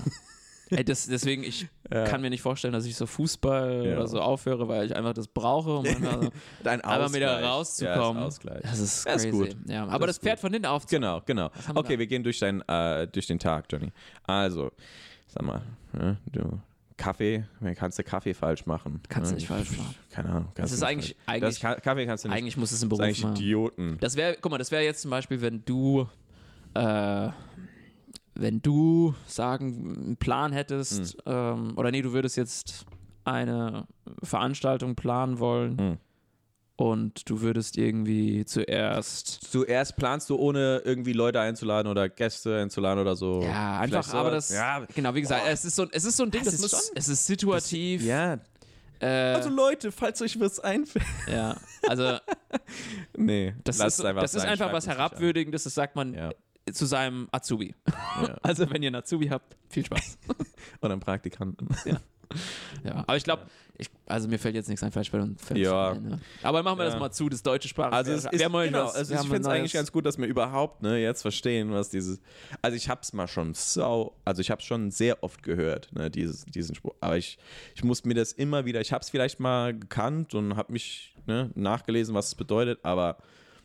Ey, 0.71 0.83
das, 0.85 1.07
deswegen, 1.07 1.45
ich 1.45 1.69
kann 1.91 2.23
mir 2.23 2.31
nicht 2.31 2.41
vorstellen, 2.41 2.73
dass 2.73 2.87
ich 2.87 2.97
so 2.97 3.05
Fußball 3.05 3.85
Ja. 3.87 3.93
oder 3.97 4.07
so 4.09 4.21
aufhöre, 4.23 4.67
weil 4.69 4.87
ich 4.87 4.97
einfach 4.97 5.13
das 5.13 5.29
brauche, 5.29 5.71
um 5.77 5.85
einfach, 5.85 6.23
so, 6.23 6.31
Dein 6.65 6.81
einfach 6.81 7.13
wieder 7.13 7.43
rauszukommen. 7.43 8.23
Ja, 8.23 8.29
ist 8.29 8.35
Ausgleich. 8.37 8.63
Das 8.63 8.79
ist 8.79 9.05
Ja, 9.05 9.13
ist 9.13 9.23
crazy. 9.25 9.31
gut. 9.37 9.57
Ja, 9.67 9.85
Das 9.85 9.95
aber 9.95 10.09
ist 10.09 10.17
das 10.17 10.25
Pferd 10.25 10.41
von 10.41 10.51
hinten 10.51 10.67
auf. 10.67 10.87
Genau, 10.87 11.21
genau. 11.27 11.51
Okay, 11.75 11.99
wir 11.99 12.07
gehen 12.07 12.25
durch, 12.25 12.39
dein, 12.39 12.63
äh, 12.69 13.07
durch 13.07 13.27
den 13.27 13.39
Tag, 13.39 13.67
Johnny. 13.71 13.93
Also, 14.25 14.71
sag 15.27 15.43
mal, 15.45 15.61
du, 16.33 16.59
Kaffee, 16.97 17.45
kannst 17.77 17.99
du 17.99 18.05
Kaffee 18.05 18.35
falsch 18.35 18.67
machen. 18.67 19.01
Kannst 19.09 19.31
du 19.31 19.35
ne? 19.35 19.39
nicht 19.41 19.49
falsch 19.49 19.77
machen. 19.77 19.95
Keine 20.11 20.29
Ahnung. 20.31 20.53
Das 20.55 20.73
ist 20.73 20.83
du 20.83 20.87
eigentlich, 20.87 21.13
falsch- 21.13 21.29
eigentlich, 21.29 21.55
das 21.55 21.61
Ka 21.61 21.75
Kaffee 21.81 22.07
kannst 22.07 22.25
du 22.25 22.29
nicht. 22.29 22.37
eigentlich 22.39 22.57
muss 22.57 22.73
es 22.73 22.83
im 22.83 22.89
das 22.89 22.99
ist 22.99 22.99
Beruf 22.99 23.05
eigentlich 23.09 23.23
machen. 23.25 23.37
Idioten. 23.37 23.97
Das 24.01 24.17
wäre, 24.17 24.37
guck 24.41 24.53
mal, 24.53 24.59
das 24.59 24.71
wäre 24.71 24.83
jetzt 24.85 25.03
zum 25.03 25.11
Beispiel, 25.11 25.41
wenn 25.41 25.65
du, 25.65 26.09
äh, 26.75 27.29
wenn 28.35 28.63
du 28.63 29.15
sagen, 29.27 29.95
einen 30.07 30.17
Plan 30.17 30.53
hättest, 30.53 31.15
Hm. 31.27 31.33
ähm, 31.71 31.73
oder 31.77 31.91
nee, 31.91 32.03
du 32.03 32.13
würdest 32.13 32.37
jetzt 32.37 32.87
eine 33.25 33.87
Veranstaltung 34.23 34.95
planen 34.97 35.39
wollen 35.39 35.79
Hm. 35.79 35.99
Und 36.77 37.29
du 37.29 37.41
würdest 37.43 37.77
irgendwie 37.79 38.45
zuerst 38.45 39.27
Zuerst 39.51 39.97
planst 39.97 40.31
du, 40.31 40.37
ohne 40.37 40.83
irgendwie 40.85 41.13
Leute 41.13 41.41
einzuladen 41.41 41.91
oder 41.91 42.09
Gäste 42.09 42.59
einzuladen 42.61 43.01
oder 43.01 43.15
so. 43.15 43.43
Ja, 43.43 43.79
einfach, 43.81 44.13
aber 44.15 44.31
sowas. 44.31 44.49
das, 44.49 44.57
Ja, 44.57 44.87
genau, 44.95 45.15
wie 45.15 45.21
gesagt, 45.21 45.45
es 45.49 45.65
ist 45.65 45.77
so, 45.77 45.87
es 45.93 46.05
ist 46.05 46.17
so 46.17 46.23
ein 46.25 46.31
Ding, 46.31 46.43
Das 46.45 46.55
das, 46.55 46.65
ist 46.65 46.73
muss, 46.73 46.87
schon- 46.87 46.97
es 46.97 47.09
ist 47.09 47.27
situativ. 47.27 48.03
ja. 48.03 48.39
äh, 49.01 49.07
Also 49.35 49.51
Leute, 49.51 49.93
falls 49.93 50.21
euch 50.23 50.39
was 50.41 50.59
einfällt. 50.61 51.05
ja, 51.31 51.57
also 51.89 52.17
Nee, 53.17 53.55
das 53.65 53.79
ist, 53.81 54.05
einfach 54.05 54.23
das 54.23 54.35
ist 54.35 54.45
einfach 54.45 54.73
was. 54.73 54.87
Herabwürdigendes, 54.87 55.65
das 55.65 55.75
sagt 55.75 55.95
man 55.97 56.15
Ja. 56.15 56.31
zu 56.73 56.87
seinem 56.87 57.29
Azubi. 57.33 57.75
Ja. 57.87 58.37
Also 58.43 58.69
wenn 58.71 58.83
ihr 58.83 58.89
einen 58.89 58.97
Azubi 58.97 59.29
habt, 59.29 59.57
viel 59.69 59.85
Spaß. 59.85 60.19
Oder 60.81 60.93
einen 60.93 61.01
Praktikanten. 61.01 61.69
ja, 61.85 61.97
aber 62.91 63.17
ich 63.17 63.25
glaube, 63.25 63.43
also 64.07 64.29
mir 64.29 64.39
fällt 64.39 64.55
jetzt 64.55 64.69
nichts 64.69 64.83
ein, 64.83 64.93
vielleicht 64.93 65.13
bei 65.13 65.21
uns. 65.21 65.41
Ja. 65.55 65.91
ein, 65.93 66.03
ne? 66.03 66.21
Aber 66.43 66.63
machen 66.63 66.79
wir 66.79 66.85
das 66.85 66.95
Ja. 66.95 67.01
mal 67.01 67.11
zu, 67.11 67.29
das 67.29 67.43
deutsche 67.43 67.69
Sprache. 67.69 67.93
Also 67.93 68.13
es 68.13 68.25
ist, 68.27 68.31
genau, 68.41 68.53
was- 68.85 68.95
also 68.95 69.15
ich 69.15 69.21
finde 69.21 69.41
es 69.41 69.47
eigentlich 69.47 69.73
ganz 69.73 69.91
gut, 69.91 70.05
dass 70.07 70.19
wir 70.19 70.27
überhaupt 70.27 70.83
ne, 70.83 70.99
jetzt 70.99 71.23
verstehen, 71.23 71.73
was 71.73 71.91
dieses. 71.91 72.21
Also 72.61 72.77
ich 72.77 72.89
habe 72.89 73.01
es 73.03 73.13
mal 73.13 73.27
schon 73.29 73.55
sau, 73.55 74.15
also 74.25 74.41
ich 74.41 74.51
habe 74.51 74.61
es 74.61 74.67
schon 74.67 74.91
sehr 74.91 75.23
oft 75.23 75.43
gehört, 75.43 75.91
ne, 75.93 76.11
dieses, 76.11 76.45
diesen 76.45 76.75
Spruch. 76.75 76.95
Aber 77.01 77.17
ich, 77.17 77.39
ich 77.75 77.83
muss 77.85 78.05
mir 78.05 78.15
das 78.15 78.33
immer 78.33 78.65
wieder, 78.65 78.81
ich 78.81 78.93
habe 78.93 79.03
es 79.03 79.11
vielleicht 79.11 79.41
mal 79.41 79.73
gekannt 79.77 80.35
und 80.35 80.57
habe 80.57 80.73
mich 80.73 81.15
ne, 81.27 81.51
nachgelesen, 81.55 82.15
was 82.15 82.29
es 82.29 82.35
bedeutet, 82.35 82.81
aber 82.85 83.17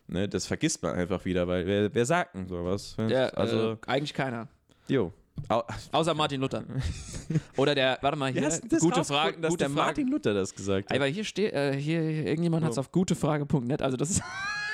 ne, 0.07 0.27
das 0.29 0.45
vergisst 0.47 0.81
man 0.83 0.95
einfach 0.95 1.25
wieder, 1.25 1.47
weil 1.47 1.65
wer, 1.67 1.93
wer 1.93 2.05
sagt 2.05 2.35
denn 2.35 2.47
sowas? 2.47 2.95
ne? 2.97 3.11
Ja, 3.11 3.27
also 3.29 3.71
äh, 3.73 3.77
eigentlich 3.87 4.13
keiner. 4.13 4.47
jo. 4.87 5.11
Au, 5.49 5.63
Außer 5.91 6.13
Martin 6.13 6.41
Luther. 6.41 6.63
Oder 7.57 7.75
der, 7.75 7.97
warte 8.01 8.17
mal, 8.17 8.31
hier, 8.31 8.45
hast 8.45 8.63
du 8.63 8.67
das 8.67 8.79
gute 8.81 9.03
Frage, 9.03 9.39
dass 9.39 9.49
gute 9.49 9.65
der 9.65 9.69
Frage. 9.69 9.85
Martin 9.85 10.07
Luther 10.09 10.33
das 10.33 10.53
gesagt 10.53 10.89
hat? 10.89 10.95
Aber 10.95 11.05
hier 11.05 11.23
steht, 11.23 11.53
äh, 11.53 11.73
hier, 11.79 12.01
irgendjemand 12.01 12.63
hat 12.65 12.71
es 12.71 12.77
auf 12.77 12.91
gutefrage.net, 12.91 13.81
also 13.81 13.97
das 13.97 14.09
ist 14.11 14.23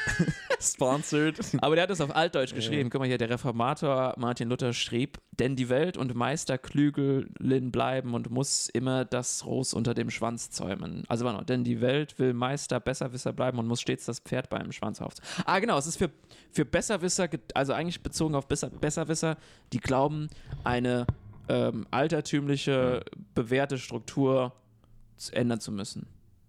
Sponsored. 0.64 1.40
Aber 1.62 1.76
der 1.76 1.84
hat 1.84 1.90
es 1.90 2.02
auf 2.02 2.16
Altdeutsch 2.16 2.54
geschrieben. 2.54 2.90
Guck 2.90 3.00
mal 3.00 3.08
hier, 3.08 3.18
der 3.18 3.30
Reformator 3.30 4.14
Martin 4.18 4.50
Luther 4.50 4.74
schrieb, 4.74 5.20
denn 5.32 5.56
die 5.56 5.70
Welt 5.70 5.98
und 5.98 6.16
Meister 6.16 6.58
Klügelin 6.58 7.72
bleiben 7.72 8.14
und 8.14 8.30
muss 8.30 8.70
immer 8.70 9.06
das 9.06 9.46
Ross 9.46 9.74
unter 9.74 9.94
dem 9.94 10.10
Schwanz 10.10 10.50
zäumen. 10.50 11.04
Also 11.08 11.26
warte 11.26 11.38
mal, 11.40 11.46
denn 11.46 11.64
die 11.64 11.82
Welt 11.82 12.18
will 12.20 12.34
Meister 12.34 12.80
Besserwisser 12.80 13.34
bleiben 13.34 13.60
und 13.60 13.68
muss 13.68 13.82
stets 13.82 14.06
das 14.06 14.20
Pferd 14.20 14.50
beim 14.50 14.72
Schwanz 14.72 15.02
auf. 15.02 15.14
Ah, 15.46 15.60
genau, 15.60 15.78
es 15.78 15.88
ist 15.88 15.98
für, 15.98 16.10
für 16.52 16.66
Besserwisser, 16.66 17.28
also 17.54 17.74
eigentlich 17.74 18.02
bezogen 18.02 18.36
auf 18.36 18.48
Besser, 18.48 18.70
Besserwisser, 18.70 19.38
die 19.74 19.80
glauben, 19.80 20.30
eine 20.64 21.06
ähm, 21.50 21.88
altertümliche, 21.92 23.04
bewährte 23.36 23.78
Struktur 23.78 24.54
ändern 25.32 25.60
zu 25.60 25.72
müssen. 25.72 26.08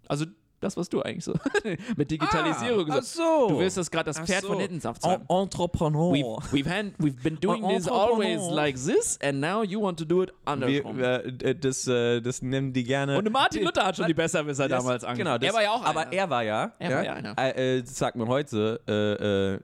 Also 0.08 0.26
das, 0.64 0.76
was 0.76 0.88
du 0.88 1.02
eigentlich 1.02 1.24
so 1.24 1.34
mit 1.96 2.10
Digitalisierung 2.10 2.80
Ah, 2.80 2.82
ach 2.82 2.96
gesagt 2.96 3.06
so. 3.06 3.48
Du 3.50 3.58
willst 3.60 3.76
das 3.76 3.90
gerade 3.90 4.06
das 4.06 4.18
Ach 4.18 4.26
Pferd 4.26 4.42
so. 4.42 4.48
von 4.48 4.58
hinten 4.60 4.86
aufzäumen. 4.86 5.26
Entrepreneur. 5.28 6.12
We've, 6.12 6.52
we've, 6.52 6.68
hand, 6.68 6.94
we've 6.98 7.22
been 7.22 7.38
doing 7.40 7.62
this 7.68 7.86
Entrepreneur. 7.86 8.38
always 8.40 8.50
like 8.50 8.76
this 8.76 9.18
and 9.22 9.40
now 9.40 9.62
you 9.62 9.80
want 9.80 9.98
to 9.98 10.04
do 10.04 10.22
it 10.22 10.30
Wir, 10.30 10.34
andersrum. 10.52 10.98
äh, 11.00 11.54
das, 11.54 11.86
äh, 11.86 12.20
das 12.20 12.42
nennen 12.42 12.72
die 12.72 12.84
gerne. 12.84 13.16
Und 13.18 13.30
Martin 13.30 13.60
die, 13.60 13.66
Luther 13.66 13.84
hat 13.86 13.96
schon 13.96 14.06
die 14.06 14.14
Besserwisser 14.14 14.68
das- 14.68 14.82
damals 14.82 15.04
angefangen. 15.04 15.18
Genau, 15.18 15.38
das, 15.38 15.48
er 15.48 15.54
war 15.54 15.62
ja 15.62 15.70
auch 15.72 15.84
Aber 15.84 16.00
einer. 16.00 16.12
er 16.12 16.30
war 16.30 16.42
ja. 16.42 16.72
Er 16.78 16.90
war 16.96 17.04
ja 17.04 17.12
einer. 17.14 17.38
Äh, 17.38 17.78
äh, 17.78 17.84
sagt 17.86 18.16
man 18.16 18.28
heute, 18.28 18.80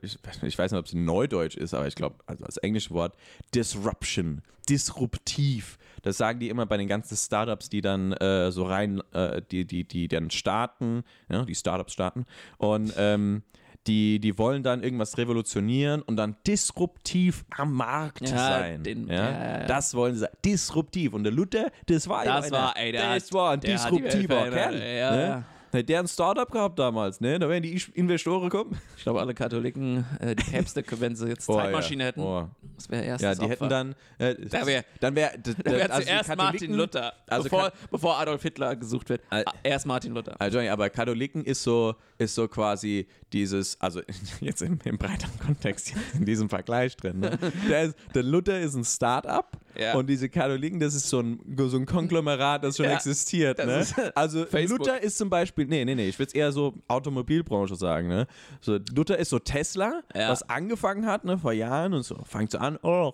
äh, 0.02 0.04
ich, 0.06 0.18
ich 0.42 0.58
weiß 0.58 0.70
nicht, 0.72 0.78
ob 0.78 0.86
es 0.86 0.92
Neudeutsch 0.92 1.56
ist, 1.56 1.74
aber 1.74 1.86
ich 1.86 1.94
glaube, 1.94 2.16
also 2.26 2.44
das 2.44 2.56
englische 2.58 2.90
Wort, 2.90 3.14
Disruption, 3.54 4.42
disruptiv. 4.68 5.78
Das 6.02 6.16
sagen 6.18 6.38
die 6.40 6.48
immer 6.48 6.66
bei 6.66 6.76
den 6.76 6.88
ganzen 6.88 7.16
Startups, 7.16 7.68
die 7.68 7.80
dann 7.80 8.12
äh, 8.12 8.50
so 8.50 8.64
rein, 8.64 9.02
äh, 9.12 9.42
die, 9.50 9.64
die, 9.64 9.84
die 9.84 10.08
dann 10.08 10.30
starten, 10.30 11.02
ja, 11.28 11.44
die 11.44 11.54
Startups 11.54 11.92
starten. 11.92 12.26
Und 12.58 12.92
ähm, 12.96 13.42
die, 13.86 14.20
die 14.20 14.36
wollen 14.36 14.62
dann 14.62 14.82
irgendwas 14.82 15.16
revolutionieren 15.16 16.02
und 16.02 16.16
dann 16.16 16.36
disruptiv 16.46 17.44
am 17.56 17.72
Markt 17.74 18.28
Ja, 18.28 18.36
sein. 18.36 18.82
den- 18.82 19.08
ja? 19.08 19.60
ja. 19.60 19.66
Das 19.66 19.94
wollen 19.94 20.14
sie. 20.16 20.28
Disruptiv. 20.44 21.14
Und 21.14 21.24
der 21.24 21.32
Luther, 21.32 21.70
das 21.86 22.06
war 22.08 22.24
ja 22.26 22.36
Das 22.36 22.46
einer. 22.46 22.56
war, 22.58 22.76
ey, 22.76 22.92
der 22.92 23.14
das 23.14 23.32
war 23.32 23.52
ein 23.52 23.60
disruptiver 23.60 24.50
Kerl. 24.50 24.74
ja, 24.82 25.10
ne? 25.16 25.44
Ja. 25.72 25.78
Hätte 25.78 25.84
der 25.86 26.00
ein 26.00 26.08
Startup 26.08 26.50
gehabt 26.50 26.78
damals, 26.78 27.20
ne? 27.20 27.38
Da 27.38 27.48
wären 27.48 27.62
die 27.62 27.80
Investoren 27.94 28.48
gekommen. 28.48 28.78
Ich 28.96 29.02
glaube, 29.02 29.20
alle 29.20 29.34
Katholiken, 29.34 30.04
äh, 30.20 30.34
die 30.34 30.50
Päpste, 30.50 30.84
wenn 31.00 31.14
sie 31.16 31.28
jetzt 31.28 31.46
Zeitmaschine 31.46 32.04
hätten, 32.04 32.20
Oh. 32.20 32.48
das 32.76 32.88
wäre 32.90 33.04
erst 33.04 33.22
Ja, 33.22 33.34
die 33.34 33.40
Opfer. 33.42 33.50
hätten 33.50 33.68
dann. 33.68 33.94
Äh, 34.18 34.34
Da 34.48 34.66
wär- 34.66 34.84
dann 35.00 35.14
wäre. 35.14 35.32
Da 35.38 35.70
wäre 35.72 35.90
also 35.90 36.06
zuerst 36.06 36.36
Martin 36.36 36.74
Luther, 36.74 37.12
also 37.28 37.44
bevor, 37.44 37.72
bevor 37.90 38.18
Adolf 38.18 38.42
Hitler 38.42 38.76
gesucht 38.76 39.08
wird. 39.08 39.22
Ah, 39.30 39.42
erst 39.62 39.86
Martin 39.86 40.12
Luther. 40.14 40.34
Also, 40.40 40.58
aber 40.60 40.90
Katholiken 40.90 41.44
ist 41.44 41.62
so, 41.62 41.94
ist 42.18 42.34
so 42.34 42.48
quasi 42.48 43.06
dieses, 43.32 43.80
also 43.80 44.00
jetzt 44.40 44.62
im, 44.62 44.78
im 44.84 44.98
breiteren 44.98 45.38
Kontext, 45.38 45.92
in 46.14 46.24
diesem 46.24 46.48
Vergleich 46.48 46.96
drin. 46.96 47.20
Ne? 47.20 47.38
Der, 47.68 47.82
ist, 47.84 47.96
der 48.14 48.22
Luther 48.24 48.58
ist 48.60 48.74
ein 48.74 48.84
Start-up 48.84 49.56
Ja. 49.78 49.94
und 49.94 50.08
diese 50.08 50.28
Katholiken, 50.28 50.80
das 50.80 50.94
ist 50.94 51.08
so 51.08 51.20
ein, 51.20 51.38
so 51.56 51.76
ein 51.76 51.86
Konglomerat, 51.86 52.64
das 52.64 52.76
schon 52.76 52.86
Ja, 52.86 52.92
existiert. 52.94 53.58
Ne? 53.64 53.86
Also 54.14 54.44
Facebook. 54.46 54.78
Luther 54.80 55.00
ist 55.02 55.16
zum 55.16 55.30
Beispiel, 55.30 55.59
nee, 55.68 55.84
nee, 55.84 55.94
nee, 55.94 56.08
ich 56.08 56.18
würde 56.18 56.28
es 56.28 56.34
eher 56.34 56.52
so 56.52 56.74
Automobilbranche 56.88 57.76
sagen. 57.76 58.08
Ne? 58.08 58.26
So, 58.60 58.78
Luther 58.94 59.18
ist 59.18 59.30
so 59.30 59.38
Tesla, 59.38 60.02
Ja. 60.14 60.30
was 60.30 60.48
angefangen 60.48 61.06
hat 61.06 61.24
ne, 61.24 61.38
vor 61.38 61.52
Jahren 61.52 61.94
und 61.94 62.02
so, 62.04 62.16
fängt 62.24 62.50
so 62.52 62.58
an, 62.58 62.78
oh, 62.82 63.12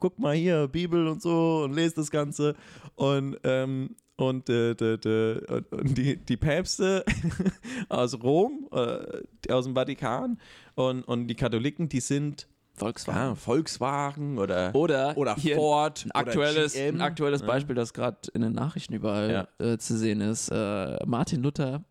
guck 0.00 0.18
mal 0.18 0.34
hier, 0.34 0.68
Bibel 0.68 1.06
und 1.08 1.20
so 1.22 1.62
und 1.64 1.72
lest 1.74 1.98
das 1.98 2.10
Ganze. 2.10 2.54
Und, 2.94 3.38
ähm, 3.44 3.96
und, 4.16 4.48
äh, 4.48 4.74
d- 4.74 4.96
d- 4.98 5.40
und- 5.70 5.96
die, 5.96 6.16
die 6.16 6.36
Päpste 6.36 7.04
aus 7.88 8.20
Rom, 8.22 8.68
äh, 8.72 9.52
aus 9.52 9.64
dem 9.64 9.74
Vatikan 9.74 10.38
und, 10.74 11.02
und 11.02 11.28
die 11.28 11.34
Katholiken, 11.34 11.88
die 11.88 12.00
sind 12.00 12.48
Volkswagen. 12.78 13.20
ja, 13.20 13.34
Volkswagen 13.34 14.38
oder, 14.38 14.74
Oder, 14.74 15.16
oder 15.16 15.36
Ford. 15.36 16.04
ein 16.06 16.10
aktuelles, 16.12 16.74
oder 16.74 16.84
ein 16.88 17.00
aktuelles 17.00 17.42
Beispiel, 17.42 17.74
das 17.74 17.92
gerade 17.92 18.18
in 18.34 18.42
den 18.42 18.52
Nachrichten 18.52 18.94
überall 18.94 19.48
äh, 19.58 19.78
zu 19.78 19.96
sehen 19.96 20.20
ist. 20.20 20.48
Äh, 20.50 20.98
Martin 21.06 21.42
Luther 21.42 21.84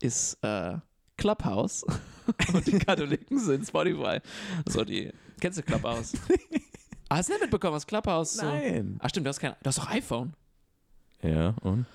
ist 0.00 0.38
äh, 0.42 0.76
Clubhouse 1.16 1.84
und 2.52 2.66
die 2.66 2.78
Katholiken 2.78 3.38
sind 3.38 3.66
Spotify. 3.66 4.20
So 4.68 4.84
die. 4.84 5.12
Kennst 5.40 5.58
du 5.58 5.62
Clubhouse? 5.62 6.12
ah, 7.08 7.16
hast 7.16 7.28
du 7.28 7.32
nicht 7.34 7.42
mitbekommen, 7.42 7.74
was 7.74 7.86
Clubhouse 7.86 8.34
so. 8.34 8.44
Nein. 8.46 8.98
Ach 9.02 9.08
stimmt, 9.08 9.26
du 9.26 9.28
hast 9.30 9.40
kein. 9.40 9.52
Du 9.62 9.68
hast 9.68 9.78
doch 9.78 9.90
iPhone. 9.90 10.34
Ja, 11.22 11.54
und? 11.62 11.86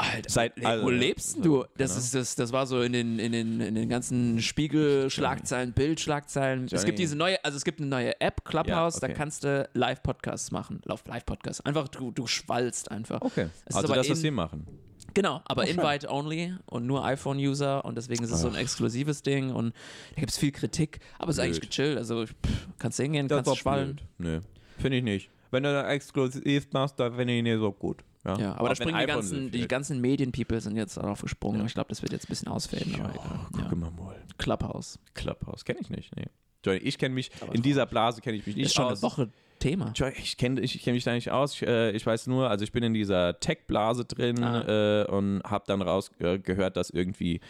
Alter, 0.00 0.30
Seit- 0.30 0.62
wo 0.62 0.66
also, 0.66 0.90
lebst 0.90 1.36
denn 1.36 1.42
so, 1.42 1.62
du? 1.64 1.68
Das, 1.76 1.90
genau. 1.90 1.98
ist, 2.00 2.14
das, 2.14 2.34
das 2.36 2.52
war 2.52 2.66
so 2.66 2.82
in 2.82 2.92
den, 2.92 3.18
in 3.18 3.32
den, 3.32 3.60
in 3.60 3.74
den 3.74 3.88
ganzen 3.88 4.40
Spiegel-Schlagzeilen, 4.40 5.72
Bild-Schlagzeilen. 5.72 6.68
Es 6.70 6.84
gibt 6.84 6.98
diese 6.98 7.16
neue, 7.16 7.42
also 7.44 7.56
es 7.56 7.64
gibt 7.64 7.80
eine 7.80 7.88
neue 7.88 8.20
App, 8.20 8.44
Clubhouse, 8.44 8.94
Ja, 8.96 9.00
da 9.00 9.06
okay. 9.08 9.14
kannst 9.16 9.44
du 9.44 9.68
Live-Podcasts 9.74 10.50
machen. 10.52 10.80
Lauf 10.84 11.02
Live-Podcasts. 11.06 11.64
Einfach, 11.66 11.88
du, 11.88 12.10
du 12.12 12.26
schwallst 12.26 12.90
einfach. 12.90 13.20
Okay. 13.22 13.48
Es 13.66 13.74
also 13.76 13.92
das, 13.92 14.08
was 14.08 14.20
sie 14.20 14.30
machen. 14.30 14.66
Genau, 15.14 15.40
aber 15.46 15.62
Oh. 15.62 15.66
Invite 15.66 16.08
only 16.08 16.54
und 16.66 16.86
nur 16.86 17.04
iPhone-User 17.04 17.84
und 17.84 17.96
deswegen 17.98 18.22
ist 18.22 18.30
es 18.30 18.40
so 18.40 18.48
ein 18.48 18.54
exklusives 18.54 19.22
Ding 19.22 19.50
und 19.52 19.74
da 20.14 20.20
gibt 20.20 20.30
es 20.30 20.38
viel 20.38 20.52
Kritik, 20.52 21.00
aber 21.18 21.30
es 21.30 21.38
ist 21.38 21.42
eigentlich 21.44 21.60
Blöd. 21.60 21.70
gechillt. 21.70 21.98
Also 21.98 22.24
pff, 22.26 22.68
kannst 22.78 22.98
du 22.98 23.02
hingehen, 23.04 23.26
kannst 23.26 23.50
du 23.50 23.54
schwallen. 23.56 24.00
Nö, 24.18 24.40
finde 24.78 24.98
ich 24.98 25.02
nicht. 25.02 25.30
Wenn 25.50 25.62
du 25.62 25.72
da 25.72 25.88
exklusiv 25.90 26.68
machst, 26.72 26.98
dann 27.00 27.14
finde 27.14 27.34
ich 27.34 27.42
nicht 27.42 27.58
so 27.58 27.72
gut. 27.72 28.04
Ja, 28.24 28.38
Ja, 28.38 28.56
aber 28.56 28.68
da 28.70 28.74
springen 28.76 28.98
die 28.98 29.06
ganzen, 29.06 29.50
die 29.50 29.68
ganzen 29.68 30.00
Medien-People 30.00 30.60
sind 30.60 30.76
jetzt 30.76 30.96
darauf 30.96 31.22
gesprungen. 31.22 31.64
Ich 31.66 31.74
glaube, 31.74 31.88
das 31.88 32.02
wird 32.02 32.12
jetzt 32.12 32.26
ein 32.26 32.28
bisschen 32.28 32.48
ausfaden. 32.48 32.92
Ja, 32.96 33.04
aber 33.04 33.48
guck 33.52 33.62
ja. 33.62 33.74
mal 33.76 33.90
mal. 33.92 34.16
Clubhouse. 34.38 34.98
Clubhouse 35.14 35.64
kenne 35.64 35.80
ich 35.80 35.90
nicht. 35.90 36.14
Nee. 36.16 36.26
Johnny, 36.64 36.78
ich 36.80 36.98
kenne 36.98 37.14
mich, 37.14 37.30
in 37.52 37.62
dieser 37.62 37.86
Blase 37.86 38.20
kenne 38.20 38.36
ich 38.36 38.46
mich 38.46 38.56
nicht 38.56 38.66
Ist 38.66 38.74
schon 38.74 38.86
aus. 38.86 38.92
eine 38.92 39.02
Woche 39.02 39.30
Thema. 39.60 39.92
Johnny, 39.94 40.14
ich 40.18 40.36
kenne 40.36 40.60
ich 40.60 40.80
kenn 40.82 40.94
mich 40.94 41.04
da 41.04 41.12
nicht 41.12 41.30
aus. 41.30 41.54
Ich, 41.54 41.66
äh, 41.66 41.90
ich 41.92 42.04
weiß 42.06 42.26
nur, 42.28 42.48
also 42.50 42.62
ich 42.64 42.72
bin 42.72 42.82
in 42.84 42.94
dieser 42.94 43.38
Tech-Blase 43.40 44.04
drin 44.04 44.42
Ah. 44.42 45.02
äh, 45.02 45.06
und 45.06 45.42
habe 45.44 45.64
dann 45.66 45.82
rausgehört, 45.82 46.48
äh, 46.48 46.70
dass 46.70 46.90
irgendwie 46.90 47.40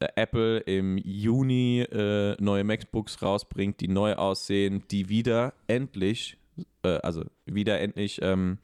äh, 0.00 0.08
Apple 0.16 0.58
im 0.58 0.98
Juni 0.98 1.80
äh, 1.82 2.36
neue 2.40 2.64
MacBooks 2.64 3.22
rausbringt, 3.22 3.80
die 3.80 3.88
neu 3.88 4.14
aussehen, 4.14 4.82
die 4.90 5.08
wieder 5.08 5.54
endlich, 5.68 6.36
äh, 6.82 6.98
also 7.02 7.24
wieder 7.46 7.80
endlich 7.80 8.20
ähm, 8.22 8.58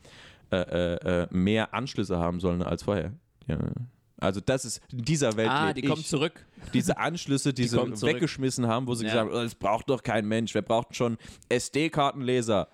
äh, 0.50 0.56
äh, 0.56 1.22
äh, 1.22 1.26
mehr 1.30 1.74
Anschlüsse 1.74 2.18
haben 2.18 2.40
sollen 2.40 2.62
als 2.62 2.82
vorher. 2.84 3.12
Ja. 3.46 3.58
Also 4.20 4.40
das 4.40 4.64
ist 4.64 4.80
in 4.90 5.02
dieser 5.02 5.36
Welt. 5.36 5.48
Ah, 5.50 5.72
die 5.72 5.82
ich. 5.82 5.86
kommen 5.88 6.02
zurück. 6.02 6.44
diese 6.74 6.98
Anschlüsse, 6.98 7.52
die, 7.54 7.68
sie 7.68 7.76
kommen 7.76 7.94
zurück. 7.94 8.14
weggeschmissen 8.16 8.66
haben, 8.66 8.86
wo 8.86 8.94
sie 8.94 9.04
Ja. 9.04 9.10
gesagt 9.12 9.30
haben, 9.30 9.38
oh, 9.38 9.42
das 9.42 9.54
braucht 9.54 9.88
doch 9.90 10.02
kein 10.02 10.26
Mensch, 10.26 10.54
wer 10.54 10.62
braucht 10.62 10.96
schon 10.96 11.18
SD-Kartenleser? 11.48 12.68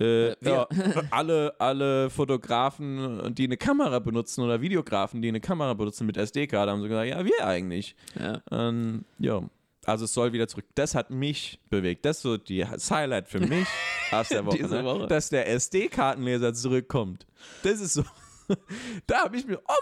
wir. 0.00 0.36
ja, 0.40 0.68
alle, 1.10 1.54
alle 1.58 2.08
Fotografen, 2.10 3.34
die 3.34 3.44
eine 3.44 3.56
Kamera 3.56 3.98
benutzen 3.98 4.42
oder 4.42 4.60
Videografen, 4.60 5.22
die 5.22 5.28
eine 5.28 5.40
Kamera 5.40 5.74
benutzen 5.74 6.06
mit 6.06 6.16
SD-Karte, 6.16 6.70
haben 6.70 6.80
so 6.82 6.88
gesagt, 6.88 7.08
ja, 7.08 7.24
wir 7.24 7.46
eigentlich. 7.46 7.94
Ja. 8.18 8.40
Ähm, 8.50 9.04
ja, 9.18 9.42
also 9.88 10.04
es 10.04 10.12
soll 10.14 10.32
wieder 10.32 10.46
zurück. 10.48 10.66
Das 10.74 10.94
hat 10.94 11.10
mich 11.10 11.60
bewegt. 11.70 12.04
Das 12.04 12.18
ist 12.18 12.22
so 12.22 12.36
die, 12.36 12.58
das 12.60 12.90
Highlight 12.90 13.28
für 13.28 13.40
mich 13.40 13.66
aus 14.10 14.28
der 14.28 14.44
Woche, 14.46 14.58
Diese 14.58 14.76
ne? 14.76 14.84
Woche. 14.84 15.06
dass 15.06 15.28
der 15.30 15.48
SD-Kartenleser 15.48 16.52
zurückkommt. 16.54 17.26
Das 17.62 17.80
ist 17.80 17.94
so. 17.94 18.04
da 19.06 19.24
habe 19.24 19.36
ich 19.36 19.46
mir, 19.46 19.58
oh 19.58 19.74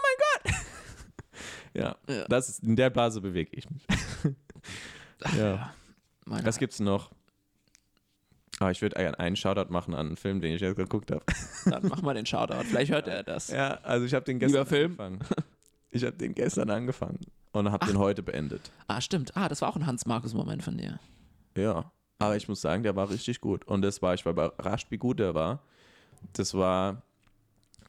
mein 0.43 0.51
Gott! 0.53 0.53
ja, 1.73 1.95
Ja. 2.07 2.25
das 2.27 2.49
ist, 2.49 2.63
in 2.63 2.75
der 2.75 2.89
Blase 2.89 3.21
bewege 3.21 3.51
ich 3.53 3.69
mich. 3.69 3.85
ja. 5.37 5.73
Meine 6.25 6.45
Was 6.45 6.57
gibt's 6.57 6.79
noch? 6.79 7.11
Ah, 8.59 8.71
ich 8.71 8.81
würde 8.81 8.97
einen 9.19 9.35
Shoutout 9.35 9.71
machen 9.71 9.93
an 9.93 10.07
einen 10.07 10.17
Film, 10.17 10.41
den 10.41 10.53
ich 10.55 10.61
jetzt 10.61 10.75
geguckt 10.75 11.11
habe. 11.11 11.23
Dann 11.65 11.87
mach 11.87 12.01
mal 12.01 12.15
den 12.15 12.25
Shoutout. 12.25 12.63
Vielleicht 12.63 12.91
hört 12.91 13.07
er 13.07 13.23
das. 13.23 13.49
Ja, 13.49 13.75
also 13.83 14.05
ich 14.05 14.13
habe 14.13 14.25
den 14.25 14.39
gestern 14.39 14.61
Lieber 14.63 14.65
Film? 14.65 14.99
angefangen. 14.99 15.19
Ich 15.91 16.03
habe 16.03 16.17
den 16.17 16.33
gestern 16.33 16.69
angefangen 16.69 17.19
und 17.51 17.71
habe 17.71 17.85
den 17.85 17.97
heute 17.97 18.23
beendet. 18.23 18.71
Ah, 18.87 19.01
stimmt. 19.01 19.35
Ah, 19.35 19.47
das 19.47 19.61
war 19.61 19.69
auch 19.69 19.75
ein 19.75 19.85
Hans-Markus-Moment 19.85 20.63
von 20.63 20.77
dir. 20.77 20.99
Ja, 21.55 21.91
aber 22.19 22.35
ich 22.35 22.47
muss 22.47 22.61
sagen, 22.61 22.83
der 22.83 22.95
war 22.95 23.09
richtig 23.09 23.41
gut. 23.41 23.65
Und 23.65 23.81
das 23.81 24.01
war, 24.01 24.13
ich 24.13 24.25
war 24.25 24.33
überrascht, 24.33 24.87
wie 24.91 24.97
gut 24.97 25.19
der 25.19 25.35
war. 25.35 25.61
Das 26.33 26.53
war, 26.53 27.03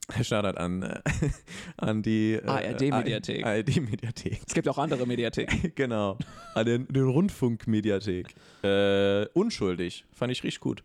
Shoutout 0.23 0.59
an, 0.59 0.83
äh, 0.83 1.01
an 1.77 2.03
die 2.03 2.35
äh, 2.35 2.47
ARD-Mediathek. 2.47 3.45
ARD-Mediathek. 3.45 4.41
Es 4.47 4.55
gibt 4.55 4.69
auch 4.69 4.79
andere 4.79 5.07
Mediatheken. 5.07 5.73
genau. 5.75 6.17
An 6.55 6.67
den, 6.67 6.89
den 6.89 7.05
Rundfunkmediathek. 7.05 8.35
Äh, 8.63 9.27
Unschuldig. 9.35 10.05
Fand 10.13 10.33
ich 10.33 10.43
richtig 10.43 10.61
gut. 10.61 10.83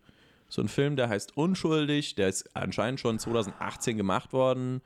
So 0.50 0.62
ein 0.62 0.68
Film, 0.68 0.98
der 0.98 1.10
heißt 1.10 1.38
Unschuldig. 1.38 2.16
Der 2.16 2.28
ist 2.28 2.56
anscheinend 2.56 3.00
schon 3.00 3.18
2018 3.18 3.98
gemacht 3.98 4.34
worden. 4.34 4.82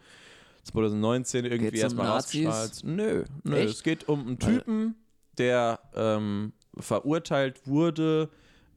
2019 0.68 1.46
irgendwie 1.46 1.72
Geht's 1.72 1.80
um 1.94 2.00
erstmal 2.00 2.08
Nazis? 2.08 2.46
ausgestrahlt. 2.48 2.84
Nö, 2.84 3.24
nö. 3.44 3.56
Echt? 3.58 3.74
Es 3.76 3.84
geht 3.84 4.08
um 4.08 4.28
einen 4.28 4.40
Typen, 4.40 4.96
der 5.38 5.80
ähm, 5.96 6.54
verurteilt 6.80 7.66
wurde, 7.68 8.30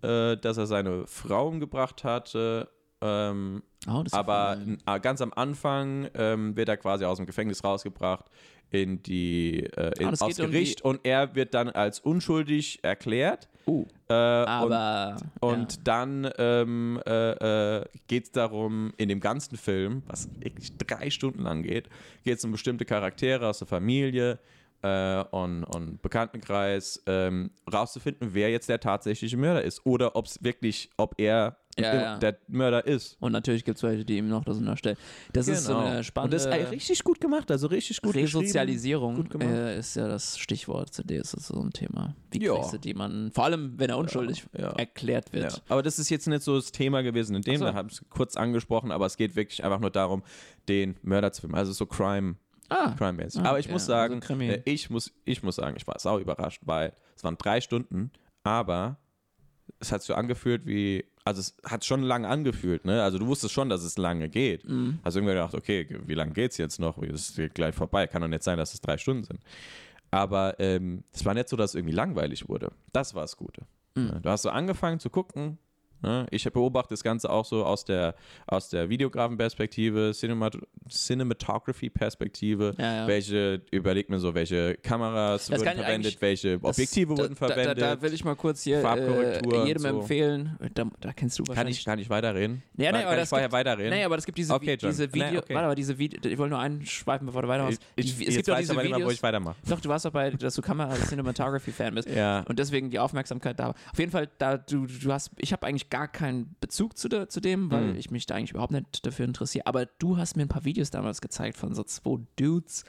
äh, 0.03 0.37
dass 0.37 0.57
er 0.57 0.67
seine 0.67 1.07
Frau 1.07 1.49
umgebracht 1.49 2.05
hatte. 2.05 2.69
Ähm, 3.01 3.63
Oh, 3.89 4.05
aber 4.13 4.59
n- 4.61 4.77
ganz 5.01 5.23
am 5.23 5.33
Anfang 5.35 6.07
ähm, 6.13 6.55
wird 6.55 6.69
er 6.69 6.77
quasi 6.77 7.07
aus 7.07 7.17
dem 7.17 7.25
Gefängnis 7.25 7.65
rausgebracht 7.65 8.27
in 8.71 9.03
die 9.03 9.65
äh, 9.77 9.93
in, 10.01 10.09
aufs 10.09 10.21
geht 10.21 10.41
um 10.41 10.51
Gericht 10.51 10.83
und 10.83 11.01
er 11.05 11.35
wird 11.35 11.55
dann 11.55 11.69
als 11.69 12.01
unschuldig 12.01 12.81
erklärt. 12.83 13.49
Uh, 13.67 13.87
Äh, 14.09 14.13
und 14.13 14.49
aber. 14.49 15.17
und 15.41 15.73
ja. 15.73 15.81
dann 15.85 16.31
ähm, 16.39 17.01
äh, 17.07 17.79
äh, 17.79 17.85
geht 18.09 18.25
es 18.25 18.33
darum, 18.33 18.93
in 18.97 19.09
dem 19.09 19.21
ganzen 19.21 19.57
Film, 19.57 20.03
was 20.07 20.29
wirklich 20.41 20.77
drei 20.79 21.11
Stunden 21.11 21.43
lang 21.43 21.63
geht, 21.63 21.89
geht 22.25 22.39
es 22.39 22.45
um 22.45 22.51
bestimmte 22.51 22.85
Charaktere 22.85 23.47
aus 23.47 23.59
der 23.59 23.69
Familie 23.69 24.41
äh, 24.83 25.23
und, 25.31 25.65
und 25.65 26.03
Bekanntenkreis, 26.03 27.03
ähm, 27.07 27.51
rauszufinden, 27.73 28.31
wer 28.33 28.51
jetzt 28.51 28.69
der 28.69 28.81
tatsächliche 28.81 29.37
Mörder 29.37 29.63
ist 29.63 29.85
oder 29.85 30.17
ob 30.17 30.27
es 30.27 30.43
wirklich, 30.43 30.91
ob 30.97 31.15
er 31.19 31.57
Ja, 31.83 31.95
ja. 31.95 32.19
der 32.19 32.39
Mörder 32.49 32.87
ist. 32.87 33.17
Und 33.21 33.33
natürlich 33.33 33.65
gibt 33.65 33.77
es 33.79 33.83
welche, 33.83 34.05
die 34.05 34.19
ihm 34.19 34.29
noch 34.29 34.45
das 34.45 34.59
unterstellen. 34.59 34.97
Das 35.33 35.49
ist 35.49 35.65
so 35.65 35.77
eine 35.77 36.05
spannende. 36.05 36.37
Genau. 36.37 36.51
Und 36.51 36.53
das 36.55 36.67
ist 36.67 36.73
richtig 36.73 37.05
gut 37.05 37.21
gemacht, 37.21 37.51
also 37.51 37.67
richtig 37.67 38.01
gut 38.03 38.13
geschrieben. 38.13 38.27
Resozialisierung 38.43 39.17
Gut 39.17 39.31
gemacht. 39.31 39.49
äh, 39.49 39.79
ist 39.79 39.97
ja 39.97 40.09
das 40.09 40.39
Stichwort 40.39 40.91
dir, 41.09 41.21
ist 41.21 41.31
so 41.31 41.61
ein 41.61 41.71
Thema. 41.71 42.15
Wie 42.31 42.43
Ja. 42.45 42.55
kriegst 42.55 42.73
du 42.73 42.79
die 42.79 42.95
man, 42.95 43.31
vor 43.33 43.45
allem 43.45 43.75
wenn 43.79 43.91
er 43.91 43.99
unschuldig 43.99 44.45
ja. 44.57 44.71
erklärt 44.71 45.33
wird. 45.33 45.53
Ja. 45.53 45.59
Aber 45.69 45.83
das 45.83 45.99
ist 45.99 46.11
jetzt 46.11 46.27
nicht 46.29 46.43
so 46.43 46.57
das 46.57 46.73
Thema 46.73 47.03
gewesen 47.03 47.37
in 47.37 47.43
dem, 47.43 47.57
so. 47.59 47.65
wir 47.65 47.75
haben 47.75 47.89
es 47.89 48.05
kurz 48.11 48.37
angesprochen, 48.37 48.91
aber 48.93 49.07
es 49.07 49.17
geht 49.17 49.37
wirklich 49.37 49.65
einfach 49.65 49.81
nur 49.81 49.91
darum, 49.91 50.23
den 50.69 50.97
Mörder 51.03 51.33
zu 51.33 51.43
filmen. 51.43 51.55
Also 51.57 51.73
so 51.73 51.87
Crime, 51.87 52.37
Ah, 52.73 52.95
Crime-mäßig. 52.97 53.41
Ah, 53.43 53.49
aber 53.49 53.59
ich 53.59 53.67
okay. 53.67 53.73
muss 53.73 53.91
Also 53.91 53.93
sagen, 54.21 54.41
äh, 54.43 54.63
ich, 54.65 54.91
muss, 54.91 55.13
ich 55.25 55.43
muss 55.43 55.57
sagen, 55.57 55.77
ich 55.77 55.87
war 55.89 55.99
sau 55.99 56.21
überrascht, 56.21 56.63
weil 56.65 56.93
es 57.17 57.25
waren 57.25 57.37
drei 57.37 57.61
Stunden, 57.61 58.13
aber 58.45 58.97
es 59.81 59.91
hat 59.91 60.03
sich 60.03 60.07
so 60.09 60.15
angefühlt 60.15 60.67
wie, 60.67 61.05
also 61.25 61.41
es 61.41 61.55
hat 61.65 61.85
schon 61.85 62.03
lange 62.03 62.29
angefühlt, 62.29 62.85
ne? 62.85 63.03
Also 63.03 63.19
du 63.19 63.27
wusstest 63.27 63.53
schon, 63.53 63.69
dass 63.69 63.83
es 63.83 63.99
lange 63.99 64.29
geht. 64.29 64.69
Mhm. 64.69 64.99
Also 65.03 65.19
irgendwie 65.19 65.35
gedacht, 65.35 65.55
okay, 65.55 65.87
wie 66.07 66.15
lange 66.15 66.33
geht's 66.33 66.57
jetzt 66.57 66.81
noch? 66.81 66.99
Es 67.03 67.35
geht 67.35 67.55
gleich 67.55 67.75
vorbei. 67.75 68.07
Kann 68.07 68.23
doch 68.23 68.29
nicht 68.29 68.43
sein, 68.43 68.59
dass 68.59 68.75
es 68.75 68.81
drei 68.81 68.97
Stunden 68.97 69.25
sind. 69.25 69.41
Aber 70.11 70.59
ähm, 70.59 71.05
es 71.13 71.25
war 71.25 71.35
nicht 71.35 71.49
so, 71.49 71.57
dass 71.57 71.71
es 71.71 71.75
irgendwie 71.75 71.95
langweilig 71.95 72.49
wurde. 72.49 72.73
Das 72.93 73.15
war 73.15 73.23
das 73.23 73.37
Gute. 73.37 73.63
Mhm. 73.95 74.23
Du 74.23 74.31
hast 74.31 74.43
so 74.43 74.51
angefangen 74.51 74.99
zu 74.99 75.11
gucken. 75.11 75.59
Ne? 76.03 76.27
Ich 76.31 76.45
beobachte 76.51 76.91
das 76.95 77.03
Ganze 77.03 77.31
auch 77.31 77.45
so 77.45 77.65
aus 77.65 77.85
der, 77.85 78.15
aus 78.47 78.69
der 78.71 78.89
Videografenperspektive, 78.89 80.13
Cinemat 80.15 80.57
Cinematography-Perspektive. 80.89 82.75
Ja, 82.79 82.95
ja. 83.03 83.07
Welche, 83.07 83.63
überlegt 83.71 84.11
mir 84.11 84.19
so, 84.19 84.35
welche 84.35 84.75
Kameras 84.77 85.47
Das 85.47 85.59
wurden 85.61 85.65
kann 85.69 85.77
ich 85.79 85.85
verwendet, 85.85 86.17
welche 86.21 86.59
Das- 86.59 86.71
Objektive 86.77 87.15
da, 87.15 87.23
wurden 87.23 87.35
da, 87.39 87.47
verwendet. 87.47 87.81
Da, 87.81 87.97
da 87.97 88.03
will 88.03 88.13
ich 88.13 88.25
mal 88.25 88.37
kurz 88.37 88.63
hier 88.63 88.81
Farbkorrektur 88.81 89.65
äh, 89.65 89.67
jedem 89.67 89.83
so. 89.83 89.89
empfehlen. 89.89 90.59
Da, 90.75 90.85
da 91.01 91.13
kennst 91.13 91.39
du 91.39 91.45
kann, 91.45 91.49
wahrscheinlich. 91.57 91.79
ich, 91.79 91.85
kann 91.85 91.99
ich 91.99 92.11
weiterreden? 92.11 92.63
Ja, 92.77 92.93
nee, 92.93 92.99
kann 92.99 93.07
aber 93.07 93.15
ich 93.15 93.21
das 93.21 93.29
vorher 93.29 93.47
gibt- 93.49 93.53
weiterreden? 93.55 93.91
Nee, 93.91 94.05
aber 94.05 94.17
es 94.17 94.25
gibt 94.27 94.39
diese, 94.39 94.55
Okay, 94.55 94.77
diese 94.77 95.05
Nee, 95.05 95.13
Video. 95.13 95.41
okay. 95.41 95.55
Warte, 95.55 95.67
aber 95.67 95.75
diese 95.75 95.99
Video. 95.99 96.21
Ich 96.31 96.39
wollte 96.39 96.51
nur 96.51 96.61
einen 96.61 96.85
schweifen, 96.87 97.27
bevor 97.27 97.43
du 97.43 97.49
weitermachst. 97.49 97.81
ich, 97.97 98.21
ich, 98.21 98.29
es 98.29 98.35
gibt 98.37 98.49
doch 98.49 98.55
weiß 98.55 98.61
diese 98.61 98.73
aber 98.73 98.83
nicht 98.83 98.91
mehr, 98.91 98.99
wo 98.99 99.03
Videos. 99.03 99.15
ich 99.15 99.23
weitermache. 99.23 99.57
Doch, 99.69 99.81
du 99.81 99.89
warst 99.89 100.05
dabei, 100.05 100.31
dass 100.31 100.55
du 100.55 100.63
Kamera 100.63 100.95
Cinematography-Fan 100.95 101.95
bist. 101.95 102.09
Ja. 102.09 102.41
Und 102.49 102.59
deswegen 102.59 102.91
die 102.91 102.99
Aufmerksamkeit 102.99 103.59
da. 103.59 103.71
Auf 103.71 103.99
jeden 103.99 104.11
Fall, 104.11 104.29
da 104.39 104.57
du, 104.59 104.87
du 104.87 105.13
hast, 105.13 105.31
ich 105.37 105.53
habe 105.53 105.67
eigentlich 105.67 105.90
gar 105.91 106.09
keinen 106.09 106.55
Bezug 106.61 106.97
zu, 106.97 107.09
der, 107.09 107.29
zu 107.29 107.41
dem, 107.41 107.71
weil 107.71 107.89
Mhm. 107.93 107.97
ich 107.99 108.11
mich 108.11 108.27
da 108.27 108.35
eigentlich 108.37 108.53
überhaupt 108.53 108.73
nicht 108.73 109.05
dafür 109.05 109.25
interessiere. 109.27 109.67
Aber 109.67 109.87
du 109.87 110.17
hast 110.17 110.37
mir 110.37 110.43
ein 110.45 110.49
paar 110.49 110.65
Videos 110.65 110.91
damals 110.91 111.21
gezeigt 111.21 111.57
von 111.57 111.75
so 111.75 111.83
zwei 111.83 112.19
Dudes, 112.37 112.85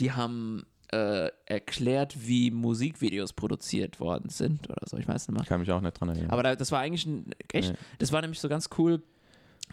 die 0.00 0.12
haben 0.12 0.64
äh, 0.92 1.30
erklärt, 1.46 2.14
wie 2.28 2.50
Musikvideos 2.52 3.32
produziert 3.32 3.98
worden 3.98 4.28
sind 4.30 4.68
oder 4.70 4.82
so. 4.86 4.96
Ich 4.96 5.08
weiß 5.08 5.26
nicht 5.26 5.34
mehr. 5.34 5.42
Ich 5.42 5.48
kann 5.48 5.60
mich 5.60 5.70
auch 5.72 5.80
nicht 5.80 5.98
dran 5.98 6.08
erinnern. 6.10 6.30
Aber 6.30 6.42
da, 6.44 6.54
das 6.54 6.70
war 6.70 6.78
eigentlich 6.80 7.04
ein, 7.06 7.30
echt, 7.52 7.72
Nee. 7.72 7.78
das 7.98 8.12
war 8.12 8.20
nämlich 8.20 8.38
so 8.38 8.48
ganz 8.48 8.68
cool, 8.78 9.02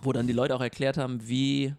wo 0.01 0.13
dann 0.13 0.25
die 0.25 0.34
Leute 0.34 0.55
auch 0.55 0.61
erklärt 0.61 0.97
haben, 0.97 1.27
wie, 1.27 1.75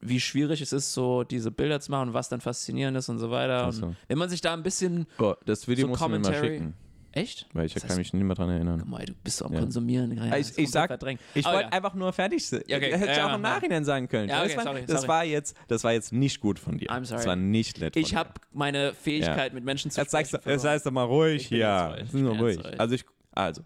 wie 0.00 0.20
schwierig 0.20 0.60
es 0.60 0.72
ist, 0.72 0.92
so 0.92 1.24
diese 1.24 1.50
Bilder 1.50 1.80
zu 1.80 1.90
machen 1.92 2.08
und 2.08 2.14
was 2.14 2.28
dann 2.28 2.40
faszinierend 2.42 2.98
ist 2.98 3.08
und 3.08 3.18
so 3.20 3.30
weiter. 3.30 3.72
So. 3.72 3.94
Wenn 4.08 4.18
man 4.18 4.28
sich 4.28 4.40
da 4.42 4.52
ein 4.52 4.62
bisschen. 4.62 5.06
oh, 5.18 5.34
das 5.46 5.66
Video 5.68 5.86
so 5.86 5.88
musst 5.90 6.02
du 6.02 6.08
mir 6.08 6.18
mal 6.18 6.34
schicken, 6.34 6.74
Echt? 7.12 7.46
weil 7.52 7.66
ich 7.66 7.74
Das 7.74 7.86
kann 7.86 7.96
mich 7.98 8.12
nicht 8.12 8.22
mehr 8.24 8.34
dran 8.34 8.48
erinnern. 8.50 8.80
Guck 8.80 8.88
mal, 8.88 9.04
du 9.04 9.12
bist 9.22 9.36
so 9.38 9.44
am 9.44 9.52
Ja. 9.52 9.60
Konsumieren. 9.60 10.12
Ja, 10.16 10.36
Ich- 10.36 10.56
ich 10.56 10.70
sag- 10.70 10.88
verdrängt. 10.88 11.20
Ich 11.34 11.44
wollte 11.44 11.62
ja. 11.64 11.68
einfach 11.68 11.94
nur 11.94 12.12
fertig 12.12 12.46
sein. 12.46 12.62
Okay. 12.62 12.96
Hätte 12.96 13.10
ich 13.10 13.16
Ja, 13.18 13.30
auch 13.30 13.34
im. 13.34 13.40
Nachhinein 13.42 13.84
sagen 13.84 14.08
können. 14.08 14.28
Ja, 14.28 14.40
okay, 14.40 14.48
das, 14.48 14.56
war, 14.56 14.64
sorry, 14.64 14.80
das 14.86 14.96
sorry. 15.02 15.08
war 15.08 15.24
jetzt, 15.24 15.56
das 15.68 15.84
war 15.84 15.92
jetzt 15.92 16.12
nicht 16.12 16.40
gut 16.40 16.58
von 16.58 16.78
dir. 16.78 16.88
I'm 16.90 17.04
sorry. 17.04 17.18
Das 17.18 17.26
war 17.26 17.36
nicht 17.36 17.80
nett 17.80 17.94
von 17.94 18.02
Ich 18.02 18.14
habe 18.14 18.30
meine 18.52 18.94
Fähigkeit, 18.94 19.52
mit 19.54 19.64
Menschen 19.64 19.90
zu 19.90 20.00
Jetzt 20.00 20.10
sagst 20.10 20.32
sprechen, 20.32 20.48
jetzt 20.50 20.64
heißt 20.64 20.86
doch 20.86 20.90
mal 20.90 21.04
ruhig 21.04 21.46
hier. 21.46 21.96
Sind 22.10 22.26
ruhig. 22.26 22.40
ruhig. 22.58 22.80
Also 22.80 22.94
ich, 22.94 23.04
also 23.32 23.62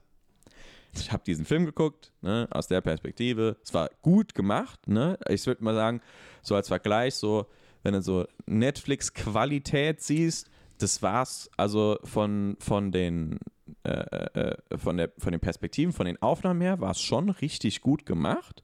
ich 0.99 1.12
habe 1.12 1.22
diesen 1.24 1.44
Film 1.44 1.66
geguckt, 1.66 2.11
ne, 2.22 2.49
aus 2.51 2.66
der 2.68 2.80
Perspektive. 2.80 3.57
Es 3.62 3.72
war 3.74 3.90
gut 4.03 4.34
gemacht, 4.34 4.88
ne. 4.88 5.18
Ich 5.28 5.47
würde 5.47 5.62
mal 5.62 5.74
sagen, 5.74 6.01
so 6.42 6.55
als 6.55 6.68
Vergleich, 6.68 7.14
so 7.14 7.47
wenn 7.82 7.92
du 7.94 8.03
so 8.03 8.26
Netflix-Qualität 8.47 10.01
siehst, 10.03 10.49
das 10.79 11.03
war's. 11.03 11.51
Also 11.57 11.99
von 12.05 12.57
von 12.61 12.93
den 12.93 13.39
äh, 13.85 13.91
äh, 13.91 14.57
von 14.77 14.97
der 14.97 15.12
von 15.18 15.33
den 15.33 15.41
Perspektiven, 15.41 15.93
von 15.93 16.07
den 16.07 16.20
Aufnahmen 16.22 16.61
her, 16.61 16.81
war 16.81 16.91
es 16.93 17.01
schon 17.01 17.31
richtig 17.31 17.81
gut 17.81 18.07
gemacht. 18.07 18.62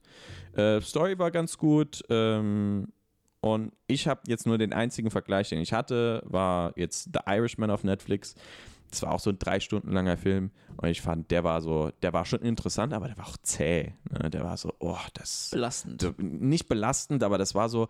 Äh, 0.54 0.80
Story 0.80 1.18
war 1.18 1.30
ganz 1.30 1.58
gut. 1.58 2.02
Ähm, 2.08 2.88
und 3.40 3.72
ich 3.88 4.06
habe 4.06 4.20
jetzt 4.28 4.46
nur 4.46 4.56
den 4.56 4.72
einzigen 4.72 5.10
Vergleich, 5.10 5.48
den 5.48 5.58
ich 5.58 5.72
hatte, 5.72 6.22
war 6.24 6.72
jetzt 6.76 7.10
The 7.12 7.20
Irishman 7.26 7.72
auf 7.72 7.82
Netflix. 7.82 8.36
Das 8.92 9.02
war 9.02 9.12
auch 9.12 9.20
so 9.20 9.30
ein 9.30 9.38
drei 9.38 9.58
Stunden 9.58 9.90
langer 9.90 10.18
Film 10.18 10.50
und 10.76 10.88
ich 10.88 11.00
fand, 11.00 11.30
der 11.30 11.42
war 11.44 11.62
so, 11.62 11.90
der 12.02 12.12
war 12.12 12.26
schon 12.26 12.40
interessant, 12.40 12.92
aber 12.92 13.08
der 13.08 13.16
war 13.16 13.26
auch 13.26 13.38
zäh. 13.38 13.94
Ne? 14.10 14.28
Der 14.28 14.44
war 14.44 14.56
so, 14.58 14.74
oh, 14.80 14.98
das 15.14 15.48
belastend. 15.50 16.14
nicht 16.20 16.68
belastend, 16.68 17.24
aber 17.24 17.38
das 17.38 17.54
war 17.54 17.70
so, 17.70 17.88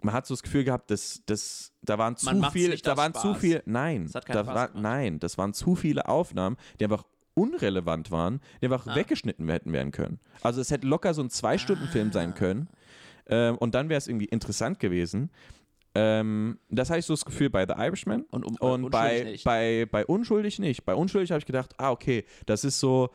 man 0.00 0.14
hat 0.14 0.26
so 0.26 0.34
das 0.34 0.42
Gefühl 0.42 0.64
gehabt, 0.64 0.90
dass, 0.90 1.22
dass 1.26 1.72
da 1.82 1.98
waren 1.98 2.16
zu 2.16 2.26
Man 2.26 2.38
macht's 2.40 2.52
viel, 2.54 2.70
nicht 2.70 2.86
da 2.86 2.96
waren 2.96 3.14
zu 3.14 3.28
Spaß. 3.30 3.38
viel, 3.38 3.62
nein, 3.66 4.10
da 4.28 4.46
war, 4.46 4.70
nein, 4.74 5.18
das 5.18 5.38
waren 5.38 5.52
zu 5.54 5.74
viele 5.74 6.06
Aufnahmen, 6.08 6.56
die 6.78 6.84
einfach 6.84 7.04
unrelevant 7.34 8.10
waren, 8.10 8.40
die 8.60 8.66
einfach 8.66 8.86
Ah. 8.86 8.94
weggeschnitten 8.96 9.48
hätten 9.48 9.72
werden 9.72 9.92
können. 9.92 10.18
Also 10.42 10.60
es 10.60 10.70
hätte 10.70 10.86
locker 10.86 11.14
so 11.14 11.22
ein 11.22 11.30
Zwei-Stunden-Film 11.30 12.08
Ah. 12.08 12.12
sein 12.12 12.34
können 12.34 12.68
ähm, 13.26 13.56
und 13.58 13.74
dann 13.74 13.88
wäre 13.88 13.98
es 13.98 14.08
irgendwie 14.08 14.26
interessant 14.26 14.78
gewesen. 14.80 15.30
Ähm, 15.94 16.58
das 16.68 16.90
hatte 16.90 17.00
ich 17.00 17.06
so 17.06 17.14
das 17.14 17.24
Gefühl 17.24 17.50
bei 17.50 17.66
The 17.66 17.74
Irishman. 17.76 18.22
Und, 18.30 18.44
um, 18.44 18.56
Und 18.56 18.84
unschuldig 18.84 18.90
bei, 18.92 19.22
nicht. 19.24 19.44
bei, 19.44 19.86
bei 19.90 20.06
Unschuldig 20.06 20.58
nicht. 20.58 20.84
Bei 20.84 20.94
Unschuldig 20.94 21.30
habe 21.30 21.38
ich 21.40 21.46
gedacht, 21.46 21.74
ah, 21.78 21.90
okay, 21.90 22.24
das 22.46 22.62
ist 22.64 22.78
so, 22.78 23.10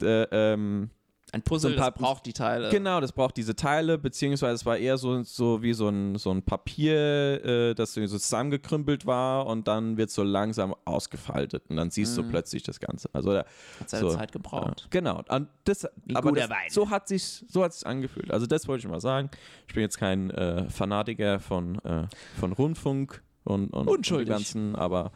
äh, 0.00 0.22
ähm, 0.30 0.90
ein 1.32 1.42
Puzzle, 1.42 1.70
so 1.70 1.76
ein 1.76 1.80
paar- 1.80 1.90
das 1.92 2.00
braucht 2.00 2.26
die 2.26 2.32
Teile. 2.34 2.68
Genau, 2.68 3.00
das 3.00 3.12
braucht 3.12 3.36
diese 3.38 3.56
Teile, 3.56 3.96
beziehungsweise 3.98 4.54
es 4.54 4.66
war 4.66 4.76
eher 4.76 4.98
so, 4.98 5.22
so 5.22 5.62
wie 5.62 5.72
so 5.72 5.88
ein, 5.88 6.16
so 6.16 6.30
ein 6.30 6.42
Papier, 6.42 7.42
äh, 7.44 7.74
das 7.74 7.94
so 7.94 8.06
zusammengekrümpelt 8.06 9.06
war 9.06 9.46
und 9.46 9.66
dann 9.66 9.96
wird 9.96 10.10
so 10.10 10.22
langsam 10.22 10.74
ausgefaltet 10.84 11.64
und 11.68 11.76
dann 11.76 11.90
siehst 11.90 12.16
du 12.18 12.22
Mhm. 12.22 12.28
plötzlich 12.28 12.62
das 12.62 12.78
Ganze. 12.80 13.08
Also 13.14 13.32
da, 13.32 13.44
Hat 13.80 13.90
seine 13.90 14.10
so, 14.10 14.14
Zeit 14.16 14.30
gebraucht. 14.32 14.80
ja, 14.82 14.86
genau. 14.90 15.22
Und 15.28 15.48
das, 15.64 15.88
Wie 16.04 16.14
aber 16.14 16.32
das, 16.32 16.50
so 16.70 16.90
hat 16.90 17.08
sich 17.08 17.44
so 17.48 17.64
hat 17.64 17.72
sich 17.72 17.86
angefühlt. 17.86 18.30
Also 18.30 18.46
das 18.46 18.68
wollte 18.68 18.86
ich 18.86 18.90
mal 18.90 19.00
sagen. 19.00 19.30
Ich 19.68 19.74
bin 19.74 19.82
jetzt 19.82 19.98
kein 19.98 20.30
äh, 20.30 20.68
Fanatiker 20.68 21.40
von, 21.40 21.78
äh, 21.84 22.06
von 22.38 22.52
Rundfunk 22.52 23.22
und, 23.44 23.70
und 23.70 23.88
Unschuldig. 23.88 24.26
dem 24.28 24.32
ganzen, 24.32 24.76
aber 24.76 25.12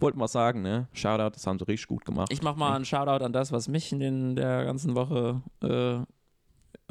wollte 0.00 0.18
mal 0.18 0.28
sagen, 0.28 0.62
ne? 0.62 0.88
Shoutout, 0.92 1.34
das 1.34 1.46
haben 1.46 1.58
sie 1.58 1.66
richtig 1.66 1.88
gut 1.88 2.04
gemacht. 2.04 2.32
Ich 2.32 2.42
mach 2.42 2.56
mal 2.56 2.74
einen 2.74 2.84
Shoutout 2.84 3.24
an 3.24 3.32
das, 3.32 3.52
was 3.52 3.68
mich 3.68 3.92
in 3.92 4.00
den, 4.00 4.36
der 4.36 4.64
ganzen 4.64 4.94
Woche 4.94 5.42
äh, 5.62 5.98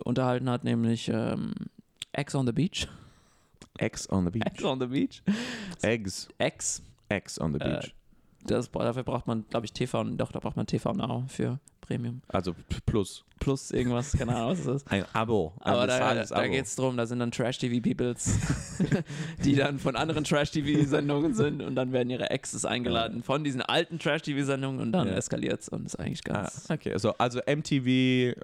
unterhalten 0.03 0.49
hat, 0.49 0.63
nämlich 0.63 1.09
ähm, 1.09 1.53
Eggs 2.13 2.35
on 2.35 2.45
the 2.45 2.51
Beach. 2.51 2.87
Eggs 3.79 4.09
on 4.11 4.25
the 4.25 4.31
beach. 4.31 4.45
Eggs 4.45 4.63
on 4.63 4.79
the 4.79 4.87
Beach. 4.87 5.21
Eggs. 5.81 6.27
Eggs. 6.37 6.81
Eggs 7.09 7.39
on 7.39 7.53
the 7.53 7.59
Äh, 7.59 7.79
beach. 7.79 7.95
Das, 8.47 8.71
dafür 8.71 9.03
braucht 9.03 9.27
man, 9.27 9.45
glaube 9.49 9.65
ich, 9.65 9.73
TV, 9.73 10.03
doch, 10.03 10.31
da 10.31 10.39
braucht 10.39 10.55
man 10.57 10.65
TV 10.65 10.93
Now 10.93 11.25
für 11.27 11.59
Premium. 11.81 12.21
also 12.27 12.53
plus. 12.85 13.23
Plus 13.39 13.71
irgendwas, 13.71 14.11
keine 14.13 14.35
Ahnung, 14.35 14.49
was 14.49 14.63
das 14.65 14.75
ist. 14.81 14.91
Ein 14.91 15.05
Abo. 15.13 15.53
Ein 15.59 15.73
Aber 15.73 15.87
da, 15.87 16.15
da 16.25 16.47
geht 16.47 16.65
es 16.65 16.75
darum, 16.75 16.97
da 16.97 17.05
sind 17.05 17.19
dann 17.19 17.31
Trash-TV-Peoples, 17.31 18.39
die 19.45 19.55
dann 19.55 19.77
von 19.79 19.95
anderen 19.95 20.23
Trash-TV-Sendungen 20.23 21.33
sind 21.35 21.61
und 21.61 21.75
dann 21.75 21.91
werden 21.93 22.09
ihre 22.09 22.29
Exes 22.31 22.65
eingeladen 22.65 23.21
von 23.23 23.43
diesen 23.43 23.61
alten 23.61 23.99
Trash-TV-Sendungen 23.99 24.81
und 24.81 24.91
dann 24.91 25.07
Ja. 25.07 25.13
eskaliert 25.13 25.61
es 25.61 25.69
und 25.69 25.85
ist 25.85 25.95
eigentlich 25.97 26.21
Ah, 26.29 26.41
ganz. 26.43 26.65
okay, 26.69 26.91
also, 26.93 27.13
also 27.19 27.39
MTV 27.45 27.87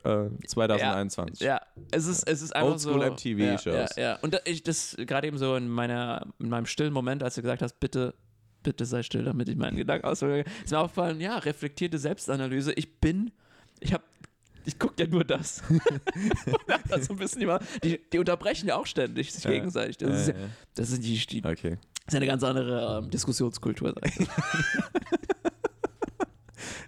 äh, 0.06 0.30
2021. 0.47 1.39
Ja, 1.45 1.60
es 1.91 2.06
ist, 2.06 2.28
es 2.28 2.41
ist 2.41 2.56
einfach 2.56 2.72
Oldschool 2.74 3.01
so. 3.01 3.12
MTV-Shows. 3.14 3.66
Ja, 3.66 4.01
ja, 4.04 4.10
ja. 4.12 4.20
Und 4.22 4.36
da, 4.36 4.39
ich 4.45 4.64
das 4.64 4.95
gerade 4.97 5.28
eben 5.28 5.38
so 5.38 5.56
in 5.56 5.68
meiner, 5.68 6.28
in 6.39 6.49
meinem 6.49 6.66
stillen 6.68 6.93
Moment, 6.93 7.24
als 7.24 7.36
du 7.36 7.41
gesagt 7.41 7.62
hast, 7.62 7.80
bitte, 7.80 8.14
bitte 8.64 8.86
sei 8.86 9.03
still, 9.03 9.26
damit 9.26 9.49
ich 9.49 9.55
meinen 9.55 9.78
Gedanken 9.78 10.07
ausdrücke, 10.07 10.49
ist 10.64 10.72
mir 10.72 10.80
aufgefallen, 10.80 11.20
ja, 11.22 11.38
reflektierte 11.38 11.97
Selbstanalyse. 11.97 12.74
Ich 12.74 12.99
bin, 12.99 13.32
ich 13.80 13.93
habe 13.93 14.03
ich 14.66 14.80
gucke 14.80 15.03
ja 15.03 15.09
nur 15.09 15.24
das. 15.24 15.61
Das 16.89 17.05
so 17.05 17.14
ein 17.14 17.20
bisschen 17.20 17.41
immer, 17.41 17.59
die, 17.84 17.99
die 18.11 18.20
unterbrechen 18.20 18.68
ja 18.68 18.76
auch 18.78 18.86
ständig 18.86 19.34
sich 19.34 19.43
Ja. 19.43 19.51
gegenseitig. 19.51 19.97
Das, 19.97 20.22
ist, 20.22 20.28
ja, 20.30 20.36
das 20.76 20.91
ist, 20.91 21.03
die, 21.03 21.18
die, 21.26 21.41
das 21.41 21.51
okay. 21.51 21.78
ist 22.07 22.14
ja 22.14 22.18
eine 22.18 22.28
ganz 22.28 22.43
andere 22.43 22.99
ähm, 23.03 23.09
Diskussionskultur. 23.09 23.93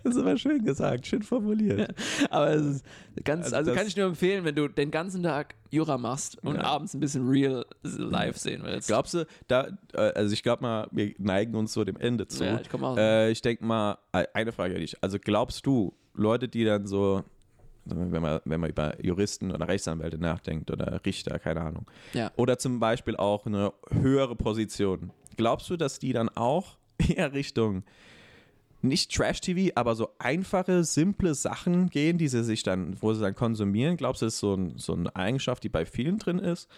Das 0.06 0.16
ist 0.16 0.22
aber 0.22 0.38
schön 0.38 0.64
gesagt, 0.64 1.08
schön 1.08 1.24
formuliert. 1.24 1.94
Aber 2.30 2.50
es 2.54 2.64
ist 2.66 2.86
ganz, 3.24 3.46
Also 3.46 3.56
also, 3.58 3.74
kann 3.74 3.88
ich 3.88 3.98
nur 3.98 4.06
empfehlen, 4.06 4.46
wenn 4.46 4.54
du 4.54 4.68
den 4.68 4.92
ganzen 4.92 5.24
Tag 5.24 5.56
Jura 5.72 5.98
machst 5.98 6.38
und 6.44 6.56
Ja. 6.58 6.62
abends 6.64 6.94
ein 6.94 7.00
bisschen 7.00 7.28
real 7.28 7.66
live 7.84 8.38
sehen 8.38 8.62
willst. 8.64 8.88
Glaubst 8.88 9.16
du, 9.16 9.26
da, 9.48 9.68
äh, 9.94 9.98
also 9.98 10.32
ich 10.34 10.44
glaube 10.44 10.62
mal, 10.62 10.88
wir 10.92 11.16
neigen 11.18 11.56
uns 11.56 11.74
so 11.74 11.84
dem 11.84 11.98
Ende 11.98 12.28
zu. 12.28 12.44
Ja, 12.46 12.60
ich 12.62 12.70
komm 12.70 12.84
auch. 12.84 12.98
Äh, 12.98 13.32
ich 13.32 13.42
denke 13.42 13.66
mal, 13.66 13.98
äh, 14.12 14.26
eine 14.36 14.52
Frage 14.52 14.76
an 14.76 14.82
dich. 14.82 14.96
Also 15.04 15.18
glaubst 15.20 15.66
du, 15.66 15.94
Leute, 16.14 16.48
die 16.48 16.64
dann 16.66 16.86
so, 16.86 17.24
wenn 17.86 18.22
man, 18.22 18.40
wenn 18.46 18.60
man 18.60 18.70
über 18.70 18.94
Juristen 19.04 19.52
oder 19.52 19.68
Rechtsanwälte 19.68 20.20
nachdenkt 20.20 20.70
oder 20.70 21.02
Richter, 21.04 21.40
keine 21.40 21.62
Ahnung, 21.62 21.88
Ja. 22.14 22.32
oder 22.36 22.60
zum 22.60 22.80
Beispiel 22.80 23.16
auch 23.16 23.48
eine 23.48 23.74
höhere 23.92 24.36
Position, 24.36 25.12
glaubst 25.36 25.68
du, 25.70 25.78
dass 25.78 25.98
die 25.98 26.14
dann 26.14 26.30
auch 26.30 26.78
eher 27.10 27.34
Richtung 27.34 27.84
nicht 28.88 29.14
Trash-TV, 29.14 29.74
aber 29.76 29.96
so 29.96 30.10
einfache, 30.20 30.84
simple 30.84 31.36
Sachen 31.36 31.90
gehen, 31.90 32.18
die 32.18 32.28
sie 32.28 32.44
sich 32.44 32.64
dann, 32.64 32.96
wo 33.02 33.14
sie 33.14 33.22
dann 33.22 33.36
konsumieren? 33.36 33.98
Glaubst 33.98 34.22
du, 34.22 34.26
das 34.26 34.36
ist 34.36 34.40
so, 34.40 34.56
ein, 34.56 34.78
so 34.78 34.94
eine 34.94 35.16
Eigenschaft, 35.16 35.64
die 35.64 35.70
bei 35.70 35.86
vielen 35.86 36.18
drin 36.18 36.40
ist? 36.40 36.70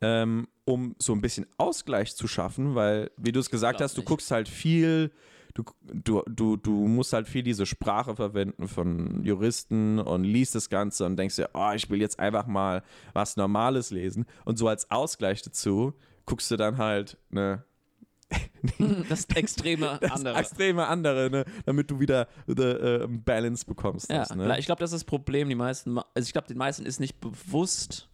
Ähm, 0.00 0.48
um 0.64 0.96
so 0.98 1.12
ein 1.12 1.20
bisschen 1.20 1.46
Ausgleich 1.58 2.16
zu 2.16 2.26
schaffen, 2.26 2.74
weil, 2.74 3.10
wie 3.16 3.32
du 3.32 3.40
es 3.40 3.50
gesagt 3.50 3.80
hast, 3.80 3.96
du 3.96 4.00
nicht. 4.00 4.08
guckst 4.08 4.30
halt 4.32 4.48
viel, 4.48 5.12
du, 5.54 5.64
du, 5.82 6.22
du, 6.26 6.56
du 6.56 6.72
musst 6.72 7.12
halt 7.12 7.28
viel 7.28 7.42
diese 7.42 7.66
Sprache 7.66 8.16
verwenden 8.16 8.66
von 8.66 9.22
Juristen 9.24 9.98
und 9.98 10.24
liest 10.24 10.54
das 10.54 10.70
Ganze 10.70 11.06
und 11.06 11.16
denkst 11.16 11.36
dir, 11.36 11.50
oh, 11.54 11.70
ich 11.74 11.88
will 11.90 12.00
jetzt 12.00 12.18
einfach 12.18 12.46
mal 12.46 12.82
was 13.12 13.36
Normales 13.36 13.90
lesen. 13.90 14.26
Und 14.44 14.58
so 14.58 14.68
als 14.68 14.90
Ausgleich 14.90 15.42
dazu 15.42 15.94
guckst 16.26 16.50
du 16.50 16.56
dann 16.56 16.78
halt 16.78 17.16
eine 17.30 17.64
Das 19.08 19.24
extreme 19.34 19.98
das 20.00 20.12
andere. 20.12 20.38
extreme 20.38 20.86
andere, 20.86 21.30
ne? 21.30 21.44
damit 21.66 21.90
du 21.90 21.98
wieder 22.00 22.28
the, 22.46 22.62
äh, 22.62 23.06
Balance 23.08 23.64
bekommst. 23.64 24.10
Ja, 24.10 24.18
das, 24.20 24.34
ne? 24.34 24.58
ich 24.58 24.66
glaube, 24.66 24.80
das 24.80 24.92
ist 24.92 25.00
das 25.02 25.04
Problem. 25.04 25.48
Die 25.48 25.54
meisten, 25.54 25.98
also 25.98 26.26
ich 26.26 26.32
glaube, 26.32 26.48
den 26.48 26.58
meisten 26.58 26.86
ist 26.86 27.00
nicht 27.00 27.20
bewusst, 27.20 28.08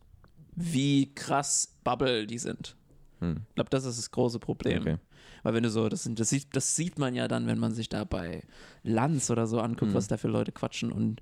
wie 0.55 1.15
krass 1.15 1.77
Bubble 1.85 2.27
die 2.27 2.39
sind. 2.39 2.77
Hm. 3.21 3.43
Ich 3.49 3.55
glaube, 3.55 3.71
das 3.71 3.85
ist 3.85 3.99
das 3.99 4.11
große 4.11 4.39
Problem. 4.39 4.81
Okay. 4.83 4.97
Weil 5.43 5.55
wenn 5.55 5.63
du 5.63 5.71
so, 5.71 5.89
das, 5.89 6.03
sind, 6.03 6.19
das, 6.19 6.31
sieht, 6.31 6.55
das 6.57 6.75
sieht 6.77 6.99
man 6.99 7.15
ja 7.15 7.29
dann, 7.29 7.47
wenn 7.47 7.59
man 7.59 7.73
sich 7.73 7.89
da 7.89 8.05
bei 8.05 8.43
Lanz 8.83 9.31
oder 9.31 9.47
so 9.47 9.61
anguckt, 9.61 9.93
Mhm. 9.93 9.95
was 9.95 10.09
da 10.09 10.17
für 10.17 10.29
Leute 10.29 10.51
quatschen. 10.53 10.91
Und 10.91 11.21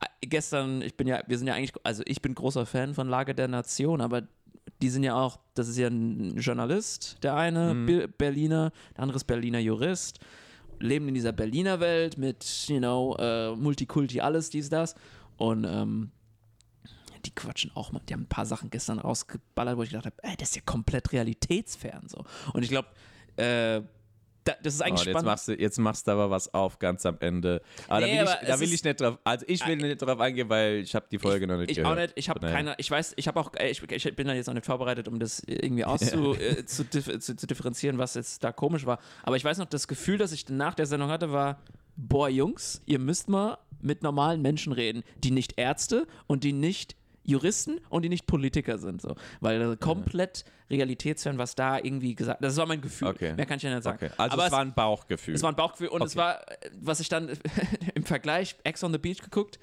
äh, 0.00 0.26
gestern, 0.26 0.82
ich 0.82 0.96
bin 0.96 1.06
ja, 1.06 1.22
wir 1.26 1.38
sind 1.38 1.46
ja 1.46 1.54
eigentlich, 1.54 1.72
also 1.82 2.02
ich 2.06 2.20
bin 2.20 2.34
großer 2.34 2.66
Fan 2.66 2.94
von 2.94 3.08
Lage 3.08 3.34
der 3.34 3.48
Nation, 3.48 4.00
aber 4.00 4.22
die 4.82 4.90
sind 4.90 5.02
ja 5.04 5.14
auch, 5.14 5.38
das 5.54 5.68
ist 5.68 5.78
ja 5.78 5.88
ein 5.88 6.36
Journalist, 6.38 7.18
der 7.22 7.34
eine 7.36 7.74
Mhm. 7.74 7.86
Be- 7.86 8.08
Berliner, 8.08 8.72
der 8.96 9.02
andere 9.02 9.16
ist 9.16 9.24
Berliner 9.24 9.58
Jurist, 9.60 10.18
leben 10.80 11.08
in 11.08 11.14
dieser 11.14 11.32
Berliner 11.32 11.80
Welt 11.80 12.18
mit, 12.18 12.44
you 12.68 12.78
know, 12.78 13.16
äh, 13.18 13.54
Multikulti, 13.56 14.20
alles, 14.20 14.50
dies, 14.50 14.68
das. 14.68 14.94
Und 15.36 15.64
ähm, 15.64 16.10
die 17.24 17.34
quatschen 17.34 17.70
auch 17.74 17.90
mal. 17.92 18.00
Die 18.08 18.12
haben 18.12 18.22
ein 18.22 18.28
paar 18.28 18.44
Sachen 18.46 18.68
gestern 18.70 18.98
rausgeballert, 18.98 19.76
wo 19.78 19.82
ich 19.82 19.90
gedacht 19.90 20.06
habe, 20.06 20.16
ey, 20.22 20.36
das 20.36 20.50
ist 20.50 20.56
ja 20.56 20.62
komplett 20.66 21.12
realitätsfern 21.12 22.06
so. 22.08 22.24
Und 22.52 22.62
ich 22.62 22.68
glaube, 22.68 22.88
äh, 23.36 23.80
da, 24.44 24.52
das 24.62 24.74
ist 24.74 24.80
Oh, 24.80 24.84
eigentlich 24.84 25.00
jetzt, 25.00 25.10
spannend. 25.10 25.26
machst 25.26 25.48
du, 25.48 25.52
jetzt 25.54 25.78
machst 25.78 26.06
du 26.06 26.10
aber 26.12 26.30
was 26.30 26.52
auf 26.52 26.78
ganz 26.78 27.04
am 27.06 27.16
Ende. 27.20 27.62
Aber 27.88 28.00
Nee, 28.06 28.16
da 28.16 28.20
will, 28.22 28.28
aber 28.28 28.42
ich, 28.42 28.48
da 28.48 28.60
will 28.60 28.72
ich 28.72 28.84
nicht 28.84 29.00
drauf, 29.00 29.18
also 29.24 29.44
ich 29.48 29.66
will 29.66 29.76
nicht 29.76 30.02
drauf 30.02 30.20
eingehen, 30.20 30.48
weil 30.48 30.76
ich 30.78 30.94
habe 30.94 31.06
die 31.10 31.18
Folge 31.18 31.46
noch 31.46 31.56
nicht 31.58 31.70
ich 31.70 31.76
gehört. 31.78 31.92
auch 31.92 32.00
nicht, 32.00 32.12
ich 32.16 32.28
habe 32.28 32.40
keine, 32.40 32.74
ich 32.78 32.90
weiß, 32.90 33.14
ich 33.16 33.26
habe 33.28 33.40
auch, 33.40 33.52
äh, 33.56 33.70
ich, 33.70 33.82
ich 33.82 34.16
bin 34.16 34.26
da 34.26 34.34
jetzt 34.34 34.48
auch 34.48 34.54
nicht 34.54 34.66
vorbereitet, 34.66 35.08
um 35.08 35.18
das 35.18 35.42
irgendwie 35.46 35.84
auszu, 35.86 36.34
äh, 36.34 36.64
zu, 36.66 36.88
zu, 36.88 37.18
zu 37.20 37.46
differenzieren, 37.46 37.98
was 37.98 38.14
jetzt 38.14 38.44
da 38.44 38.52
komisch 38.52 38.86
war. 38.86 38.98
Aber 39.22 39.36
ich 39.36 39.44
weiß 39.44 39.58
noch, 39.58 39.66
das 39.66 39.88
Gefühl, 39.88 40.18
das 40.18 40.32
ich 40.32 40.48
nach 40.48 40.74
der 40.74 40.86
Sendung 40.86 41.10
hatte, 41.10 41.32
war, 41.32 41.58
boah, 41.96 42.28
Jungs, 42.28 42.82
ihr 42.86 42.98
müsst 42.98 43.28
mal 43.28 43.58
mit 43.80 44.02
normalen 44.02 44.40
Menschen 44.42 44.72
reden, 44.72 45.02
die 45.22 45.30
nicht 45.30 45.58
Ärzte 45.58 46.06
und 46.26 46.44
die 46.44 46.52
nicht 46.52 46.96
Juristen 47.24 47.80
und 47.88 48.02
die 48.02 48.08
nicht 48.08 48.26
Politiker 48.26 48.78
sind, 48.78 49.00
so. 49.00 49.16
Weil 49.40 49.60
äh, 49.72 49.76
komplett 49.76 50.44
realitätsfern, 50.70 51.38
was 51.38 51.54
da 51.54 51.78
irgendwie 51.78 52.14
gesagt, 52.14 52.42
das 52.44 52.56
war 52.56 52.66
mein 52.66 52.80
Gefühl. 52.80 53.08
Okay. 53.08 53.34
Mehr 53.34 53.46
kann 53.46 53.56
ich 53.56 53.62
ja 53.62 53.72
nicht 53.74 53.82
sagen. 53.82 53.96
Okay. 53.96 54.10
Also 54.16 54.34
Aber 54.34 54.46
es 54.46 54.52
war 54.52 54.60
ein 54.60 54.74
Bauchgefühl. 54.74 55.34
es 55.34 55.42
war 55.42 55.50
ein 55.50 55.56
Bauchgefühl 55.56 55.88
und 55.88 56.02
es 56.02 56.12
Okay. 56.12 56.18
war, 56.18 56.48
äh, 56.50 56.70
was 56.80 57.00
ich 57.00 57.08
dann 57.08 57.30
im 57.94 58.04
Vergleich 58.04 58.56
Ex 58.64 58.84
on 58.84 58.92
the 58.92 58.98
Beach 58.98 59.22
geguckt, 59.22 59.58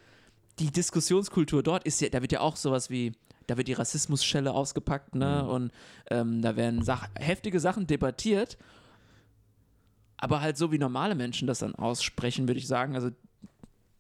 die 0.60 0.72
Diskussionskultur 0.72 1.64
dort 1.64 1.84
ist 1.86 2.02
ja, 2.02 2.10
da 2.10 2.22
wird 2.22 2.32
ja 2.32 2.42
auch 2.42 2.56
sowas 2.56 2.90
wie, 2.90 3.14
da 3.48 3.58
wird 3.58 3.68
die 3.68 3.74
Rassismusschelle 3.74 4.52
ausgepackt, 4.54 5.16
ne? 5.16 5.42
Mhm. 5.44 5.50
Und 5.50 5.72
ähm, 6.10 6.42
da 6.42 6.56
werden 6.56 6.84
Sach 6.84 7.08
heftige 7.16 7.60
Sachen 7.60 7.88
debattiert, 7.88 8.58
aber 10.18 10.42
halt 10.42 10.58
so 10.58 10.72
wie 10.72 10.78
normale 10.78 11.16
Menschen 11.16 11.48
das 11.48 11.60
dann 11.60 11.74
aussprechen, 11.76 12.48
würde 12.48 12.60
ich 12.60 12.68
sagen. 12.68 12.96
Also 12.96 13.10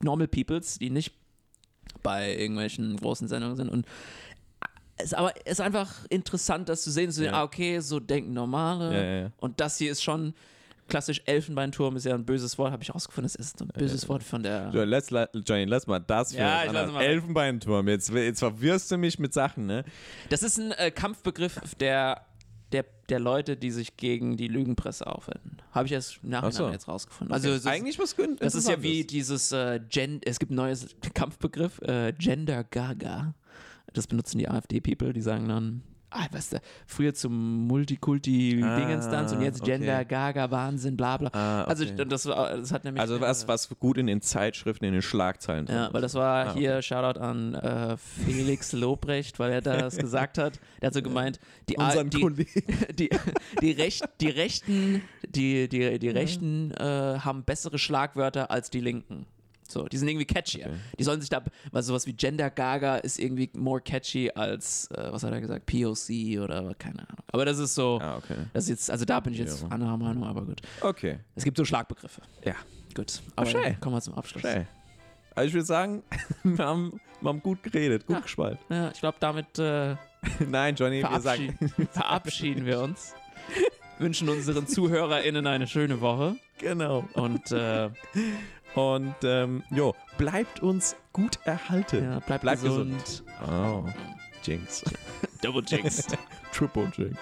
normal 0.03 0.27
peoples, 0.27 0.77
die 0.79 0.89
nicht 0.89 1.13
bei 2.03 2.35
irgendwelchen 2.35 2.95
großen 2.97 3.27
Sendungen 3.27 3.55
sind 3.55 3.69
und 3.69 3.85
es 4.97 5.13
aber 5.13 5.33
es 5.45 5.53
ist 5.53 5.61
einfach 5.61 6.05
interessant, 6.09 6.69
das 6.69 6.83
zu 6.83 6.91
sehen, 6.91 7.09
zu 7.11 7.17
sehen, 7.19 7.25
Ja. 7.33 7.41
ah, 7.41 7.43
okay, 7.43 7.79
so 7.79 7.99
denken 7.99 8.33
Normale. 8.33 8.93
Ja, 8.93 9.21
ja. 9.23 9.31
Und 9.37 9.59
das 9.59 9.77
hier 9.77 9.91
ist 9.91 10.03
schon 10.03 10.33
klassisch 10.87 11.21
Elfenbeinturm, 11.25 11.95
ist 11.95 12.05
ja 12.05 12.13
ein 12.13 12.25
böses 12.25 12.57
Wort, 12.57 12.71
habe 12.71 12.83
ich 12.83 12.93
rausgefunden. 12.93 13.31
Das 13.31 13.35
ist 13.47 13.61
ein 13.61 13.67
böses 13.69 14.07
Wort 14.09 14.23
von 14.23 14.43
der. 14.43 14.71
Lass, 14.73 15.09
la- 15.09 15.29
Johnny, 15.33 15.63
lass 15.65 15.87
mal 15.87 15.99
das 15.99 16.33
für 16.33 16.39
Ja, 16.39 16.65
ich 16.65 16.71
lass 16.71 16.91
mal. 16.91 17.01
Elfenbeinturm. 17.03 17.87
Jetzt, 17.87 18.09
jetzt 18.09 18.39
verwirrst 18.39 18.91
du 18.91 18.97
mich 18.97 19.17
mit 19.17 19.33
Sachen, 19.33 19.65
ne? 19.65 19.85
Das 20.29 20.43
ist 20.43 20.59
ein 20.59 20.71
äh, 20.73 20.91
Kampfbegriff 20.91 21.61
der, 21.79 22.25
der, 22.71 22.85
der 23.09 23.19
Leute, 23.19 23.57
die 23.57 23.71
sich 23.71 23.97
gegen 23.97 24.37
die 24.37 24.47
Lügenpresse 24.47 25.07
aufwenden. 25.07 25.57
Habe 25.71 25.87
ich 25.87 25.91
erst 25.91 26.23
nachher 26.23 26.47
Ach 26.47 26.51
so. 26.51 26.69
jetzt 26.69 26.87
rausgefunden. 26.87 27.33
Also, 27.33 27.49
es 27.49 27.57
ist, 27.57 27.67
Eigentlich 27.67 27.99
was 27.99 28.15
gut. 28.15 28.41
das 28.41 28.55
ist 28.55 28.67
ja 28.67 28.81
wie 28.81 29.03
dieses 29.03 29.51
äh, 29.51 29.79
Gen 29.89 30.21
es 30.23 30.39
gibt 30.39 30.51
ein 30.51 30.55
neues 30.55 30.87
Kampfbegriff, 31.13 31.81
äh, 31.81 32.13
Gender 32.17 32.63
Gaga. 32.63 33.35
Das 33.93 34.07
benutzen 34.07 34.37
die 34.37 34.47
AfD-People, 34.47 35.13
die 35.13 35.21
sagen 35.21 35.49
dann, 35.49 35.83
ah, 36.11 36.27
weißt 36.31 36.53
du, 36.53 36.61
früher 36.85 37.13
zum 37.13 37.67
Multikulti-Dingenstanz 37.67 39.31
und 39.33 39.41
jetzt 39.41 39.61
okay. 39.61 39.71
Gender 39.77 40.05
Gaga, 40.05 40.51
Wahnsinn, 40.51 40.97
bla 40.97 41.17
bla. 41.17 41.29
Ah, 41.33 41.63
Also 41.63 41.85
okay. 41.85 42.05
das, 42.07 42.25
war- 42.27 42.57
das 42.57 42.71
hat 42.71 42.83
nämlich. 42.83 43.01
Also 43.01 43.19
was, 43.21 43.47
was 43.47 43.69
gut 43.79 43.97
in 43.97 44.07
den 44.07 44.21
Zeitschriften, 44.21 44.85
in 44.85 44.93
den 44.93 45.01
Schlagzeilen 45.01 45.65
drin 45.65 45.75
Ja, 45.75 45.93
weil 45.93 46.01
das 46.01 46.13
war 46.13 46.47
Ah, 46.49 46.53
hier 46.53 46.81
Shoutout 46.81 47.19
an 47.19 47.53
äh, 47.55 47.97
Felix 47.97 48.71
Lobrecht, 48.73 49.39
weil 49.39 49.51
er 49.51 49.61
das 49.61 49.97
gesagt 49.97 50.37
hat. 50.37 50.59
Der 50.81 50.87
hat 50.87 50.93
so 50.93 51.01
gemeint, 51.01 51.39
die, 51.69 51.77
Unseren 51.77 52.09
die, 52.09 52.21
Kollegen. 52.21 52.63
die, 52.97 53.09
die, 53.61 53.71
Recht, 53.71 54.03
die 54.21 54.29
Rechten, 54.29 55.01
die, 55.27 55.67
die, 55.67 55.99
die 55.99 56.09
Rechten 56.09 56.71
äh, 56.71 57.19
haben 57.19 57.43
bessere 57.43 57.79
Schlagwörter 57.79 58.51
als 58.51 58.69
die 58.69 58.81
Linken. 58.81 59.25
So, 59.71 59.87
die 59.87 59.97
sind 59.97 60.07
irgendwie 60.07 60.25
catchier. 60.25 60.65
Okay. 60.67 60.75
Die 60.99 61.03
sollen 61.03 61.21
sich 61.21 61.29
da, 61.29 61.41
weil 61.71 61.81
sowas 61.83 62.05
wie 62.05 62.13
Gender 62.13 62.49
Gaga 62.49 62.97
ist 62.97 63.19
irgendwie 63.19 63.49
more 63.55 63.81
catchy 63.81 64.29
als, 64.35 64.87
äh, 64.91 65.11
was 65.11 65.23
hat 65.23 65.31
er 65.33 65.41
gesagt, 65.41 65.65
POC 65.65 66.39
oder 66.41 66.73
keine 66.77 66.99
Ahnung. 66.99 67.23
Aber 67.31 67.45
das 67.45 67.57
ist 67.59 67.73
so, 67.75 67.99
Ah, 68.01 68.17
okay. 68.17 68.35
das 68.53 68.65
ist 68.65 68.69
jetzt, 68.69 68.91
also 68.91 69.05
da 69.05 69.19
bin 69.19 69.33
ich 69.33 69.39
jetzt 69.39 69.61
Ja. 69.61 69.67
anderer 69.69 69.97
Meinung, 69.97 70.23
aber 70.25 70.43
gut. 70.45 70.61
Okay. 70.81 71.19
Es 71.35 71.43
gibt 71.43 71.57
so 71.57 71.65
Schlagbegriffe. 71.65 72.21
Ja. 72.45 72.55
Gut. 72.93 73.21
Aber 73.35 73.49
dann 73.51 73.79
kommen 73.79 73.95
wir 73.95 74.01
zum 74.01 74.15
Abschluss. 74.15 74.41
Schön. 74.41 74.67
Also 75.33 75.47
ich 75.47 75.53
würde 75.53 75.65
sagen, 75.65 76.03
wir 76.43 76.65
haben, 76.65 76.99
wir 77.21 77.29
haben 77.29 77.41
gut 77.41 77.63
geredet, 77.63 78.05
gut 78.05 78.17
Ja. 78.17 78.21
gespalt. 78.21 78.59
Ja, 78.69 78.91
ich 78.93 78.99
glaube, 78.99 79.17
damit 79.21 79.57
äh, 79.59 79.95
Nein, 80.47 80.75
Johnny, 80.75 81.01
wir 81.01 81.19
sagen. 81.21 81.57
verabschieden, 81.57 81.87
verabschieden 81.91 82.65
wir 82.65 82.81
uns. 82.81 83.13
Wünschen 83.97 84.29
unseren 84.29 84.67
ZuhörerInnen 84.67 85.45
eine 85.47 85.67
schöne 85.67 86.01
Woche. 86.01 86.35
Genau. 86.57 87.07
Und 87.13 87.51
äh, 87.51 87.89
Und 88.75 89.15
ähm, 89.23 89.63
jo, 89.69 89.93
bleibt 90.17 90.61
uns 90.61 90.95
gut 91.13 91.39
erhalten. 91.43 92.03
ja, 92.03 92.19
bleibt, 92.19 92.41
Bleibt 92.41 92.61
gesund. 92.63 93.23
Oh, 93.47 93.83
Jinx. 94.43 94.83
Double 95.41 95.63
Jinx. 95.65 96.07
Triple 96.53 96.91
Jinx. 96.95 97.17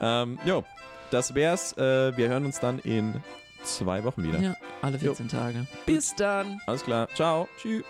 Ähm, 0.00 0.38
jo, 0.44 0.64
das 1.10 1.34
wär's. 1.34 1.72
Äh, 1.76 2.16
wir 2.16 2.28
hören 2.28 2.44
uns 2.46 2.60
dann 2.60 2.78
in 2.80 3.22
zwei 3.64 4.04
Wochen 4.04 4.22
wieder. 4.22 4.38
ja, 4.40 4.54
alle 4.82 4.98
14 4.98 5.28
Tage. 5.28 5.66
Bis 5.86 6.14
dann. 6.14 6.60
Alles 6.66 6.84
klar. 6.84 7.08
Ciao. 7.14 7.48
Tschüss. 7.60 7.84